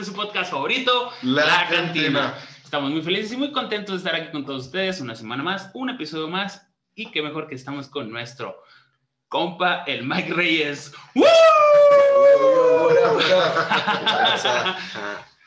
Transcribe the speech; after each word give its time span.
Este 0.00 0.12
es 0.12 0.16
su 0.16 0.22
podcast 0.22 0.50
favorito, 0.50 1.12
La 1.20 1.68
Cantina. 1.68 2.34
Estamos 2.64 2.90
muy 2.90 3.02
felices 3.02 3.32
y 3.32 3.36
muy 3.36 3.52
contentos 3.52 3.90
de 4.02 4.08
estar 4.08 4.14
aquí 4.18 4.32
con 4.32 4.46
todos 4.46 4.64
ustedes. 4.64 4.98
Una 5.02 5.14
semana 5.14 5.42
más, 5.42 5.70
un 5.74 5.90
episodio 5.90 6.26
más. 6.26 6.66
Y 6.94 7.10
qué 7.10 7.20
mejor 7.20 7.46
que 7.48 7.54
estamos 7.54 7.86
con 7.88 8.10
nuestro 8.10 8.56
compa, 9.28 9.84
el 9.86 10.06
Mike 10.06 10.32
Reyes. 10.32 10.90
¡Woo! 11.14 11.26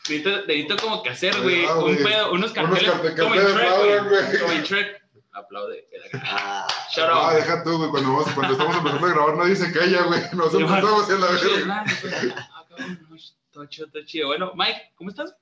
Necesito, 0.08 0.30
necesito 0.46 0.76
como 0.78 1.02
que 1.02 1.10
hacer, 1.10 1.42
güey, 1.42 1.66
Ah, 1.66 1.78
un 1.80 1.96
pedo, 1.98 2.32
unos 2.34 2.52
Unos 2.52 2.54
carteles 2.54 2.92
carte- 2.92 3.16
como 3.24 3.34
en 3.34 3.42
carteles 3.42 3.56
Shrek, 3.56 3.72
aplaudan, 3.72 4.08
güey. 4.10 4.24
güey. 4.28 4.40
Como 4.40 4.52
en 4.54 4.64
Shrek. 4.64 5.02
Aplaude. 5.32 5.88
Ah, 6.26 6.68
Shout 6.96 7.10
Ah, 7.12 7.30
out. 7.32 7.34
deja 7.38 7.64
tú, 7.64 7.78
güey. 7.80 7.90
Cuando, 7.90 8.24
cuando 8.36 8.54
estamos 8.54 8.76
empezando 8.78 9.08
a 9.08 9.10
grabar, 9.14 9.38
nadie 9.38 9.56
se 9.56 9.72
calla, 9.74 10.04
güey. 10.04 10.22
Nos 10.34 10.54
empezamos 10.54 11.10
en 11.10 11.22
la 11.22 11.28
verga. 11.28 11.86
Todo 13.54 13.66
chido, 13.68 13.88
todo 13.90 14.04
chido. 14.04 14.28
Bueno, 14.28 14.52
Mike, 14.56 14.94
¿cómo 14.96 15.10
estás? 15.12 15.36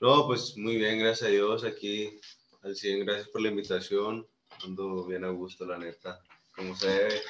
no, 0.00 0.26
pues 0.26 0.56
muy 0.56 0.76
bien, 0.76 0.98
gracias 0.98 1.28
a 1.28 1.32
Dios 1.32 1.64
aquí 1.64 2.18
al 2.62 2.74
100, 2.74 3.04
gracias 3.04 3.28
por 3.28 3.42
la 3.42 3.48
invitación. 3.48 4.26
Ando 4.64 5.04
bien 5.06 5.24
a 5.24 5.28
gusto, 5.30 5.66
la 5.66 5.76
neta, 5.78 6.20
como 6.54 6.74
se 6.76 6.88
debe. 6.88 7.22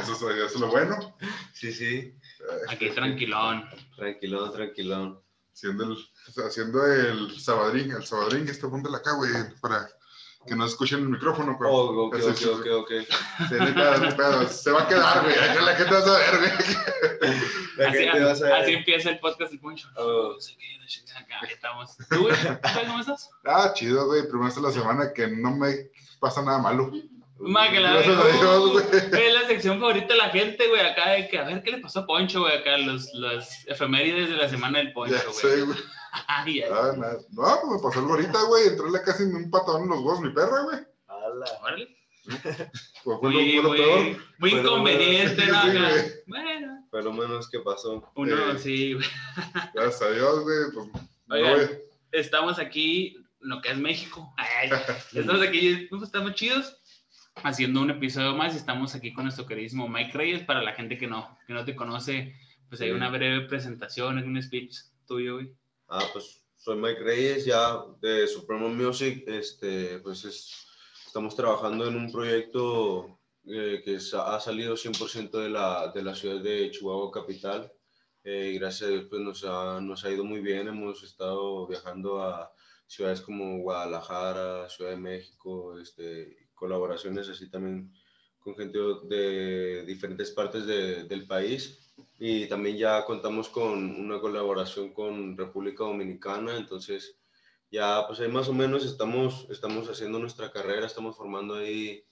Eso 0.00 0.12
es, 0.12 0.22
eso 0.22 0.46
es 0.46 0.60
lo 0.60 0.68
bueno. 0.68 1.16
Sí, 1.54 1.72
sí, 1.72 2.14
Aquí 2.68 2.90
tranquilón. 2.90 3.68
tranquilón, 3.96 4.52
tranquilón. 4.52 5.22
Haciendo 5.52 5.84
el, 5.84 6.44
haciendo 6.44 6.86
el 6.86 7.40
sabadrín, 7.40 7.92
el 7.92 8.04
sabadrín, 8.04 8.48
este 8.48 8.66
póntela 8.68 8.98
acá, 8.98 9.12
güey, 9.14 9.30
para 9.60 9.88
que 10.46 10.56
no 10.56 10.64
escuchen 10.66 11.00
el 11.00 11.08
micrófono, 11.08 11.56
güey. 11.56 11.70
Oh, 11.72 12.06
ok, 12.06 12.14
ok, 12.14 12.18
es- 12.20 12.46
ok, 12.46 12.66
ok. 12.78 12.90
Se 14.48 14.70
va 14.72 14.82
a 14.82 14.88
quedar, 14.88 15.22
güey. 15.22 15.34
La 15.64 15.74
gente 15.76 15.92
va 15.94 15.98
a 15.98 16.02
saber, 16.02 16.38
güey. 16.38 16.52
La 17.76 17.88
Así, 17.88 17.98
gente 17.98 18.20
va 18.24 18.32
a 18.32 18.34
saber. 18.36 18.52
así 18.54 18.72
empieza 18.72 19.10
el 19.10 19.18
podcast 19.20 19.52
El 19.52 19.60
Poncho. 19.60 19.88
Oh. 19.96 20.32
No 20.34 20.40
sé 20.40 20.56
qué, 20.58 20.76
la 20.80 20.86
chingada, 20.86 21.20
acá 21.20 21.38
estamos. 21.50 21.96
¿Tú, 22.10 22.22
güey? 22.22 22.34
¿Tú, 22.36 22.80
¿Cómo 22.86 23.00
estás? 23.00 23.30
Ah, 23.44 23.72
chido, 23.74 24.06
güey. 24.06 24.22
Primero 24.28 24.48
esta 24.48 24.60
es 24.60 24.66
la 24.66 24.72
semana 24.72 25.12
que 25.12 25.28
no 25.28 25.52
me 25.56 25.90
pasa 26.20 26.42
nada 26.42 26.58
malo. 26.58 26.90
Ma, 27.44 27.70
que 27.70 27.80
la 27.80 27.92
Gracias 27.94 28.16
a 28.18 28.26
Dios, 28.28 28.70
güey. 28.72 28.84
Es 29.26 29.34
la 29.34 29.46
sección 29.48 29.80
favorita 29.80 30.08
de 30.08 30.16
la 30.16 30.30
gente, 30.30 30.68
güey, 30.68 30.80
acá 30.80 31.10
de 31.10 31.28
que 31.28 31.38
a 31.38 31.44
ver 31.44 31.62
qué 31.62 31.72
le 31.72 31.78
pasó 31.78 32.00
a 32.00 32.06
Poncho, 32.06 32.40
güey, 32.40 32.56
acá 32.56 32.78
los, 32.78 33.12
las 33.14 33.66
efemérides 33.66 34.30
de 34.30 34.36
la 34.36 34.48
semana 34.48 34.78
del 34.78 34.92
Poncho, 34.92 35.14
Ya 35.14 35.22
güey. 35.24 35.34
sé, 35.34 35.62
güey. 35.62 35.78
Ay, 36.28 36.60
ay, 36.60 36.70
Ah, 36.70 36.92
nada. 36.96 37.18
No, 37.30 37.42
pues 37.62 37.72
me 37.72 37.78
pasó 37.82 37.98
algo 38.00 38.10
ahorita, 38.12 38.42
güey. 38.42 38.66
Entré 38.68 38.86
en 38.86 38.92
la 38.92 39.02
casa 39.02 39.22
y 39.22 39.26
me 39.26 39.36
un 39.36 39.50
patadón 39.50 39.84
en 39.84 39.88
los 39.88 39.98
huevos 40.00 40.20
mi 40.20 40.30
perra, 40.30 40.62
güey. 40.64 40.76
Ala. 41.08 41.46
órale. 41.62 41.96
Pues 43.02 43.18
fue 43.20 43.30
lo, 43.30 43.30
Muy, 43.30 43.52
fue 43.52 43.62
lo 43.62 43.68
muy, 43.70 43.78
peor. 43.78 43.98
muy 44.38 44.50
Pero, 44.50 44.62
inconveniente, 44.62 45.34
bueno, 45.46 45.52
¿no? 45.52 45.62
sí, 45.62 45.68
Acá. 45.78 45.88
güey. 45.90 46.12
Bueno, 46.26 46.86
Fue 46.90 47.02
lo 47.02 47.12
menos 47.14 47.48
que 47.50 47.58
pasó. 47.60 48.12
uno 48.14 48.52
Eh. 48.52 48.58
sí, 48.58 48.92
güey. 48.94 49.06
Gracias 49.74 50.02
a 50.02 50.10
Dios, 50.10 50.40
güey. 50.42 50.58
Pues, 50.74 50.86
no, 51.26 51.34
Oigan. 51.34 51.54
güey. 51.54 51.68
estamos 52.12 52.58
aquí, 52.58 53.16
en 53.42 53.48
lo 53.48 53.60
que 53.62 53.70
es 53.70 53.76
México. 53.78 54.32
Ay, 54.36 54.70
estamos 55.14 55.40
aquí, 55.42 55.86
pues, 55.90 56.02
estamos 56.02 56.34
chidos, 56.34 56.76
haciendo 57.36 57.80
un 57.80 57.90
episodio 57.90 58.34
más 58.34 58.54
y 58.54 58.58
estamos 58.58 58.94
aquí 58.94 59.12
con 59.12 59.24
nuestro 59.24 59.46
queridísimo 59.46 59.88
Mike 59.88 60.12
Reyes. 60.16 60.44
Para 60.44 60.62
la 60.62 60.72
gente 60.74 60.98
que 60.98 61.06
no, 61.06 61.38
que 61.46 61.52
no 61.52 61.64
te 61.64 61.74
conoce, 61.74 62.34
pues 62.68 62.80
hay 62.80 62.90
una 62.90 63.08
breve 63.10 63.46
presentación, 63.46 64.18
un 64.18 64.42
speech 64.42 64.76
tuyo, 65.06 65.34
güey. 65.34 65.52
Ah, 65.88 66.04
pues 66.12 66.42
soy 66.56 66.76
Mike 66.78 67.00
Reyes, 67.00 67.44
ya 67.44 67.78
de 68.00 68.26
Supremo 68.26 68.68
Music. 68.68 69.24
Este, 69.26 69.98
pues 69.98 70.24
es, 70.24 70.66
estamos 71.06 71.34
trabajando 71.36 71.86
en 71.88 71.96
un 71.96 72.10
proyecto 72.12 73.18
eh, 73.46 73.82
que 73.84 73.98
sa- 74.00 74.34
ha 74.36 74.40
salido 74.40 74.76
100% 74.76 75.30
de 75.38 75.50
la, 75.50 75.90
de 75.94 76.02
la 76.02 76.14
ciudad 76.14 76.40
de 76.40 76.70
Chihuahua 76.70 77.10
capital. 77.10 77.72
Eh, 78.24 78.52
y 78.54 78.58
gracias 78.58 78.88
a 78.88 78.92
Dios 78.92 79.06
pues 79.10 79.20
nos 79.20 79.44
ha, 79.44 79.80
nos 79.80 80.04
ha 80.04 80.10
ido 80.10 80.24
muy 80.24 80.40
bien. 80.40 80.68
Hemos 80.68 81.02
estado 81.02 81.66
viajando 81.66 82.22
a 82.22 82.52
ciudades 82.86 83.20
como 83.20 83.58
Guadalajara, 83.58 84.68
Ciudad 84.68 84.92
de 84.92 84.96
México, 84.98 85.78
este, 85.80 86.41
colaboraciones 86.62 87.28
así 87.28 87.50
también 87.50 87.92
con 88.38 88.54
gente 88.56 88.78
de 89.14 89.84
diferentes 89.84 90.30
partes 90.38 90.62
de- 90.66 91.04
del 91.04 91.26
país. 91.26 91.60
Y 92.18 92.46
también 92.48 92.76
ya 92.76 93.04
contamos 93.04 93.48
con 93.48 93.72
una 94.04 94.18
colaboración 94.20 94.92
con 94.92 95.36
República 95.36 95.84
Dominicana, 95.84 96.56
entonces 96.56 97.00
ya 97.70 98.06
pues 98.06 98.20
ahí 98.20 98.28
más 98.28 98.48
o 98.48 98.52
menos 98.52 98.84
estamos, 98.84 99.46
estamos 99.50 99.88
haciendo 99.88 100.18
nuestra 100.18 100.50
carrera, 100.50 100.86
estamos 100.86 101.16
formando 101.16 101.54
ahí 101.54 102.04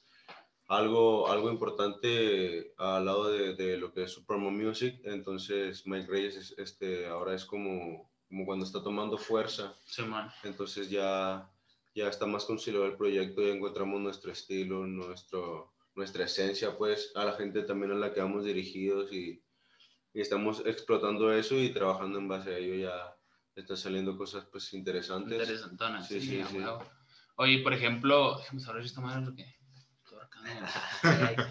algo, 0.68 1.28
algo 1.28 1.50
importante 1.50 2.72
al 2.76 3.04
lado 3.04 3.30
de, 3.32 3.54
de 3.54 3.76
lo 3.76 3.92
que 3.92 4.04
es 4.04 4.12
Supremo 4.12 4.50
Music, 4.50 5.00
entonces 5.04 5.84
Mike 5.86 6.08
Reyes 6.08 6.36
es, 6.36 6.54
este, 6.58 7.06
ahora 7.08 7.34
es 7.34 7.44
como, 7.44 8.08
como 8.28 8.44
cuando 8.46 8.64
está 8.64 8.80
tomando 8.82 9.16
fuerza, 9.18 9.74
Simón. 9.86 10.26
entonces 10.44 10.88
ya, 10.88 11.50
ya 11.94 12.08
está 12.08 12.26
más 12.26 12.44
conciliado 12.44 12.86
el 12.86 12.96
proyecto, 12.96 13.42
ya 13.42 13.54
encontramos 13.54 14.00
nuestro 14.00 14.32
estilo, 14.32 14.86
nuestro, 14.86 15.74
nuestra 15.94 16.24
esencia, 16.24 16.76
pues 16.76 17.12
a 17.14 17.24
la 17.24 17.32
gente 17.32 17.62
también 17.62 17.92
a 17.92 17.96
la 17.96 18.12
que 18.12 18.20
vamos 18.20 18.44
dirigidos 18.44 19.12
y, 19.12 19.42
y 20.12 20.20
estamos 20.20 20.62
explotando 20.64 21.32
eso 21.32 21.56
y 21.56 21.72
trabajando 21.72 22.18
en 22.18 22.28
base 22.28 22.50
a 22.50 22.58
ello 22.58 22.74
ya 22.74 23.16
están 23.54 23.76
saliendo 23.76 24.16
cosas 24.16 24.46
pues 24.50 24.72
interesantes. 24.72 25.32
Interesantona, 25.32 26.02
sí, 26.02 26.20
Sí, 26.20 26.42
sí, 26.48 26.58
huevo. 26.58 26.84
Oye, 27.36 27.58
por 27.62 27.72
ejemplo, 27.72 28.38
déjame 28.38 28.60
saber 28.60 28.84
esta 28.84 29.00
madre 29.00 29.24
porque... 29.24 29.56
todo 30.08 30.20
acá, 30.20 30.40
¿no? 30.42 31.44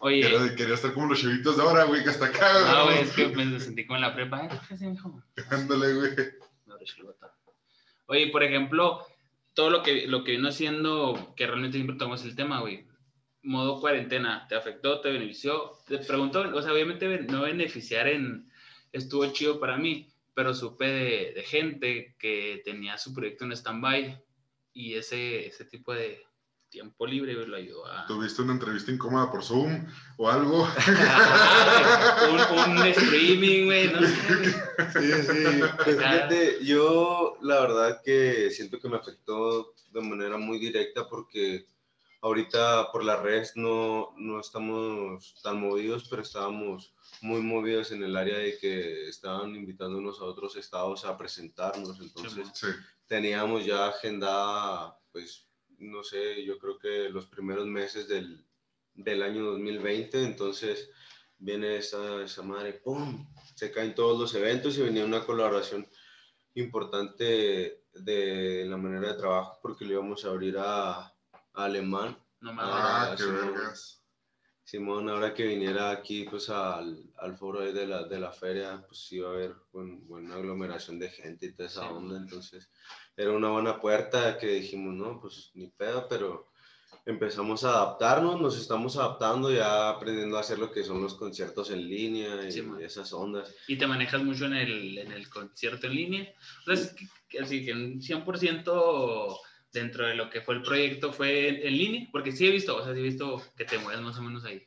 Oye, 0.00 0.20
Quería, 0.20 0.54
quería 0.54 0.74
estar 0.74 0.92
como 0.92 1.06
los 1.06 1.20
chavitos 1.20 1.56
de 1.56 1.62
ahora, 1.62 1.84
güey, 1.84 2.02
que 2.02 2.10
hasta 2.10 2.26
acá, 2.26 2.52
no, 2.72 2.84
güey, 2.84 2.98
es 2.98 3.12
que 3.12 3.28
me 3.28 3.58
sentí 3.58 3.86
como 3.86 3.96
en 3.96 4.02
la 4.02 4.14
prepa. 4.14 4.42
Ay, 4.42 4.58
¿qué? 4.68 5.44
Ándale, 5.50 5.94
güey. 5.94 6.10
Oye, 8.06 8.28
por 8.30 8.42
ejemplo, 8.42 9.06
todo 9.54 9.70
lo 9.70 9.82
que, 9.82 10.06
lo 10.06 10.24
que 10.24 10.32
vino 10.32 10.48
haciendo, 10.48 11.32
que 11.36 11.46
realmente 11.46 11.78
siempre 11.78 11.96
tomamos 11.96 12.24
el 12.24 12.36
tema, 12.36 12.60
güey. 12.60 12.86
Modo 13.42 13.80
cuarentena, 13.80 14.46
¿te 14.48 14.54
afectó, 14.56 15.00
te 15.00 15.10
benefició? 15.10 15.72
Te 15.86 15.98
pregunto, 15.98 16.40
o 16.40 16.62
sea, 16.62 16.72
obviamente 16.72 17.06
no 17.22 17.42
beneficiar 17.42 18.08
en, 18.08 18.50
estuvo 18.92 19.26
chido 19.32 19.60
para 19.60 19.76
mí, 19.76 20.08
pero 20.34 20.54
supe 20.54 20.86
de, 20.86 21.42
gente 21.46 22.16
que 22.18 22.62
tenía 22.64 22.98
su 22.98 23.14
proyecto 23.14 23.44
en 23.44 23.52
stand-by 23.52 24.22
y 24.72 24.94
ese, 24.94 25.46
ese 25.46 25.64
tipo 25.64 25.92
de 25.92 26.24
tiempo 26.74 27.06
libre 27.06 27.34
lo 27.34 27.56
ayudó 27.56 27.86
a... 27.86 28.04
¿Tuviste 28.08 28.42
una 28.42 28.54
entrevista 28.54 28.90
incómoda 28.90 29.30
por 29.30 29.44
Zoom 29.44 29.86
o 30.16 30.28
algo? 30.28 30.64
un, 32.66 32.78
un 32.78 32.86
streaming, 32.88 33.66
güey, 33.66 33.92
no 33.92 34.00
sé. 34.00 34.06
Sí, 34.92 35.12
sí. 35.22 35.60
Pues 35.84 35.96
fíjate, 35.96 36.64
yo 36.64 37.36
la 37.42 37.60
verdad 37.60 38.00
que 38.04 38.50
siento 38.50 38.80
que 38.80 38.88
me 38.88 38.96
afectó 38.96 39.72
de 39.92 40.00
manera 40.00 40.36
muy 40.36 40.58
directa 40.58 41.06
porque 41.08 41.64
ahorita 42.22 42.90
por 42.90 43.04
las 43.04 43.22
redes 43.22 43.52
no, 43.54 44.12
no 44.16 44.40
estamos 44.40 45.36
tan 45.44 45.60
movidos, 45.60 46.08
pero 46.10 46.22
estábamos 46.22 46.92
muy 47.20 47.40
movidos 47.40 47.92
en 47.92 48.02
el 48.02 48.16
área 48.16 48.38
de 48.38 48.58
que 48.58 49.08
estaban 49.08 49.54
invitándonos 49.54 50.18
a 50.20 50.24
otros 50.24 50.56
estados 50.56 51.04
a 51.04 51.16
presentarnos. 51.16 52.00
Entonces 52.00 52.48
Sí. 52.52 52.66
teníamos 53.06 53.64
ya 53.64 53.86
agendada, 53.86 54.98
pues, 55.12 55.46
no 55.84 56.02
sé, 56.02 56.44
yo 56.44 56.58
creo 56.58 56.78
que 56.78 57.08
los 57.10 57.26
primeros 57.26 57.66
meses 57.66 58.08
del, 58.08 58.44
del 58.94 59.22
año 59.22 59.44
2020, 59.52 60.22
entonces 60.24 60.90
viene 61.38 61.76
esa, 61.76 62.22
esa 62.22 62.42
madre, 62.42 62.72
¡pum! 62.74 63.26
Se 63.54 63.70
caen 63.70 63.94
todos 63.94 64.18
los 64.18 64.34
eventos 64.34 64.76
y 64.78 64.82
venía 64.82 65.04
una 65.04 65.24
colaboración 65.24 65.86
importante 66.54 67.84
de 67.94 68.64
la 68.66 68.76
manera 68.76 69.12
de 69.12 69.18
trabajo 69.18 69.58
porque 69.62 69.84
le 69.84 69.94
íbamos 69.94 70.24
a 70.24 70.28
abrir 70.30 70.56
a, 70.58 71.00
a 71.02 71.12
Alemán. 71.54 72.16
No 72.40 72.52
me 72.52 72.62
Ah, 72.64 73.14
qué 73.16 73.24
vergas. 73.24 74.00
Simón, 74.66 75.10
ahora 75.10 75.34
que 75.34 75.46
viniera 75.46 75.90
aquí 75.90 76.24
pues 76.24 76.48
al, 76.48 77.12
al 77.18 77.36
foro 77.36 77.60
de 77.60 77.86
la, 77.86 78.04
de 78.04 78.18
la 78.18 78.32
feria, 78.32 78.82
pues 78.88 79.12
iba 79.12 79.28
a 79.28 79.32
haber 79.32 79.54
buen- 79.72 80.06
buena 80.06 80.36
aglomeración 80.36 80.98
de 80.98 81.10
gente 81.10 81.46
y 81.46 81.52
toda 81.52 81.68
esa 81.68 81.82
Sí. 81.82 81.86
onda, 81.92 82.16
entonces 82.16 82.70
era 83.16 83.30
una 83.32 83.50
buena 83.50 83.80
puerta 83.80 84.38
que 84.38 84.46
dijimos, 84.48 84.94
no, 84.94 85.20
pues 85.20 85.50
ni 85.54 85.68
pedo, 85.68 86.06
pero 86.08 86.50
empezamos 87.06 87.64
a 87.64 87.70
adaptarnos, 87.70 88.40
nos 88.40 88.58
estamos 88.58 88.96
adaptando, 88.96 89.52
ya 89.52 89.90
aprendiendo 89.90 90.36
a 90.36 90.40
hacer 90.40 90.58
lo 90.58 90.72
que 90.72 90.82
son 90.84 91.02
los 91.02 91.14
conciertos 91.14 91.70
en 91.70 91.86
línea 91.86 92.46
y 92.46 92.52
Sí, 92.52 92.64
esas 92.80 93.12
ondas. 93.12 93.54
y 93.68 93.76
te 93.76 93.86
manejas 93.86 94.22
mucho 94.22 94.46
en 94.46 94.54
el, 94.54 94.98
en 94.98 95.12
el 95.12 95.28
concierto 95.28 95.86
en 95.86 95.94
línea. 95.94 96.34
Entonces, 96.60 96.94
que, 96.94 97.06
que 97.28 97.40
así 97.40 97.64
que 97.64 97.72
un 97.72 98.00
100% 98.00 99.38
dentro 99.72 100.06
de 100.06 100.14
lo 100.14 100.30
que 100.30 100.40
fue 100.40 100.54
el 100.54 100.62
proyecto 100.62 101.12
fue 101.12 101.48
en, 101.48 101.56
en 101.66 101.76
línea, 101.76 102.08
porque 102.10 102.32
sí 102.32 102.46
he 102.46 102.50
visto, 102.50 102.76
o 102.76 102.84
sea, 102.84 102.94
sí 102.94 103.00
he 103.00 103.02
visto 103.02 103.42
que 103.56 103.64
te 103.64 103.78
mueves 103.78 104.00
más 104.02 104.16
o 104.18 104.22
menos 104.22 104.44
ahí. 104.44 104.62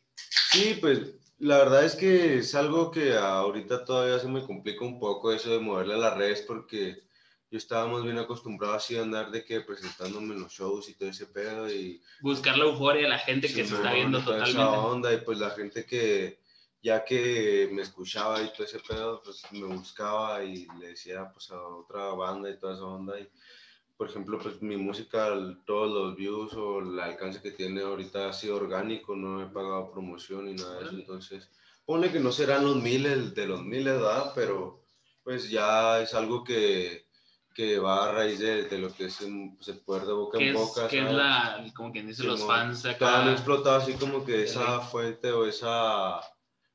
Sí, 0.52 0.78
pues 0.80 1.16
la 1.40 1.58
verdad 1.58 1.86
es 1.86 1.96
que 1.96 2.38
es 2.40 2.54
algo 2.56 2.92
que 2.92 3.16
ahorita 3.16 3.84
todavía 3.86 4.20
se 4.20 4.28
me 4.28 4.44
complica 4.44 4.84
un 4.86 5.00
poco 5.00 5.32
eso 5.32 5.50
de 5.52 5.60
moverle 5.60 5.96
a 5.96 5.98
las 5.98 6.18
redes 6.18 6.42
porque 6.48 7.07
yo 7.50 7.58
estaba 7.58 7.88
más 7.88 8.04
bien 8.04 8.18
acostumbrado 8.18 8.74
así 8.74 8.98
a 8.98 9.04
andar 9.04 9.32
de 9.32 9.46
que 9.46 9.62
presentándome 9.62 10.36
en 10.36 10.42
los 10.42 10.52
shows 10.52 10.90
y 10.90 10.96
todo 10.96 11.10
ese 11.10 11.28
pedo 11.28 11.72
y 11.72 12.02
Buscar 12.22 12.58
la 12.58 12.66
euforia 12.66 13.04
de 13.04 13.10
la 13.10 13.20
gente 13.20 13.48
que 13.48 13.66
se 13.66 13.76
está 13.76 13.94
viendo 13.94 14.22
toda 14.22 14.44
esa 14.44 14.52
totalmente. 14.52 14.88
onda 14.88 15.14
y 15.14 15.18
pues 15.22 15.38
la 15.40 15.52
gente 15.52 15.86
que, 15.86 16.42
ya 16.82 17.06
que 17.06 17.70
me 17.72 17.84
escuchaba 17.84 18.42
y 18.42 18.52
todo 18.52 18.64
ese 18.64 18.80
pedo, 18.80 19.22
pues 19.24 19.44
me 19.52 19.66
buscaba 19.66 20.44
y 20.44 20.68
le 20.80 20.90
decía 20.90 21.30
pues 21.32 21.50
a 21.52 21.62
otra 21.62 22.10
banda 22.10 22.50
y 22.50 22.60
toda 22.60 22.74
esa 22.74 22.84
onda. 22.84 23.20
Y, 23.20 23.30
por 23.96 24.10
ejemplo, 24.10 24.38
pues 24.38 24.62
mi 24.62 24.78
música, 24.78 25.30
todos 25.66 25.92
los 25.92 26.16
views 26.16 26.54
o 26.54 26.80
el 26.80 27.00
alcance 27.00 27.42
que 27.42 27.52
tiene 27.52 27.82
ahorita 27.82 28.30
ha 28.30 28.34
sido 28.34 28.58
orgánico, 28.58 29.16
no 29.16 29.42
he 29.42 29.48
pagado 29.48 29.92
promoción 29.92 30.46
ni 30.46 30.54
nada 30.54 30.80
de 30.80 30.86
eso. 30.86 30.96
Entonces, 30.96 31.50
pone 31.86 32.12
que 32.12 32.20
no 32.20 32.32
serán 32.32 32.66
los 32.66 32.76
miles 32.76 33.34
de 33.34 33.48
los 33.48 33.64
miles, 33.64 33.96
¿verdad? 33.96 34.34
Pero 34.36 34.84
pues 35.24 35.50
ya 35.50 36.00
es 36.02 36.14
algo 36.14 36.44
que, 36.44 37.07
que 37.58 37.80
va 37.80 38.08
a 38.08 38.12
raíz 38.12 38.38
de, 38.38 38.66
de 38.66 38.78
lo 38.78 38.94
que 38.94 39.06
es 39.06 39.20
el, 39.22 39.52
pues, 39.56 39.68
el 39.70 39.80
poder 39.80 40.06
de 40.06 40.14
boca 40.14 40.38
¿Qué 40.38 40.50
en 40.50 40.54
boca. 40.54 40.88
qué 40.88 41.00
es 41.00 41.12
la, 41.12 41.66
como 41.76 41.92
quien 41.92 42.06
dice, 42.06 42.24
los 42.24 42.40
Simón. 42.40 42.56
fans 42.56 42.86
acá? 42.86 43.32
explotado 43.32 43.78
así 43.78 43.94
como 43.94 44.24
que 44.24 44.44
esa 44.44 44.80
fuente 44.82 45.32
o 45.32 45.44
esa, 45.44 46.22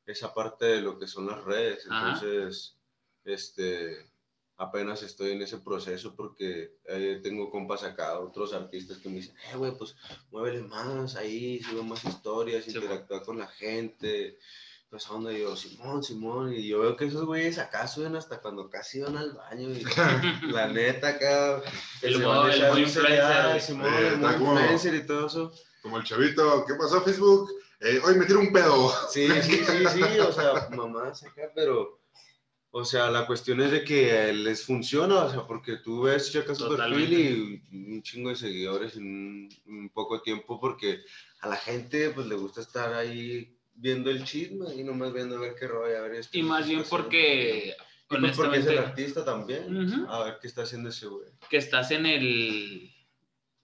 esa 0.05 0.35
parte 0.35 0.65
de 0.67 0.81
lo 0.81 0.99
que 0.99 1.07
son 1.07 1.29
las 1.29 1.45
redes. 1.45 1.87
Ajá. 1.89 2.15
Entonces, 2.15 2.77
este, 3.25 4.11
apenas 4.57 5.05
estoy 5.05 5.31
en 5.31 5.43
ese 5.43 5.59
proceso 5.59 6.17
porque 6.17 6.79
eh, 6.87 7.21
tengo 7.23 7.49
compas 7.49 7.85
acá, 7.85 8.19
otros 8.19 8.53
artistas 8.53 8.99
que 8.99 9.09
me 9.09 9.17
dicen, 9.19 9.37
eh, 9.53 9.57
güey, 9.57 9.71
pues 9.79 9.95
muévele 10.33 10.63
más 10.63 11.15
ahí, 11.15 11.63
sube 11.63 11.85
más 11.85 12.05
historias, 12.05 12.65
Sí, 12.65 12.73
interactúa 12.75 13.23
con 13.23 13.39
la 13.39 13.47
gente. 13.47 14.37
Pues 14.93 15.09
onda, 15.11 15.33
y 15.33 15.41
yo, 15.41 15.57
Simón, 15.57 16.03
Simón, 16.03 16.53
y 16.53 16.69
yo 16.69 16.81
veo 16.81 16.95
que 16.99 17.07
esos 17.07 17.25
güeyes 17.25 17.57
acá 17.57 17.87
suben 17.89 18.15
hasta 18.15 18.43
cuando 18.43 18.69
casi 18.69 19.01
van 19.01 19.17
al 19.17 19.33
baño, 19.33 19.71
y 19.71 19.83
la 20.53 20.69
neta 20.69 21.09
acá, 21.09 21.63
que 21.99 22.09
El 22.09 22.17
se 22.17 22.19
modo- 22.21 22.41
van 22.43 22.51
a 22.51 22.55
echar 22.55 22.79
influencer. 22.79 23.61
Simón, 23.63 23.87
Eh, 23.95 24.09
el 24.09 24.23
influencer 24.23 24.95
y 24.95 25.07
todo 25.07 25.27
eso. 25.29 25.51
Como 25.81 25.97
el 25.97 26.05
chavito, 26.05 26.67
¿qué 26.67 26.75
pasó 26.75 27.01
Facebook? 27.01 27.49
Eh, 27.81 28.03
hoy 28.05 28.17
me 28.17 28.27
tiro 28.27 28.41
un 28.41 28.53
pedo. 28.53 28.93
Sí, 29.11 29.27
sí, 29.41 29.65
sí, 29.65 29.87
sí, 29.95 30.03
o 30.21 30.31
sea, 30.31 30.69
mamás 30.77 31.23
acá, 31.25 31.51
pero, 31.55 32.03
o 32.71 32.85
sea, 32.85 33.11
la 33.11 33.27
cuestión 33.27 33.63
es 33.63 33.71
de 33.71 33.85
que 33.85 34.31
les 34.35 34.67
funciona, 34.67 35.25
o 35.25 35.31
sea, 35.31 35.47
porque 35.47 35.79
tú 35.79 36.03
ves, 36.03 36.31
checas 36.31 36.59
Totalmente. 36.59 37.09
perfil 37.17 37.65
y 37.73 37.95
un 37.95 38.03
chingo 38.03 38.29
de 38.29 38.37
seguidores 38.37 38.95
en 38.97 39.05
un, 39.07 39.49
un 39.69 39.89
poco 39.89 40.21
tiempo, 40.21 40.61
porque 40.61 41.01
a 41.41 41.49
la 41.49 41.57
gente, 41.57 42.11
pues, 42.11 42.27
le 42.27 42.35
gusta 42.35 42.61
estar 42.61 42.93
ahí 42.93 43.57
viendo 43.75 44.11
el 44.11 44.25
chisme 44.25 44.67
y 44.75 44.83
nomás 44.85 45.13
viendo 45.13 45.37
a 45.37 45.41
ver 45.41 45.55
qué 45.59 45.67
rollo, 45.67 45.99
a 45.99 46.03
ver 46.03 46.15
esto. 46.15 46.37
Y 46.37 46.43
más 46.43 46.67
bien 46.69 46.85
porque, 46.89 47.75
Y 48.11 48.17
pues 48.17 48.37
porque 48.37 48.59
es 48.59 48.67
el 48.67 48.79
artista 48.79 49.25
también, 49.25 49.75
Ujú. 49.77 50.11
a 50.11 50.25
ver 50.25 50.39
qué 50.41 50.47
está 50.47 50.63
haciendo 50.63 50.89
ese 50.91 51.07
güey. 51.07 51.29
que 51.49 51.57
estás 51.57 51.91
en 51.91 52.07
el... 52.07 52.91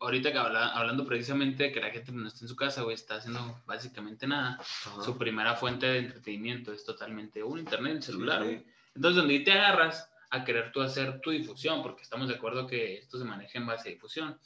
Ahorita 0.01 0.31
que 0.31 0.39
habla- 0.39 0.69
hablando 0.69 1.05
precisamente 1.05 1.65
de 1.65 1.73
que 1.73 1.81
la 1.81 1.91
gente 1.91 2.13
no 2.13 2.29
está 2.29 2.45
en 2.45 2.49
su 2.49 2.55
casa, 2.55 2.83
güey, 2.83 2.95
está 2.95 3.17
haciendo 3.17 3.61
básicamente 3.67 4.29
nada. 4.29 4.61
Su 5.05 5.19
primera 5.19 5.57
fuente 5.57 5.87
de 5.87 5.99
entretenimiento 5.99 6.73
es 6.73 6.85
totalmente 6.85 7.43
un 7.43 7.59
internet, 7.59 7.97
el 7.97 8.03
celular, 8.05 8.45
Sí, 8.45 8.59
sí. 8.59 8.65
Entonces, 8.95 9.17
donde 9.17 9.41
te 9.41 9.51
agarras 9.53 10.09
a 10.31 10.45
querer 10.45 10.71
tú 10.71 10.83
hacer 10.83 11.21
tu 11.21 11.31
difusión, 11.31 11.83
porque 11.83 12.03
estamos 12.03 12.29
de 12.29 12.35
acuerdo 12.37 12.67
que 12.67 12.99
esto 12.99 13.19
se 13.19 13.25
maneja 13.25 13.59
en 13.59 13.67
base 13.67 13.89
a 13.89 13.93
difusión. 13.93 14.39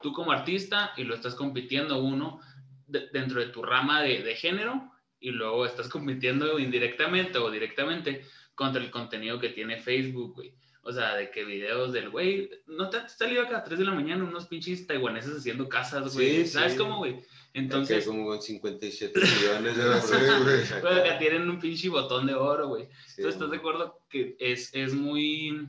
Tú 0.00 0.12
como 0.14 0.32
artista 0.32 0.92
y 0.96 1.04
lo 1.04 1.14
estás 1.14 1.34
compitiendo 1.34 1.98
uno 2.02 2.40
de- 2.86 3.08
dentro 3.12 3.40
de 3.40 3.48
tu 3.48 3.62
rama 3.62 4.00
de, 4.00 4.22
de 4.22 4.34
género 4.34 4.92
y 5.26 5.32
luego 5.32 5.66
estás 5.66 5.88
compitiendo 5.88 6.56
indirectamente 6.56 7.38
o 7.38 7.50
directamente 7.50 8.24
contra 8.54 8.80
el 8.80 8.92
contenido 8.92 9.40
que 9.40 9.48
tiene 9.48 9.76
Facebook, 9.76 10.36
güey. 10.36 10.54
O 10.82 10.92
sea, 10.92 11.16
de 11.16 11.32
que 11.32 11.42
videos 11.44 11.92
del 11.92 12.10
güey, 12.10 12.48
¿no 12.68 12.88
te 12.90 12.98
has 12.98 13.18
salido 13.18 13.42
acá 13.42 13.58
a 13.58 13.64
3 13.64 13.80
de 13.80 13.84
la 13.86 13.90
mañana 13.90 14.22
unos 14.22 14.46
pinches 14.46 14.86
taiwaneses 14.86 15.38
haciendo 15.38 15.68
casas, 15.68 16.14
güey? 16.14 16.44
Sí, 16.44 16.46
¿Sabes 16.46 16.74
sí. 16.74 16.78
cómo, 16.78 16.98
güey? 16.98 17.16
Entonces, 17.54 18.06
Entonces, 18.06 18.06
como 18.06 18.26
con 18.26 18.40
57 18.40 19.18
millones 19.20 19.76
de 19.76 19.82
reproducciones 19.82 20.70
güey. 20.80 20.94
acá. 20.94 20.96
acá 21.00 21.18
tienen 21.18 21.50
un 21.50 21.58
pinche 21.58 21.88
botón 21.88 22.28
de 22.28 22.34
oro, 22.34 22.68
güey. 22.68 22.88
Sí, 23.08 23.22
¿Tú 23.22 23.28
estás 23.28 23.50
de 23.50 23.56
acuerdo 23.56 23.98
que 24.08 24.36
es, 24.38 24.72
es 24.74 24.94
muy, 24.94 25.68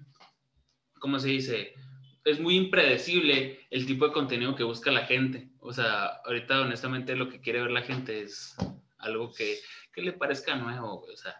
¿cómo 1.00 1.18
se 1.18 1.30
dice? 1.30 1.74
Es 2.25 2.39
muy 2.39 2.57
impredecible 2.57 3.65
el 3.71 3.88
tipo 3.88 4.06
de 4.06 4.13
contenido 4.13 4.54
que 4.54 4.63
busca 4.63 4.92
la 4.92 5.07
gente. 5.07 5.50
O 5.62 5.74
sea, 5.74 6.21
ahorita 6.25 6.62
honestamente 6.62 7.15
lo 7.15 7.27
que 7.27 7.42
quiere 7.42 7.62
ver 7.62 7.71
la 7.71 7.81
gente 7.81 8.21
es 8.21 8.56
algo 9.07 9.33
que, 9.33 9.59
que 9.92 10.01
le 10.01 10.13
parezca 10.13 10.56
nuevo, 10.56 11.00
güey. 11.00 11.13
O 11.13 11.18
sea, 11.18 11.36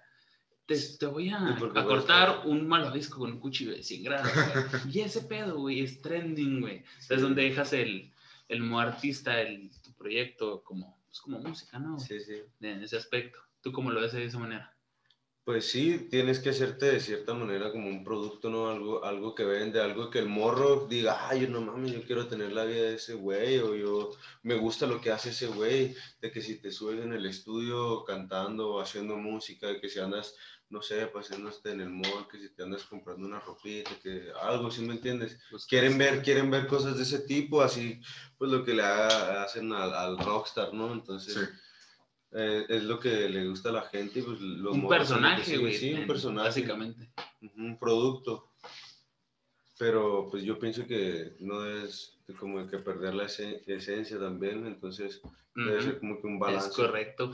te, 0.66 0.78
te 0.78 1.06
voy 1.06 1.30
a, 1.30 1.56
¿Y 1.56 1.60
por 1.60 1.74
qué 1.74 1.80
a 1.80 1.86
cortar 1.86 2.42
un 2.46 2.68
malvavisco 2.68 3.20
con 3.20 3.32
un 3.32 3.40
cuchillo 3.40 3.72
de 3.72 3.84
100 3.84 4.04
grados, 4.04 4.32
güey. 4.34 4.96
Y 4.96 5.00
ese 5.02 5.22
pedo, 5.22 5.60
güey, 5.60 5.82
es 5.82 6.02
trending, 6.02 6.62
güey. 6.62 6.84
Es 7.10 7.22
donde 7.22 7.44
dejas 7.44 7.74
el, 7.74 8.12
el 8.50 8.62
modo 8.62 8.82
artista, 8.82 9.40
el, 9.40 9.72
tu 9.82 9.94
proyecto 9.94 10.64
como, 10.64 11.00
pues, 11.08 11.22
como 11.22 11.40
música, 11.40 11.80
¿no? 11.80 12.00
Sí, 12.00 12.20
sí. 12.20 12.42
En 12.62 12.82
ese 12.82 12.98
aspecto. 12.98 13.40
¿Tú 13.62 13.72
cómo 13.72 13.92
lo 13.92 14.02
ves 14.02 14.14
de 14.14 14.26
esa 14.26 14.40
manera? 14.40 14.77
Pues 15.48 15.70
sí, 15.70 16.10
tienes 16.12 16.40
que 16.42 16.50
hacerte 16.50 16.88
de 16.88 17.00
cierta 17.00 17.34
manera 17.34 17.72
como 17.72 17.88
un 17.88 18.04
producto, 18.04 18.50
¿no? 18.50 18.68
Algo, 18.70 19.06
algo 19.06 19.34
que 19.34 19.46
vende, 19.46 19.80
algo 19.80 20.10
que 20.10 20.20
el 20.20 20.28
morro 20.28 20.88
diga, 20.90 21.30
ay, 21.30 21.48
no 21.48 21.62
mames, 21.62 21.94
yo 21.94 22.04
quiero 22.04 22.28
tener 22.28 22.52
la 22.52 22.66
vida 22.66 22.82
de 22.82 22.96
ese 22.96 23.14
güey, 23.14 23.58
o 23.60 23.74
yo 23.74 24.12
me 24.44 24.56
gusta 24.56 24.86
lo 24.86 25.00
que 25.00 25.10
hace 25.10 25.30
ese 25.30 25.48
güey, 25.48 25.96
de 26.20 26.32
que 26.32 26.42
si 26.42 26.60
te 26.60 26.70
subes 26.70 27.02
en 27.02 27.14
el 27.14 27.26
estudio 27.26 28.04
cantando 28.04 28.72
o 28.74 28.82
haciendo 28.82 29.16
música, 29.16 29.68
de 29.68 29.80
que 29.80 29.88
si 29.88 30.00
andas, 30.00 30.36
no 30.68 30.82
sé, 30.82 31.08
paseándote 31.08 31.72
en 31.72 31.80
el 31.80 31.92
mall, 31.92 32.28
que 32.30 32.40
si 32.40 32.50
te 32.54 32.64
andas 32.64 32.84
comprando 32.84 33.26
una 33.26 33.40
ropita, 33.40 33.92
que 34.04 34.28
algo, 34.42 34.70
¿sí 34.70 34.82
me 34.82 34.96
entiendes? 34.96 35.40
Pues, 35.50 35.66
Quieren 35.66 35.98
ver, 35.98 36.24
quieren 36.24 36.52
ver 36.52 36.68
cosas 36.68 36.98
de 36.98 37.04
ese 37.04 37.20
tipo, 37.20 37.62
así, 37.62 38.02
pues 38.38 38.52
lo 38.52 38.66
que 38.66 38.74
le 38.74 38.84
ha- 38.84 39.44
hacen 39.44 39.72
al, 39.72 39.94
al 39.94 40.18
rockstar, 40.18 40.74
¿no? 40.74 40.92
Entonces... 40.92 41.36
Sí. 41.36 41.40
Eh, 42.34 42.66
es 42.70 42.84
lo 42.84 43.00
que 43.00 43.30
le 43.30 43.48
gusta 43.48 43.70
a 43.70 43.74
la 43.74 43.82
gente. 43.84 44.22
Pues, 44.22 44.40
un 44.42 44.62
lo 44.62 44.72
que 44.74 44.88
personaje, 44.88 45.58
güey. 45.58 45.74
Sí, 45.74 45.94
un 45.94 46.08
personaje. 46.08 46.48
Básicamente. 46.50 47.10
Un 47.56 47.78
producto. 47.80 48.52
Pero 49.80 50.28
pues 50.32 50.44
yo 50.44 50.58
pienso 50.58 50.86
que 50.88 51.36
no 51.40 51.66
es 51.66 52.18
como 52.40 52.66
que 52.68 52.80
perder 52.80 53.14
la 53.14 53.26
esen- 53.26 53.62
esencia 53.68 54.20
también. 54.20 54.66
Entonces 54.66 55.22
debe 55.56 55.76
Ujú. 55.78 55.84
ser 55.84 56.00
como 56.00 56.20
que 56.22 56.28
un 56.28 56.40
balance. 56.40 56.70
Es 56.70 56.76
correcto. 56.76 57.34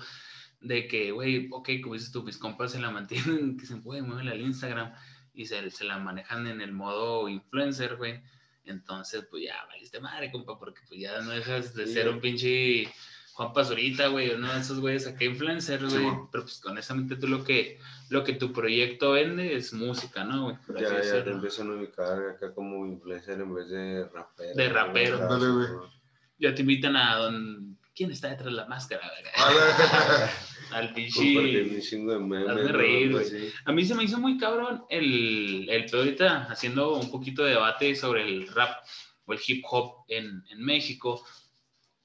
De 0.60 0.88
que, 0.88 1.12
güey, 1.12 1.48
ok, 1.52 1.70
como 1.82 1.94
dices 1.96 2.12
tú, 2.12 2.24
mis 2.24 2.38
compas 2.38 2.72
se 2.74 2.80
la 2.80 2.92
mantienen, 2.92 3.58
que 3.58 3.66
se 3.66 3.78
pueden 3.78 4.08
mueven 4.08 4.28
al 4.28 4.42
Instagram 4.42 4.94
y 5.34 5.46
se, 5.46 5.70
se 5.72 5.84
la 5.86 5.98
manejan 6.00 6.46
en 6.48 6.62
el 6.62 6.72
modo 6.74 7.28
influencer, 7.30 7.96
güey. 7.98 8.22
Entonces, 8.66 9.26
pues 9.30 9.44
ya 9.44 9.66
valiste 9.68 10.00
madre, 10.00 10.32
compa, 10.32 10.58
porque 10.58 10.82
pues 10.88 11.00
ya 11.02 11.20
no 11.22 11.32
dejas 11.32 11.74
de 11.74 11.86
Sí, 11.88 11.94
ser 11.94 12.08
un 12.10 12.22
pinche 12.22 12.88
Juan 13.34 13.52
Pazurita, 13.52 14.10
güey, 14.10 14.30
uno 14.30 14.54
de 14.54 14.60
esos 14.60 14.80
güeyes 14.80 15.08
acá 15.08 15.26
influencers, 15.26 15.92
güey. 15.92 16.06
Pero 16.32 16.44
pues 16.44 16.64
honestamente 16.66 17.16
tú 17.16 17.28
lo 17.28 17.44
que, 17.44 17.80
lo 18.10 18.24
que 18.24 18.34
tu 18.34 18.54
proyecto 18.54 19.14
vende 19.14 19.56
es 19.56 19.74
música, 19.74 20.24
¿no, 20.24 20.44
güey? 20.44 20.58
Por 20.68 20.78
así 20.78 20.86
Ya, 20.86 21.18
ya 21.18 21.24
te 21.24 21.32
empiezan 21.32 21.72
a 21.72 21.74
ubicar 21.74 22.30
acá 22.30 22.54
como 22.54 22.86
influencer 22.86 23.42
en 23.42 23.56
vez 23.56 23.70
de 23.70 24.08
rapero. 24.08 24.56
De 24.56 24.70
rapero. 24.70 25.16
Ándale, 25.24 25.50
güey. 25.50 25.68
Ya 26.38 26.54
te 26.54 26.62
invitan 26.62 26.96
a 26.96 27.18
don... 27.18 27.78
¿Quién 27.96 28.12
está 28.12 28.30
detrás 28.30 28.46
de 28.48 28.52
la 28.52 28.66
máscara? 28.66 29.02
güey? 29.10 30.30
Al 30.72 30.94
pinche... 30.94 31.22
A 33.66 33.72
mí 33.72 33.86
se 33.86 33.96
me 33.96 34.04
hizo 34.04 34.20
muy 34.20 34.38
cabrón 34.38 34.84
el, 34.90 35.68
el 35.70 35.86
pedo 35.86 36.02
ahorita 36.02 36.44
haciendo 36.52 36.94
un 36.96 37.10
poquito 37.10 37.44
de 37.44 37.52
debate 37.52 37.96
sobre 37.96 38.24
el 38.24 38.48
rap 38.48 38.84
o 39.26 39.34
el 39.34 39.40
hip 39.46 39.64
hop 39.70 40.06
en, 40.08 40.44
en 40.52 40.64
México, 40.64 41.24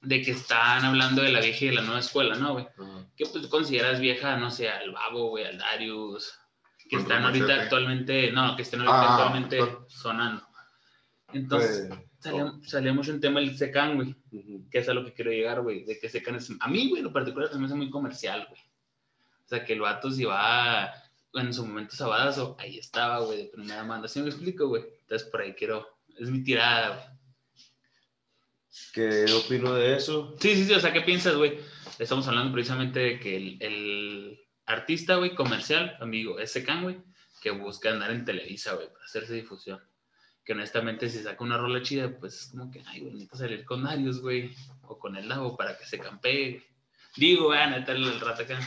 de 0.01 0.21
que 0.21 0.31
están 0.31 0.85
hablando 0.85 1.21
de 1.21 1.31
la 1.31 1.41
vieja 1.41 1.65
y 1.65 1.67
de 1.69 1.75
la 1.75 1.81
nueva 1.81 1.99
escuela, 1.99 2.35
¿no, 2.35 2.53
güey? 2.53 2.67
Ajá. 2.77 3.05
¿Qué 3.17 3.25
pues, 3.25 3.47
consideras 3.47 3.99
vieja, 3.99 4.37
no 4.37 4.49
sé, 4.49 4.69
al 4.69 4.91
Babo, 4.91 5.29
güey, 5.29 5.45
al 5.45 5.57
Darius, 5.57 6.33
que 6.89 6.95
están 6.95 7.23
ahorita 7.25 7.45
Machete. 7.45 7.63
actualmente, 7.63 8.31
no, 8.31 8.55
que 8.55 8.61
están 8.61 8.79
ahorita 8.81 9.01
Ah, 9.01 9.13
actualmente 9.15 9.57
con- 9.59 9.89
sonando? 9.89 10.47
Entonces, 11.33 11.87
Pues, 11.89 11.99
salía, 12.19 12.51
salía 12.63 12.93
mucho 12.93 13.11
el 13.11 13.19
tema 13.19 13.39
del 13.39 13.57
Secan, 13.57 13.95
güey, 13.95 14.15
ujú. 14.31 14.67
que 14.71 14.79
es 14.79 14.89
a 14.89 14.93
lo 14.93 15.05
que 15.05 15.13
quiero 15.13 15.31
llegar, 15.31 15.61
güey, 15.61 15.83
de 15.83 15.99
que 15.99 16.09
Secan 16.09 16.35
es, 16.35 16.49
a 16.59 16.67
mí, 16.67 16.87
güey, 16.89 16.99
en 16.99 17.05
lo 17.05 17.13
particular, 17.13 17.53
me 17.55 17.65
hace 17.65 17.75
muy 17.75 17.89
comercial, 17.89 18.45
güey. 18.49 18.61
O 19.45 19.47
sea, 19.49 19.63
que 19.65 19.73
el 19.73 19.81
vato 19.81 20.09
si 20.11 20.23
va 20.25 20.93
en 21.33 21.53
su 21.53 21.65
momento 21.65 21.95
sabadazo, 21.95 22.55
ahí 22.59 22.77
estaba, 22.77 23.19
güey, 23.19 23.37
de 23.43 23.49
primera 23.49 23.83
mano. 23.83 24.07
¿Sí 24.07 24.21
me 24.21 24.29
explico, 24.29 24.67
güey? 24.67 24.83
Entonces, 25.01 25.27
por 25.29 25.41
ahí 25.41 25.53
quiero, 25.53 25.87
es 26.17 26.29
mi 26.29 26.43
tirada, 26.43 26.89
güey. 26.95 27.18
¿Qué 28.93 29.25
opino 29.33 29.73
de 29.73 29.95
eso? 29.95 30.35
Sí, 30.39 30.55
sí, 30.55 30.65
sí, 30.65 30.73
o 30.73 30.79
sea, 30.79 30.93
¿qué 30.93 31.01
piensas, 31.01 31.35
güey? 31.35 31.59
Estamos 31.97 32.27
hablando 32.27 32.53
precisamente 32.53 32.99
de 32.99 33.19
que 33.19 33.35
el, 33.37 33.57
el 33.61 34.39
artista, 34.65 35.15
güey, 35.15 35.35
comercial, 35.35 35.97
amigo, 35.99 36.39
ese 36.39 36.63
can, 36.63 36.83
güey, 36.83 36.97
que 37.41 37.51
busca 37.51 37.89
andar 37.91 38.11
en 38.11 38.25
Televisa, 38.25 38.73
güey, 38.73 38.87
para 38.87 39.05
hacerse 39.05 39.33
difusión. 39.33 39.79
Que 40.43 40.53
honestamente, 40.53 41.09
si 41.09 41.19
saca 41.19 41.43
una 41.43 41.57
rola 41.57 41.81
chida, 41.81 42.09
pues 42.19 42.35
es 42.35 42.45
como 42.51 42.71
que, 42.71 42.81
ay, 42.87 43.01
güey, 43.01 43.13
necesito 43.13 43.37
salir 43.37 43.65
con 43.65 43.83
Darius, 43.83 44.21
güey, 44.21 44.51
o 44.83 44.97
con 44.97 45.15
el 45.15 45.29
Lavo 45.29 45.55
para 45.55 45.77
que 45.77 45.85
se 45.85 45.99
campee. 45.99 46.63
Digo, 47.15 47.45
güey, 47.45 47.69
neta, 47.69 47.91
el 47.91 48.19
rato 48.19 48.43
acá. 48.43 48.59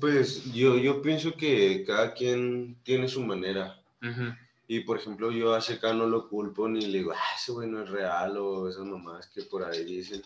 Pues 0.00 0.52
yo, 0.52 0.78
yo 0.78 1.00
pienso 1.02 1.34
que 1.34 1.84
cada 1.86 2.12
quien 2.14 2.76
tiene 2.82 3.08
su 3.08 3.22
manera. 3.22 3.80
Ujú. 4.02 4.34
Y 4.68 4.80
por 4.80 4.98
ejemplo, 4.98 5.30
yo 5.30 5.54
a 5.54 5.60
Seca 5.60 5.92
no 5.92 6.06
lo 6.06 6.28
culpo 6.28 6.68
ni 6.68 6.80
le 6.86 6.98
digo, 6.98 7.12
ah, 7.12 7.36
ese 7.36 7.52
güey 7.52 7.68
no 7.68 7.82
es 7.82 7.90
real 7.90 8.36
o 8.38 8.68
esas 8.68 8.84
mamás 8.84 9.26
que 9.28 9.42
por 9.42 9.64
ahí 9.64 9.84
dicen. 9.84 10.22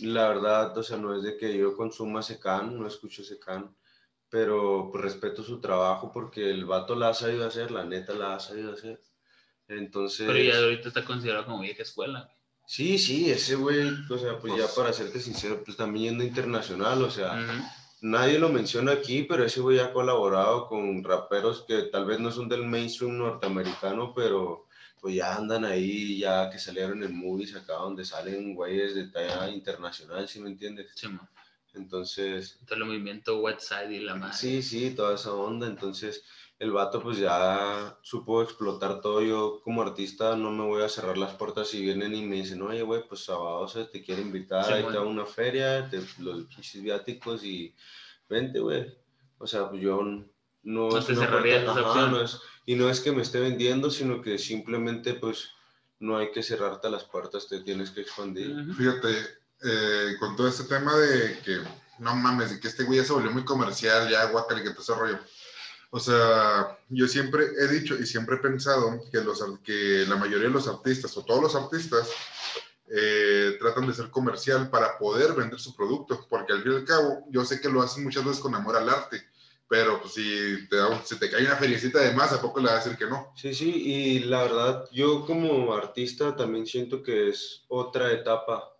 La 0.00 0.28
verdad, 0.28 0.76
o 0.76 0.82
sea, 0.82 0.96
no 0.96 1.14
es 1.14 1.22
de 1.22 1.36
que 1.36 1.56
yo 1.56 1.76
consuma 1.76 2.22
Secan, 2.22 2.78
no 2.78 2.86
escucho 2.86 3.22
Secan, 3.22 3.74
pero 4.28 4.88
pues 4.90 5.04
respeto 5.04 5.42
su 5.42 5.60
trabajo 5.60 6.10
porque 6.12 6.50
el 6.50 6.64
vato 6.64 6.94
la 6.94 7.10
ha 7.10 7.14
sabido 7.14 7.46
hacer, 7.46 7.70
la 7.70 7.84
neta 7.84 8.14
la 8.14 8.36
ha 8.36 8.40
sabido 8.40 8.72
hacer. 8.72 9.00
Entonces... 9.68 10.26
Pero 10.26 10.42
ya 10.42 10.58
ahorita 10.58 10.88
está 10.88 11.04
considerado 11.04 11.44
como 11.44 11.60
vieja 11.60 11.82
escuela. 11.82 12.34
Sí, 12.66 12.98
sí, 12.98 13.30
ese 13.30 13.56
güey, 13.56 13.88
o 14.08 14.18
sea, 14.18 14.38
pues, 14.38 14.56
ya 14.56 14.68
para 14.68 14.92
serte 14.92 15.20
sincero, 15.20 15.62
pues 15.64 15.76
también 15.76 16.10
yendo 16.10 16.24
internacional, 16.24 17.02
o 17.02 17.10
sea, 17.10 17.32
Ujú. 17.32 17.64
Nadie 18.00 18.38
lo 18.38 18.48
menciona 18.48 18.92
aquí, 18.92 19.22
pero 19.24 19.44
ese 19.44 19.60
güey 19.60 19.78
ha 19.78 19.92
colaborado 19.92 20.66
con 20.66 21.02
raperos 21.04 21.64
que 21.66 21.82
tal 21.84 22.06
vez 22.06 22.20
no 22.20 22.30
son 22.30 22.48
del 22.48 22.64
mainstream 22.64 23.16
norteamericano, 23.18 24.12
pero 24.14 24.66
pues 25.00 25.14
ya 25.14 25.34
andan 25.36 25.64
ahí, 25.64 26.18
ya 26.18 26.50
que 26.50 26.58
salieron 26.58 27.02
en 27.02 27.16
movies 27.16 27.54
acá 27.56 27.74
donde 27.74 28.04
salen 28.04 28.54
güeyes 28.54 28.94
de 28.94 29.08
talla 29.08 29.48
internacional, 29.48 30.28
¿sí 30.28 30.40
me 30.40 30.50
entiendes? 30.50 30.90
Sí, 30.94 31.08
mo. 31.08 31.26
Entonces, 31.74 32.58
Todo 32.66 32.80
el 32.80 32.84
movimiento 32.84 33.38
Westside 33.38 33.92
y 33.92 34.00
la 34.00 34.14
madre. 34.16 34.36
sí, 34.36 34.60
sí, 34.62 34.90
toda 34.90 35.14
esa 35.14 35.32
onda, 35.32 35.66
entonces 35.68 36.24
el 36.60 36.70
vato 36.70 37.02
pues 37.02 37.16
ya 37.18 37.98
supo 38.02 38.42
explotar 38.42 39.00
todo, 39.00 39.22
yo 39.22 39.60
como 39.64 39.82
artista 39.82 40.36
no 40.36 40.52
me 40.52 40.62
voy 40.64 40.82
a 40.82 40.88
cerrar 40.88 41.16
las 41.18 41.32
puertas 41.34 41.68
si 41.68 41.80
vienen 41.80 42.14
y 42.14 42.22
me 42.22 42.36
dicen, 42.36 42.62
oye, 42.62 42.82
güey, 42.82 43.02
pues 43.08 43.24
sábado 43.24 43.66
se 43.66 43.84
te 43.86 44.04
quiere 44.04 44.22
invitar, 44.22 44.64
Sí, 44.66 44.72
ahí 44.74 44.84
te 44.84 44.96
hago 44.98 45.08
una 45.10 45.26
feria, 45.26 45.88
te, 45.90 46.00
los 46.18 46.44
pinches 46.44 46.82
viáticos 46.82 47.42
y 47.44 47.74
vente, 48.28 48.60
güey. 48.60 48.94
O 49.38 49.46
sea, 49.46 49.68
pues 49.68 49.82
yo 49.82 50.02
no... 50.02 50.24
No 50.62 50.98
es 50.98 51.06
te 51.06 51.12
una 51.12 51.22
cerrarías 51.22 51.64
puerta- 51.64 51.80
esa 51.80 51.90
ajá, 51.90 51.90
opción. 52.04 52.10
no 52.12 52.20
es- 52.22 52.38
y 52.66 52.74
no 52.76 52.90
es 52.90 53.00
que 53.00 53.10
me 53.12 53.22
esté 53.22 53.40
vendiendo, 53.40 53.90
sino 53.90 54.20
que 54.20 54.36
simplemente 54.38 55.14
pues 55.14 55.48
no 55.98 56.18
hay 56.18 56.30
que 56.30 56.42
cerrarte 56.42 56.90
las 56.90 57.04
puertas, 57.04 57.48
te 57.48 57.60
tienes 57.60 57.90
que 57.90 58.02
expandir. 58.02 58.50
Ujú. 58.54 58.74
Fíjate, 58.74 59.08
eh, 59.62 60.16
con 60.20 60.36
todo 60.36 60.46
este 60.48 60.64
tema 60.64 60.94
de 60.94 61.38
que, 61.42 61.60
no 61.98 62.14
mames, 62.16 62.50
de 62.50 62.60
que 62.60 62.68
este 62.68 62.84
güey 62.84 62.98
ya 62.98 63.04
se 63.06 63.14
volvió 63.14 63.30
muy 63.30 63.44
comercial, 63.46 64.10
ya 64.10 64.26
guacal, 64.30 64.62
que 64.62 64.70
todo 64.70 64.82
ese 64.82 64.94
rollo. 64.94 65.18
O 65.90 65.98
sea, 65.98 66.78
yo 66.88 67.08
siempre 67.08 67.44
he 67.58 67.66
dicho 67.66 67.96
y 67.96 68.06
siempre 68.06 68.36
he 68.36 68.38
pensado 68.38 69.00
que, 69.10 69.20
los, 69.22 69.42
que 69.64 70.04
la 70.08 70.16
mayoría 70.16 70.46
de 70.46 70.54
los 70.54 70.68
artistas 70.68 71.16
o 71.16 71.24
todos 71.24 71.42
los 71.42 71.54
artistas 71.56 72.08
eh, 72.88 73.56
tratan 73.58 73.86
de 73.86 73.94
ser 73.94 74.08
comercial 74.10 74.70
para 74.70 74.98
poder 74.98 75.32
vender 75.34 75.58
su 75.58 75.74
producto, 75.74 76.26
porque 76.28 76.52
al 76.52 76.62
fin 76.62 76.72
y 76.72 76.76
al 76.76 76.84
cabo, 76.84 77.24
yo 77.30 77.44
sé 77.44 77.60
que 77.60 77.68
lo 77.68 77.82
hacen 77.82 78.04
muchas 78.04 78.24
veces 78.24 78.40
con 78.40 78.54
amor 78.54 78.76
al 78.76 78.88
arte, 78.88 79.20
pero 79.68 80.00
pues 80.00 80.14
si 80.14 80.68
te, 80.68 80.76
da, 80.76 81.00
si 81.04 81.16
te 81.16 81.30
cae 81.30 81.44
una 81.44 81.56
feriecita 81.56 82.00
de 82.00 82.12
más, 82.12 82.32
¿a 82.32 82.40
poco 82.40 82.58
le 82.58 82.66
vas 82.66 82.74
a 82.74 82.90
decir 82.90 82.96
que 82.96 83.06
no? 83.06 83.32
Sí, 83.36 83.54
sí, 83.54 83.70
y 83.70 84.18
la 84.20 84.42
verdad, 84.42 84.88
yo 84.90 85.24
como 85.24 85.72
artista 85.72 86.34
también 86.34 86.66
siento 86.66 87.02
que 87.02 87.28
es 87.28 87.64
otra 87.68 88.12
etapa. 88.12 88.76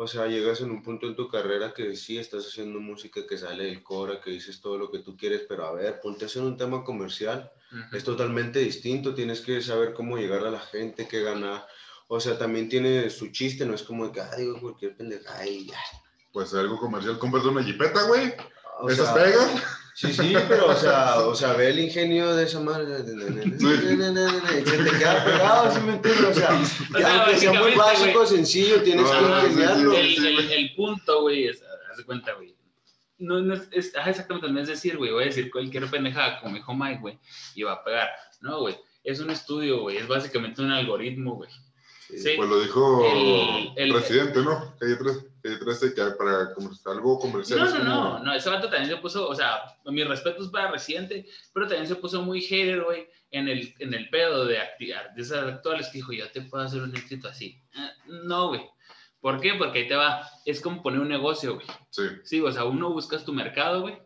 O 0.00 0.06
sea, 0.06 0.28
llegas 0.28 0.60
en 0.60 0.70
un 0.70 0.80
punto 0.80 1.08
en 1.08 1.16
tu 1.16 1.28
carrera 1.28 1.74
que 1.74 1.96
sí 1.96 2.18
estás 2.18 2.46
haciendo 2.46 2.78
música 2.78 3.26
que 3.28 3.36
sale 3.36 3.64
del 3.64 3.82
cora, 3.82 4.20
que 4.20 4.30
dices 4.30 4.60
todo 4.60 4.78
lo 4.78 4.92
que 4.92 5.00
tú 5.00 5.16
quieres, 5.16 5.42
pero 5.48 5.66
a 5.66 5.72
ver, 5.72 5.98
ponte 6.00 6.24
a 6.24 6.26
hacer 6.26 6.42
un 6.42 6.56
tema 6.56 6.84
comercial. 6.84 7.50
Ujú. 7.72 7.96
Es 7.96 8.04
totalmente 8.04 8.60
distinto, 8.60 9.12
tienes 9.12 9.40
que 9.40 9.60
saber 9.60 9.94
cómo 9.94 10.16
llegar 10.16 10.46
a 10.46 10.52
la 10.52 10.60
gente, 10.60 11.08
qué 11.08 11.24
ganar. 11.24 11.66
O 12.06 12.20
sea, 12.20 12.38
también 12.38 12.68
tiene 12.68 13.10
su 13.10 13.32
chiste, 13.32 13.66
no 13.66 13.74
es 13.74 13.82
como 13.82 14.06
de 14.06 14.12
que, 14.12 14.20
ah, 14.20 14.36
digo 14.36 14.60
cualquier 14.60 14.96
pendejada 14.96 15.44
y 15.44 15.66
ya. 15.66 15.80
Pues 16.32 16.54
algo 16.54 16.78
comercial, 16.78 17.18
compras 17.18 17.44
una 17.44 17.64
jipeta, 17.64 18.04
güey, 18.04 18.34
O 18.80 18.88
esas 18.88 19.12
sea, 19.12 19.14
pegan. 19.16 19.60
Sí, 20.00 20.12
sí, 20.12 20.32
pero 20.48 20.68
o 20.68 20.76
sea, 20.76 21.18
o 21.26 21.34
sea, 21.34 21.54
ve 21.54 21.70
el 21.70 21.80
ingenio 21.80 22.32
de 22.36 22.44
esa 22.44 22.60
madre. 22.60 22.98
Se 22.98 23.02
te 24.84 24.98
queda 24.98 25.24
pegado, 25.24 25.74
¿sí 25.74 25.80
me 25.80 25.94
entiendes? 25.94 26.24
O 26.24 26.34
sea, 26.34 26.60
y 26.60 26.64
sea, 27.02 27.22
aunque 27.24 27.36
sea 27.38 27.52
muy 27.52 27.74
básico, 27.74 28.18
güey. 28.20 28.28
sencillo, 28.28 28.80
tienes 28.82 29.04
No, 29.04 29.10
que 29.10 29.20
no, 29.26 29.40
sí, 29.40 29.46
ingeniarlo. 29.48 29.90
sí, 29.92 29.96
el, 29.98 30.26
el, 30.38 30.52
el 30.52 30.74
punto, 30.76 31.22
güey, 31.22 31.48
es, 31.48 31.62
haz 31.90 31.96
de 31.96 32.04
cuenta, 32.04 32.32
güey. 32.34 32.54
No, 33.18 33.40
no 33.40 33.54
es, 33.54 33.62
es- 33.72 33.96
ajá, 33.96 34.10
exactamente, 34.10 34.48
no 34.52 34.60
es 34.60 34.68
decir, 34.68 34.96
güey, 34.96 35.10
voy 35.10 35.24
a 35.24 35.26
decir 35.26 35.50
cualquier 35.50 35.86
pendejada, 35.90 36.40
como 36.40 36.54
dijo 36.54 36.72
Mike, 36.74 37.00
güey, 37.00 37.18
y 37.56 37.64
va 37.64 37.72
a 37.72 37.82
pegar. 37.84 38.08
No, 38.40 38.60
güey, 38.60 38.76
es 39.02 39.18
un 39.18 39.30
estudio, 39.30 39.80
güey, 39.80 39.96
es 39.96 40.06
básicamente 40.06 40.62
un 40.62 40.70
algoritmo, 40.70 41.34
güey. 41.34 41.50
Sí. 42.08 42.34
Pues 42.36 42.48
lo 42.48 42.60
dijo 42.60 43.04
El- 43.04 43.72
el- 43.76 43.92
presidente, 43.94 44.40
¿no? 44.42 44.76
Calle 44.78 44.94
13, 44.96 45.18
Calle 45.18 45.26
13 45.56 45.94
que 45.94 46.02
para 46.18 46.52
comer- 46.54 46.72
algo 46.86 47.18
comercial 47.18 47.60
No, 47.60 47.78
no, 47.78 47.84
no, 47.84 48.18
no, 48.24 48.34
ese 48.34 48.50
vato 48.50 48.68
también 48.68 48.90
se 48.90 48.96
puso, 49.00 49.28
o 49.28 49.34
sea, 49.34 49.62
mis 49.86 50.06
respetos 50.06 50.48
para 50.48 50.70
Residente, 50.70 51.26
pero 51.52 51.66
también 51.66 51.86
se 51.86 51.94
puso 51.96 52.22
muy 52.22 52.40
hater, 52.42 52.82
güey, 52.82 53.08
en 53.30 53.48
el, 53.48 53.74
en 53.78 53.94
el 53.94 54.08
pedo 54.10 54.44
de 54.46 54.58
activar, 54.58 55.14
de 55.14 55.22
esas 55.22 55.44
actuales 55.44 55.88
que 55.88 55.98
dijo, 55.98 56.12
yo 56.12 56.30
te 56.30 56.42
puedo 56.42 56.64
hacer 56.64 56.82
un 56.82 56.96
éxito 56.96 57.28
así. 57.28 57.60
Eh, 57.74 57.90
no, 58.24 58.48
güey. 58.48 58.62
¿Por 59.20 59.40
qué? 59.40 59.54
Porque 59.54 59.80
ahí 59.80 59.88
te 59.88 59.96
va, 59.96 60.28
es 60.44 60.60
como 60.60 60.82
poner 60.82 61.00
un 61.00 61.08
negocio, 61.08 61.54
güey. 61.56 61.66
Sí, 61.90 62.02
Sí, 62.24 62.40
o 62.40 62.50
sea, 62.52 62.64
uno 62.64 62.90
buscas 62.92 63.24
tu 63.24 63.32
mercado, 63.32 63.80
güey, 63.82 63.98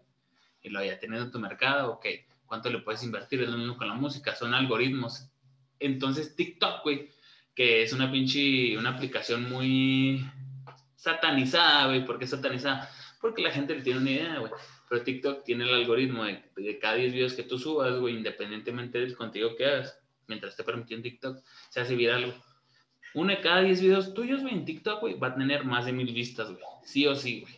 y 0.62 0.70
lo 0.70 0.82
ya 0.84 0.98
teniendo 0.98 1.30
tu 1.30 1.38
mercado, 1.38 1.92
ok, 1.92 2.06
¿cuánto 2.46 2.70
le 2.70 2.78
puedes 2.78 3.02
invertir? 3.02 3.42
Es 3.42 3.48
lo 3.50 3.58
mismo 3.58 3.76
con 3.76 3.88
la 3.88 3.94
música, 3.94 4.34
son 4.34 4.54
algoritmos. 4.54 5.28
Entonces, 5.80 6.34
TikTok, 6.36 6.82
güey, 6.82 7.10
que 7.54 7.82
es 7.82 7.92
una 7.92 8.10
pinche, 8.10 8.78
una 8.78 8.90
aplicación 8.90 9.50
muy 9.50 10.24
satanizada, 11.02 11.86
güey, 11.86 12.06
¿por 12.06 12.16
qué 12.16 12.28
satanizada? 12.28 12.88
Porque 13.20 13.42
la 13.42 13.50
gente 13.50 13.74
le 13.74 13.82
tiene 13.82 13.98
una 14.00 14.10
idea, 14.10 14.38
güey. 14.38 14.52
Pero 14.88 15.02
TikTok 15.02 15.42
tiene 15.42 15.64
el 15.64 15.74
algoritmo 15.74 16.24
de, 16.24 16.44
de 16.56 16.78
cada 16.78 16.94
10 16.94 17.12
videos 17.12 17.32
que 17.34 17.42
tú 17.42 17.58
subas, 17.58 17.98
güey, 17.98 18.16
independientemente 18.16 18.98
del 19.00 19.16
contenido 19.16 19.56
que 19.56 19.66
hagas, 19.66 19.98
mientras 20.28 20.54
te 20.54 20.62
permitiendo 20.62 21.02
TikTok, 21.02 21.42
se 21.70 21.80
hace 21.80 21.96
viral, 21.96 22.26
güey. 22.26 22.36
Uno 23.14 23.30
de 23.34 23.40
cada 23.40 23.62
10 23.62 23.80
videos 23.80 24.14
tuyos, 24.14 24.42
güey, 24.42 24.54
en 24.54 24.64
TikTok, 24.64 25.00
güey, 25.00 25.18
va 25.18 25.28
a 25.28 25.34
tener 25.34 25.64
más 25.64 25.86
de 25.86 25.92
mil 25.92 26.12
vistas, 26.14 26.48
güey. 26.50 26.62
Sí 26.84 27.06
o 27.08 27.16
sí, 27.16 27.40
güey. 27.40 27.54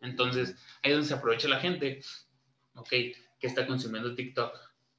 Entonces, 0.00 0.56
ahí 0.82 0.92
es 0.92 0.96
donde 0.96 1.08
se 1.08 1.14
aprovecha 1.14 1.48
la 1.48 1.58
gente, 1.58 2.00
ok, 2.76 2.88
que 2.88 3.16
está 3.40 3.66
consumiendo 3.66 4.14
TikTok, 4.14 4.54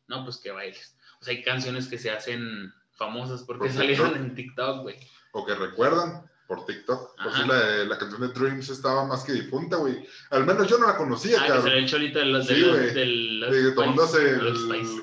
no, 0.07 0.25
pues 0.25 0.37
que 0.37 0.51
bailes. 0.51 0.97
O 1.21 1.23
sea, 1.23 1.33
hay 1.33 1.43
canciones 1.43 1.87
que 1.87 1.97
se 1.97 2.11
hacen 2.11 2.73
famosas 2.91 3.43
porque 3.43 3.67
Por 3.67 3.73
salieron 3.73 4.15
en 4.17 4.35
TikTok, 4.35 4.81
güey. 4.81 4.97
o 5.31 5.45
que 5.45 5.55
recuerdan 5.55 6.29
por 6.47 6.65
TikTok. 6.65 7.15
Por 7.23 7.33
si 7.35 7.47
la, 7.47 7.59
la 7.85 7.97
canción 7.97 8.21
de 8.21 8.27
Dreams 8.27 8.69
estaba 8.69 9.05
más 9.05 9.23
que 9.23 9.33
difunta, 9.33 9.77
güey. 9.77 10.07
Al 10.29 10.45
menos 10.45 10.67
yo 10.67 10.77
no 10.77 10.85
la 10.87 10.95
conocía, 10.97 11.37
Ah, 11.39 11.43
que 11.43 11.47
cabrón. 11.53 11.73
el 11.73 11.87
cholito 11.89 12.19
de 12.19 12.25
los, 12.25 12.47
de 12.47 12.55
Sí, 12.55 12.61
los, 12.61 12.93
del- 12.93 13.39
los 13.39 13.51
De, 13.51 13.71
tomándose 13.71 14.37
los 14.37 14.59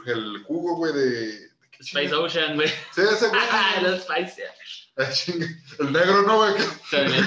el, 0.06 0.42
jugo, 0.44 0.76
güey, 0.76 0.92
de... 0.92 1.50
Spice 1.80 2.14
Ocean, 2.14 2.54
güey. 2.54 2.68
Sí, 2.68 3.00
ese 3.00 3.28
güey. 3.28 3.40
los 3.82 4.02
Spice. 4.02 4.44
Ah. 4.96 5.08
El 5.80 5.92
negro, 5.92 6.22
¿no, 6.22 6.36
güey? 6.36 6.54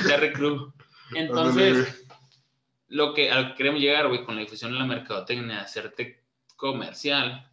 Terry 0.08 0.32
Crew. 0.34 0.72
Entonces, 1.14 2.06
lo 2.88 3.14
que, 3.14 3.32
a 3.32 3.42
lo 3.42 3.48
que 3.50 3.56
queremos 3.56 3.82
llegar, 3.82 4.08
güey, 4.08 4.24
con 4.24 4.36
la 4.36 4.42
difusión 4.42 4.72
de 4.72 4.80
la 4.80 4.86
mercadotecnia, 4.86 5.62
hacerte 5.62 6.24
comercial, 6.56 7.50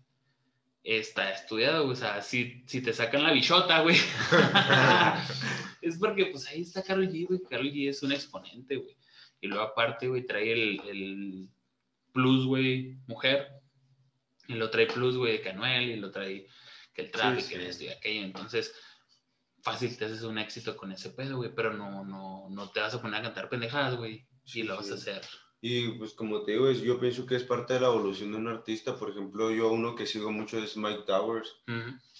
está 0.85 1.31
estudiado, 1.33 1.83
güey. 1.85 1.95
O 1.95 1.97
sea, 1.97 2.23
si, 2.23 2.63
si 2.67 2.83
te 2.83 2.93
sacan 2.93 3.25
la 3.25 3.33
bichota, 3.33 3.81
güey. 3.81 3.97
es 5.83 5.99
porque, 5.99 6.27
pues, 6.27 6.47
ahí 6.49 6.63
está 6.63 6.83
Carol 6.83 7.09
G, 7.09 7.27
güey. 7.27 7.41
Carol 7.49 7.71
G 7.71 7.89
es 7.91 8.03
un 8.03 8.13
exponente, 8.13 8.77
güey. 8.77 8.97
Y 9.41 9.49
luego, 9.49 9.65
aparte, 9.65 10.09
güey, 10.09 10.25
trae 10.27 10.53
el, 10.53 10.81
el 10.89 11.49
plus, 12.13 12.47
güey, 12.47 12.97
mujer. 13.07 13.49
Y 14.49 14.55
lo 14.55 14.71
trae 14.71 14.87
plus, 14.87 15.17
güey, 15.17 15.33
de 15.33 15.41
Canuel. 15.43 15.91
Y 15.91 15.97
lo 15.97 16.11
trae 16.11 16.47
que 16.95 17.03
el 17.03 17.11
tráfico, 17.11 17.49
sí. 17.49 17.55
que 17.55 17.69
esto 17.69 17.85
y 17.85 17.89
aquello. 17.89 18.23
Entonces, 18.23 18.75
fácil 19.63 19.97
te 19.97 20.05
haces 20.07 20.23
un 20.23 20.39
éxito 20.39 20.77
con 20.77 20.93
ese 20.93 21.11
pedo, 21.11 21.37
güey. 21.37 21.55
Pero 21.55 21.73
no, 21.75 22.05
no, 22.05 22.49
no 22.51 22.71
te 22.71 22.81
vas 22.81 22.95
a 22.95 23.03
poner 23.03 23.21
a 23.21 23.23
cantar 23.25 23.49
pendejadas, 23.49 23.97
güey. 23.97 24.27
Sí, 24.45 24.61
y 24.61 24.63
lo 24.65 24.77
vas 24.77 24.91
a 24.91 24.95
hacer. 24.95 25.23
Y 25.65 25.91
pues 25.99 26.13
como 26.15 26.43
te 26.43 26.53
digo, 26.53 26.69
es- 26.69 26.83
yo 26.83 26.99
pienso 26.99 27.25
que 27.25 27.37
es 27.37 27.45
parte 27.45 27.75
de 27.75 27.81
la 27.81 27.87
evolución 27.87 28.33
de 28.33 28.39
un 28.39 28.49
artista. 28.49 28.97
Por 28.97 29.11
ejemplo, 29.11 29.53
yo 29.53 29.71
uno 29.71 29.95
que 29.95 30.07
sigo 30.07 30.33
mucho 30.33 30.59
es 30.59 30.77
Mike 30.77 31.05
Towers. 31.07 31.49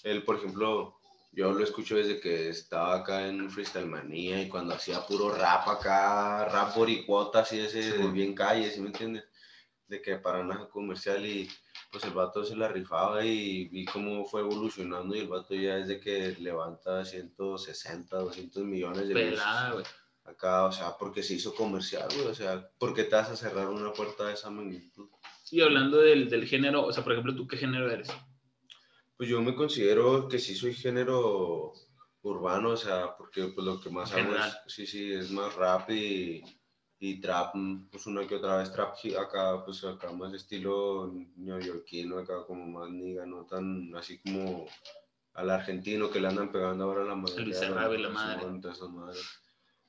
Él, 0.03 0.23
por 0.23 0.37
ejemplo, 0.37 0.97
yo 1.35 1.51
lo 1.51 1.63
escucho 1.63 1.95
desde 1.95 2.19
que 2.19 2.49
estaba 2.49 2.95
acá 2.95 3.27
en 3.27 3.49
Freestyle 3.49 3.87
Manía 3.87 4.41
y 4.41 4.49
cuando 4.49 4.75
hacía 4.75 5.05
puro 5.05 5.33
rap 5.33 5.67
acá, 5.67 6.45
rap 6.45 6.75
boricuota, 6.75 7.39
así 7.39 7.59
ese 7.59 7.81
Sí, 7.81 7.97
de 7.97 8.07
bien 8.11 8.35
calle, 8.35 8.69
¿sí 8.69 8.79
me 8.79 8.87
entiendes? 8.87 9.23
De 9.87 10.01
que 10.01 10.17
para 10.17 10.43
nada 10.43 10.69
comercial 10.69 11.25
y 11.25 11.49
pues 11.91 12.03
el 12.05 12.11
vato 12.11 12.45
se 12.45 12.55
la 12.55 12.67
rifaba 12.67 13.25
y 13.25 13.67
vi 13.69 13.85
cómo 13.85 14.25
fue 14.25 14.41
evolucionando 14.41 15.15
y 15.15 15.19
el 15.19 15.27
vato 15.27 15.55
ya 15.55 15.75
desde 15.75 15.99
que 15.99 16.35
levanta 16.39 17.03
160, 17.03 18.15
200 18.15 18.63
millones 18.63 19.07
de 19.07 19.13
Pelada, 19.13 19.73
güey. 19.73 19.85
acá, 20.25 20.65
o 20.65 20.71
sea, 20.71 20.95
porque 20.97 21.23
se 21.23 21.33
hizo 21.33 21.53
comercial, 21.55 22.07
güey, 22.15 22.27
o 22.27 22.35
sea, 22.35 22.69
¿por 22.77 22.93
qué 22.93 23.05
te 23.05 23.15
vas 23.15 23.29
a 23.29 23.35
cerrar 23.35 23.69
una 23.69 23.91
puerta 23.91 24.27
de 24.27 24.33
esa 24.33 24.51
magnitud? 24.51 25.09
Y 25.49 25.61
hablando 25.61 25.97
del, 25.97 26.29
del 26.29 26.47
género, 26.47 26.85
o 26.85 26.93
sea, 26.93 27.03
por 27.03 27.13
ejemplo, 27.13 27.35
¿tú 27.35 27.47
qué 27.47 27.57
género 27.57 27.91
eres? 27.91 28.09
Pues 29.17 29.29
yo 29.29 29.41
me 29.41 29.55
considero 29.55 30.27
que 30.27 30.39
sí 30.39 30.55
soy 30.55 30.73
género 30.73 31.73
urbano, 32.23 32.69
o 32.69 32.77
sea, 32.77 33.15
porque 33.17 33.47
pues 33.47 33.65
lo 33.65 33.79
que 33.79 33.89
más 33.89 34.13
hago 34.13 34.35
es, 34.35 34.57
sí, 34.67 34.87
sí, 34.87 35.13
es 35.13 35.29
más 35.31 35.53
rap 35.55 35.89
y, 35.91 36.43
y 36.99 37.19
trap, 37.21 37.53
pues 37.91 38.05
una 38.07 38.25
que 38.25 38.35
otra 38.35 38.57
vez 38.57 38.71
trap 38.71 38.95
acá, 39.19 39.63
pues 39.65 39.83
acá 39.83 40.11
más 40.11 40.33
estilo 40.33 41.13
neoyorquino, 41.35 42.17
acá 42.17 42.45
como 42.47 42.65
más 42.65 42.89
niga, 42.89 43.25
no 43.25 43.45
tan 43.45 43.93
así 43.95 44.19
como 44.19 44.65
al 45.33 45.49
argentino 45.49 46.09
que 46.09 46.19
le 46.19 46.27
andan 46.27 46.51
pegando 46.51 46.85
ahora 46.85 47.03
la 47.03 47.15
madre. 47.15 47.43
Luis 47.43 47.61
la 47.61 47.69
madre. 48.09 48.61
Esa 48.71 48.87
madre. 48.87 49.19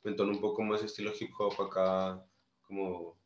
Me 0.03 0.11
entono 0.11 0.33
un 0.33 0.41
poco 0.41 0.63
más 0.63 0.83
estilo 0.83 1.13
hip 1.19 1.31
hop 1.39 1.61
acá, 1.63 2.23
como 2.63 3.19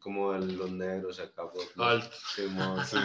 Como 0.00 0.34
el- 0.34 0.56
los 0.56 0.70
negros 0.70 1.18
acá, 1.20 1.50
pues. 1.52 1.70
Alt. 1.76 2.12
Simón, 2.34 2.78
Sí. 2.86 2.96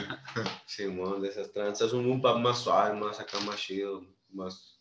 Simón, 0.66 1.22
de 1.22 1.30
esas 1.30 1.52
tranzas, 1.52 1.94
un, 1.94 2.22
pop 2.22 2.40
más 2.40 2.64
suave, 2.64 3.00
más 3.00 3.20
acá, 3.20 3.40
más 3.42 3.60
chido, 3.60 4.06
más, 4.30 4.80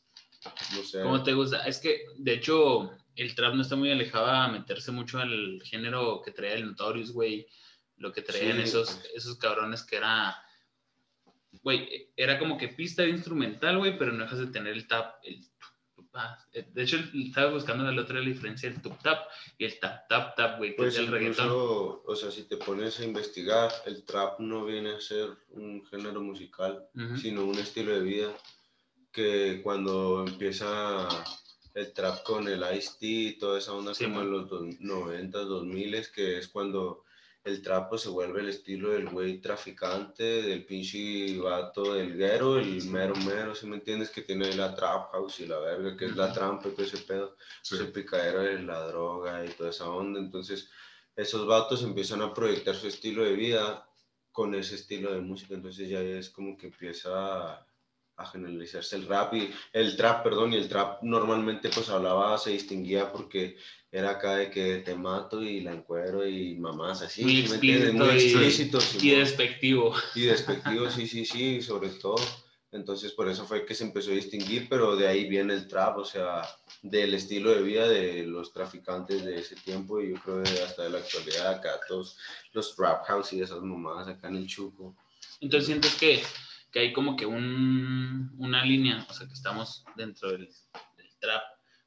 no 0.77 0.83
sé. 0.83 1.03
¿Cómo 1.03 1.23
te 1.23 1.33
gusta? 1.35 1.67
Es 1.67 1.79
que, 1.79 2.05
de 2.17 2.35
hecho, 2.35 2.91
el 3.17 3.35
trap 3.35 3.55
no 3.55 3.63
está 3.63 3.77
muy 3.77 3.91
alejado 3.91 4.27
a 4.27 4.49
meterse 4.49 4.91
mucho 4.93 5.19
al 5.19 5.61
género 5.65 6.23
que 6.25 6.31
traía 6.33 6.55
el 6.55 6.67
Notorious, 6.67 7.13
güey. 7.13 7.47
Lo 7.97 8.13
que 8.13 8.23
traían 8.23 8.57
Sí. 8.57 8.63
esos, 8.65 9.01
esos 9.15 9.37
cabrones 9.39 9.85
que 9.85 9.97
era. 9.97 10.37
Güey, 11.63 12.11
era 12.17 12.39
como 12.39 12.57
que 12.57 12.69
pista 12.69 13.03
de 13.03 13.11
instrumental, 13.11 13.79
güey, 13.79 13.97
pero 13.99 14.11
no 14.13 14.25
dejas 14.25 14.39
de 14.39 14.47
tener 14.47 14.73
el 14.73 14.89
tap. 14.89 15.17
El, 15.23 15.45
ah, 16.14 16.38
de 16.52 16.83
hecho, 16.83 16.97
estaba 17.14 17.50
buscando 17.52 17.88
el 17.88 17.99
otro 17.99 18.19
la 18.19 18.25
diferencia 18.28 18.69
del 18.71 18.81
tup 18.83 19.00
tap 19.02 19.28
y 19.59 19.64
el 19.64 19.78
tap 19.81 20.09
tap 20.09 20.37
tap, 20.37 20.59
güey, 20.59 20.71
que 20.71 20.76
Pues 20.76 20.95
es 20.95 21.00
el 21.00 21.07
reggaetón. 21.09 21.49
o 21.50 22.16
sea, 22.16 22.31
si 22.31 22.45
te 22.45 22.57
pones 22.57 22.99
a 23.00 23.04
investigar, 23.04 23.71
el 23.87 24.04
trap 24.04 24.40
no 24.40 24.64
viene 24.64 24.90
a 24.92 25.00
ser 25.00 25.31
un 25.50 25.85
género 25.87 26.21
musical, 26.21 26.87
Ujú. 26.95 27.16
sino 27.16 27.45
un 27.45 27.59
estilo 27.59 27.92
de 27.92 28.00
vida 28.00 28.33
que 29.12 29.61
cuando 29.62 30.25
empieza 30.26 31.09
el 31.75 31.92
trap 31.92 32.23
con 32.23 32.49
el 32.49 32.62
Ice-T 32.76 33.07
y 33.07 33.38
toda 33.38 33.59
esa 33.59 33.73
onda 33.73 33.95
Sí, 33.95 34.04
como 34.04 34.21
en 34.23 34.31
los 34.31 34.49
dos- 34.49 34.66
90, 34.81 35.38
2000, 35.40 36.07
que 36.14 36.38
es 36.38 36.49
cuando 36.49 37.04
el 37.45 37.63
trap 37.63 37.89
pues, 37.91 38.03
se 38.03 38.09
vuelve 38.09 38.41
el 38.41 38.49
estilo 38.49 38.91
del 38.91 39.09
güey 39.09 39.41
traficante, 39.41 40.23
del 40.43 40.65
pinche 40.65 41.39
vato 41.39 41.95
del 41.95 42.17
guero, 42.17 42.59
el 42.59 42.85
mero 42.85 43.15
mero, 43.17 43.55
si 43.55 43.67
me 43.67 43.77
entiendes? 43.77 44.11
Que 44.11 44.23
tiene 44.23 44.55
la 44.55 44.75
trap 44.75 45.11
house 45.13 45.41
y 45.41 45.47
la 45.47 45.59
verga, 45.59 45.97
que 45.97 46.07
es 46.07 46.17
la 46.17 46.33
trampa 46.33 46.69
y 46.69 46.73
todo 46.73 46.87
ese 46.87 46.99
pedo 46.99 47.37
Sí. 47.63 47.75
ese 47.77 47.87
picadero 47.87 48.41
de 48.43 48.63
la 48.63 48.87
droga 48.87 49.45
y 49.45 49.49
toda 49.51 49.71
esa 49.71 49.89
onda. 49.91 50.21
Entonces, 50.21 50.71
esos 51.17 51.47
vatos 51.47 51.83
empiezan 51.83 52.23
a 52.23 52.33
proyectar 52.35 52.75
su 52.75 52.87
estilo 52.89 53.25
de 53.25 53.33
vida 53.35 53.89
con 54.31 54.55
ese 54.55 54.77
estilo 54.77 55.13
de 55.13 55.21
música. 55.21 55.55
Entonces, 55.55 55.89
ya 55.89 56.01
es 56.01 56.31
como 56.31 56.57
que 56.57 56.67
empieza 56.69 57.11
a, 57.57 57.67
a 58.23 58.26
generalizarse 58.26 58.97
el 58.97 59.07
rap 59.07 59.35
y 59.35 59.50
el 59.73 59.97
trap, 59.97 60.23
perdón, 60.23 60.52
y 60.52 60.57
el 60.57 60.69
trap 60.69 61.02
normalmente 61.02 61.69
pues 61.69 61.88
hablaba, 61.88 62.38
se 62.38 62.50
distinguía 62.50 63.12
porque 63.12 63.57
era 63.91 64.11
acá 64.11 64.37
de 64.37 64.50
que 64.50 64.79
te 64.79 64.95
mato 64.95 65.43
y 65.43 65.61
la 65.61 65.73
encuero 65.73 66.26
y 66.26 66.55
mamás 66.55 67.02
así. 67.02 67.23
Muy 67.23 67.43
¿sí 67.43 67.49
me 67.49 67.55
entiendes? 67.57 67.95
Muy 67.95 68.09
explícito 68.09 68.79
y- 68.79 68.81
explícito. 68.81 69.07
Y 69.07 69.19
despectivo. 69.19 69.95
Y 70.14 70.21
despectivo, 70.23 70.91
sí, 70.91 71.07
sí, 71.07 71.25
sí, 71.26 71.61
sobre 71.62 71.91
todo. 71.91 72.17
Entonces, 72.73 73.12
por 73.12 73.29
eso 73.29 73.45
fue 73.45 73.67
que 73.67 73.75
se 73.75 73.85
empezó 73.85 74.12
a 74.12 74.14
distinguir, 74.14 74.67
pero 74.71 74.97
de 74.97 75.07
ahí 75.07 75.29
viene 75.29 75.52
el 75.52 75.69
trap, 75.69 75.99
o 75.99 76.07
sea, 76.07 76.41
del 76.81 77.12
estilo 77.12 77.50
de 77.50 77.61
vida 77.61 77.87
de 77.87 78.23
los 78.23 78.50
traficantes 78.50 79.23
de 79.26 79.41
ese 79.41 79.57
tiempo 79.57 80.00
y 80.00 80.12
yo 80.12 80.17
creo 80.23 80.43
que 80.43 80.62
hasta 80.62 80.85
de 80.85 80.91
la 80.91 80.99
actualidad, 80.99 81.50
acá 81.57 81.79
todos 81.87 82.17
los 82.55 82.75
trap 82.75 83.05
house 83.05 83.35
y 83.35 83.43
esas 83.43 83.61
mamadas 83.61 84.09
acá 84.09 84.29
en 84.29 84.37
el 84.37 84.47
Chuco. 84.47 84.97
Entonces 85.41 85.67
sientes 85.67 85.95
que, 85.97 86.23
que 86.73 86.81
hay 86.81 86.93
como 86.93 87.17
que 87.17 87.26
un, 87.26 88.33
una 88.38 88.64
línea, 88.64 89.07
o 89.09 89.12
sea, 89.12 89.26
que 89.26 89.35
estamos 89.35 89.85
dentro 89.97 90.30
del, 90.32 90.47
del 90.97 91.06
trap 91.21 91.43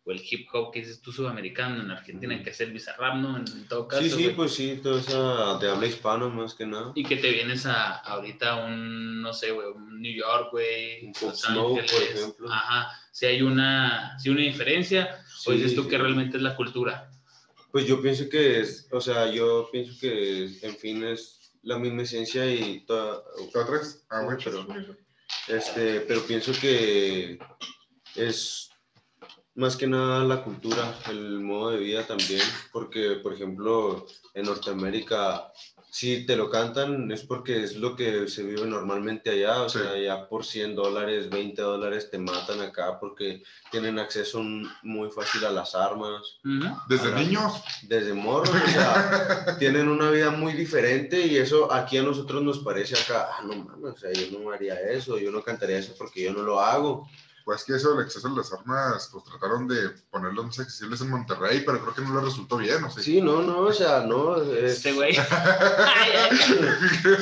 o 0.07 0.11
el 0.11 0.21
hip 0.29 0.47
hop 0.53 0.71
que 0.71 0.81
dices 0.81 1.01
tú 1.01 1.11
sudamericano 1.11 1.81
en 1.81 1.89
Argentina, 1.89 2.41
que 2.43 2.51
es 2.51 2.61
el 2.61 2.71
bizarrap, 2.71 3.15
¿no? 3.15 3.37
En, 3.37 3.45
en 3.51 3.67
todo 3.67 3.87
caso. 3.87 4.03
Sí, 4.03 4.11
sí, 4.11 4.23
güey. 4.25 4.35
pues 4.35 4.53
sí, 4.53 4.79
toda 4.83 4.99
esa 5.01 5.57
de 5.57 5.67
habla 5.71 5.87
hispana 5.87 6.27
más 6.27 6.53
que 6.53 6.67
nada. 6.67 6.91
Y 6.93 7.03
que 7.03 7.15
te 7.15 7.31
vienes 7.31 7.65
a 7.65 7.95
ahorita 7.97 8.57
un, 8.65 9.23
no 9.23 9.33
sé, 9.33 9.49
güey, 9.51 9.67
un 9.67 9.99
New 9.99 10.13
York, 10.13 10.49
güey, 10.51 11.05
Un 11.07 11.13
Los 11.23 11.41
Smoke, 11.41 11.71
por 11.71 11.79
Ángeles. 11.81 12.09
ejemplo. 12.19 12.51
Ajá. 12.53 12.91
Si 13.11 13.25
hay 13.25 13.41
una, 13.41 14.19
si 14.19 14.29
una 14.29 14.41
diferencia, 14.41 15.23
o 15.47 15.51
Sí, 15.51 15.57
dices 15.57 15.73
tú 15.73 15.83
sí. 15.83 15.89
que 15.89 15.97
realmente 15.97 16.37
es 16.37 16.43
la 16.43 16.55
cultura. 16.55 17.09
Pues 17.71 17.87
yo 17.87 17.99
pienso 17.99 18.29
que 18.29 18.59
es, 18.61 18.87
o 18.91 19.01
sea, 19.01 19.31
yo 19.31 19.67
pienso 19.71 19.99
que 19.99 20.45
en 20.61 20.75
fin 20.77 21.03
es 21.03 21.34
la 21.65 21.77
misma 21.77 22.03
esencia 22.03 22.45
y 22.45 22.85
toda, 22.85 23.21
¿Te 23.51 23.63
traes? 23.65 24.05
Ah, 24.09 24.25
pero- 24.43 24.65
pero... 24.67 24.95
Este, 25.47 26.01
pero 26.01 26.21
pienso 26.21 26.51
que 26.59 27.37
es 28.15 28.69
más 29.55 29.75
que 29.75 29.87
nada 29.87 30.23
la 30.23 30.43
cultura, 30.43 30.97
el 31.09 31.39
modo 31.39 31.71
de 31.71 31.77
vida 31.77 32.05
también, 32.05 32.41
porque, 32.71 33.15
por 33.21 33.33
ejemplo, 33.33 34.05
en 34.33 34.45
Norteamérica, 34.45 35.51
si 35.97 36.25
te 36.25 36.35
lo 36.35 36.49
cantan 36.49 37.09
es 37.09 37.23
porque 37.23 37.63
es 37.63 37.77
lo 37.77 37.95
que 37.95 38.27
se 38.27 38.43
vive 38.43 38.65
normalmente 38.65 39.29
allá, 39.29 39.61
o 39.61 39.69
Sí. 39.69 39.79
sea, 39.79 39.97
ya 39.97 40.27
por 40.27 40.43
100 40.43 40.75
dólares, 40.75 41.29
20 41.29 41.61
dólares 41.61 42.09
te 42.11 42.17
matan 42.17 42.59
acá 42.59 42.99
porque 42.99 43.41
tienen 43.71 43.97
acceso 43.97 44.39
un- 44.39 44.69
muy 44.83 45.09
fácil 45.09 45.45
a 45.45 45.51
las 45.51 45.73
armas. 45.73 46.21
Desde 46.89 47.13
niños. 47.15 47.63
desde 47.83 48.13
morros, 48.13 48.49
o 48.65 48.67
sea, 48.67 49.55
tienen 49.57 49.87
una 49.87 50.09
vida 50.11 50.31
muy 50.31 50.51
diferente 50.51 51.25
y 51.25 51.37
eso 51.37 51.71
aquí 51.71 51.97
a 51.97 52.03
nosotros 52.03 52.43
nos 52.43 52.59
parece 52.59 52.95
acá, 52.99 53.29
ah, 53.31 53.43
no 53.45 53.55
mames, 53.55 53.93
o 53.93 53.97
sea, 53.97 54.11
yo 54.11 54.37
no 54.37 54.51
haría 54.51 54.75
eso, 54.81 55.17
yo 55.17 55.31
no 55.31 55.41
cantaría 55.43 55.77
eso 55.77 55.93
porque 55.97 56.23
yo 56.23 56.33
no 56.33 56.41
lo 56.41 56.59
hago. 56.59 57.07
Pues 57.45 57.63
que 57.63 57.75
eso 57.75 57.91
del 57.93 58.03
acceso 58.05 58.27
a 58.27 58.31
las 58.31 58.51
armas, 58.51 59.07
pues 59.11 59.23
trataron 59.23 59.67
de 59.67 59.89
ponerlos 60.09 60.45
más 60.47 60.59
accesibles 60.59 60.99
en 61.01 61.11
Monterrey, 61.11 61.61
pero 61.63 61.79
creo 61.79 61.93
que 61.93 62.01
no 62.01 62.15
les 62.15 62.23
resultó 62.23 62.57
bien, 62.57 62.83
¿o 62.83 62.89
sí? 62.89 63.03
Sí, 63.03 63.21
no, 63.21 63.43
no, 63.43 63.59
o 63.59 63.71
sea, 63.71 63.99
no, 64.01 64.41
es- 64.41 64.77
Este 64.77 64.93
güey. 64.93 65.13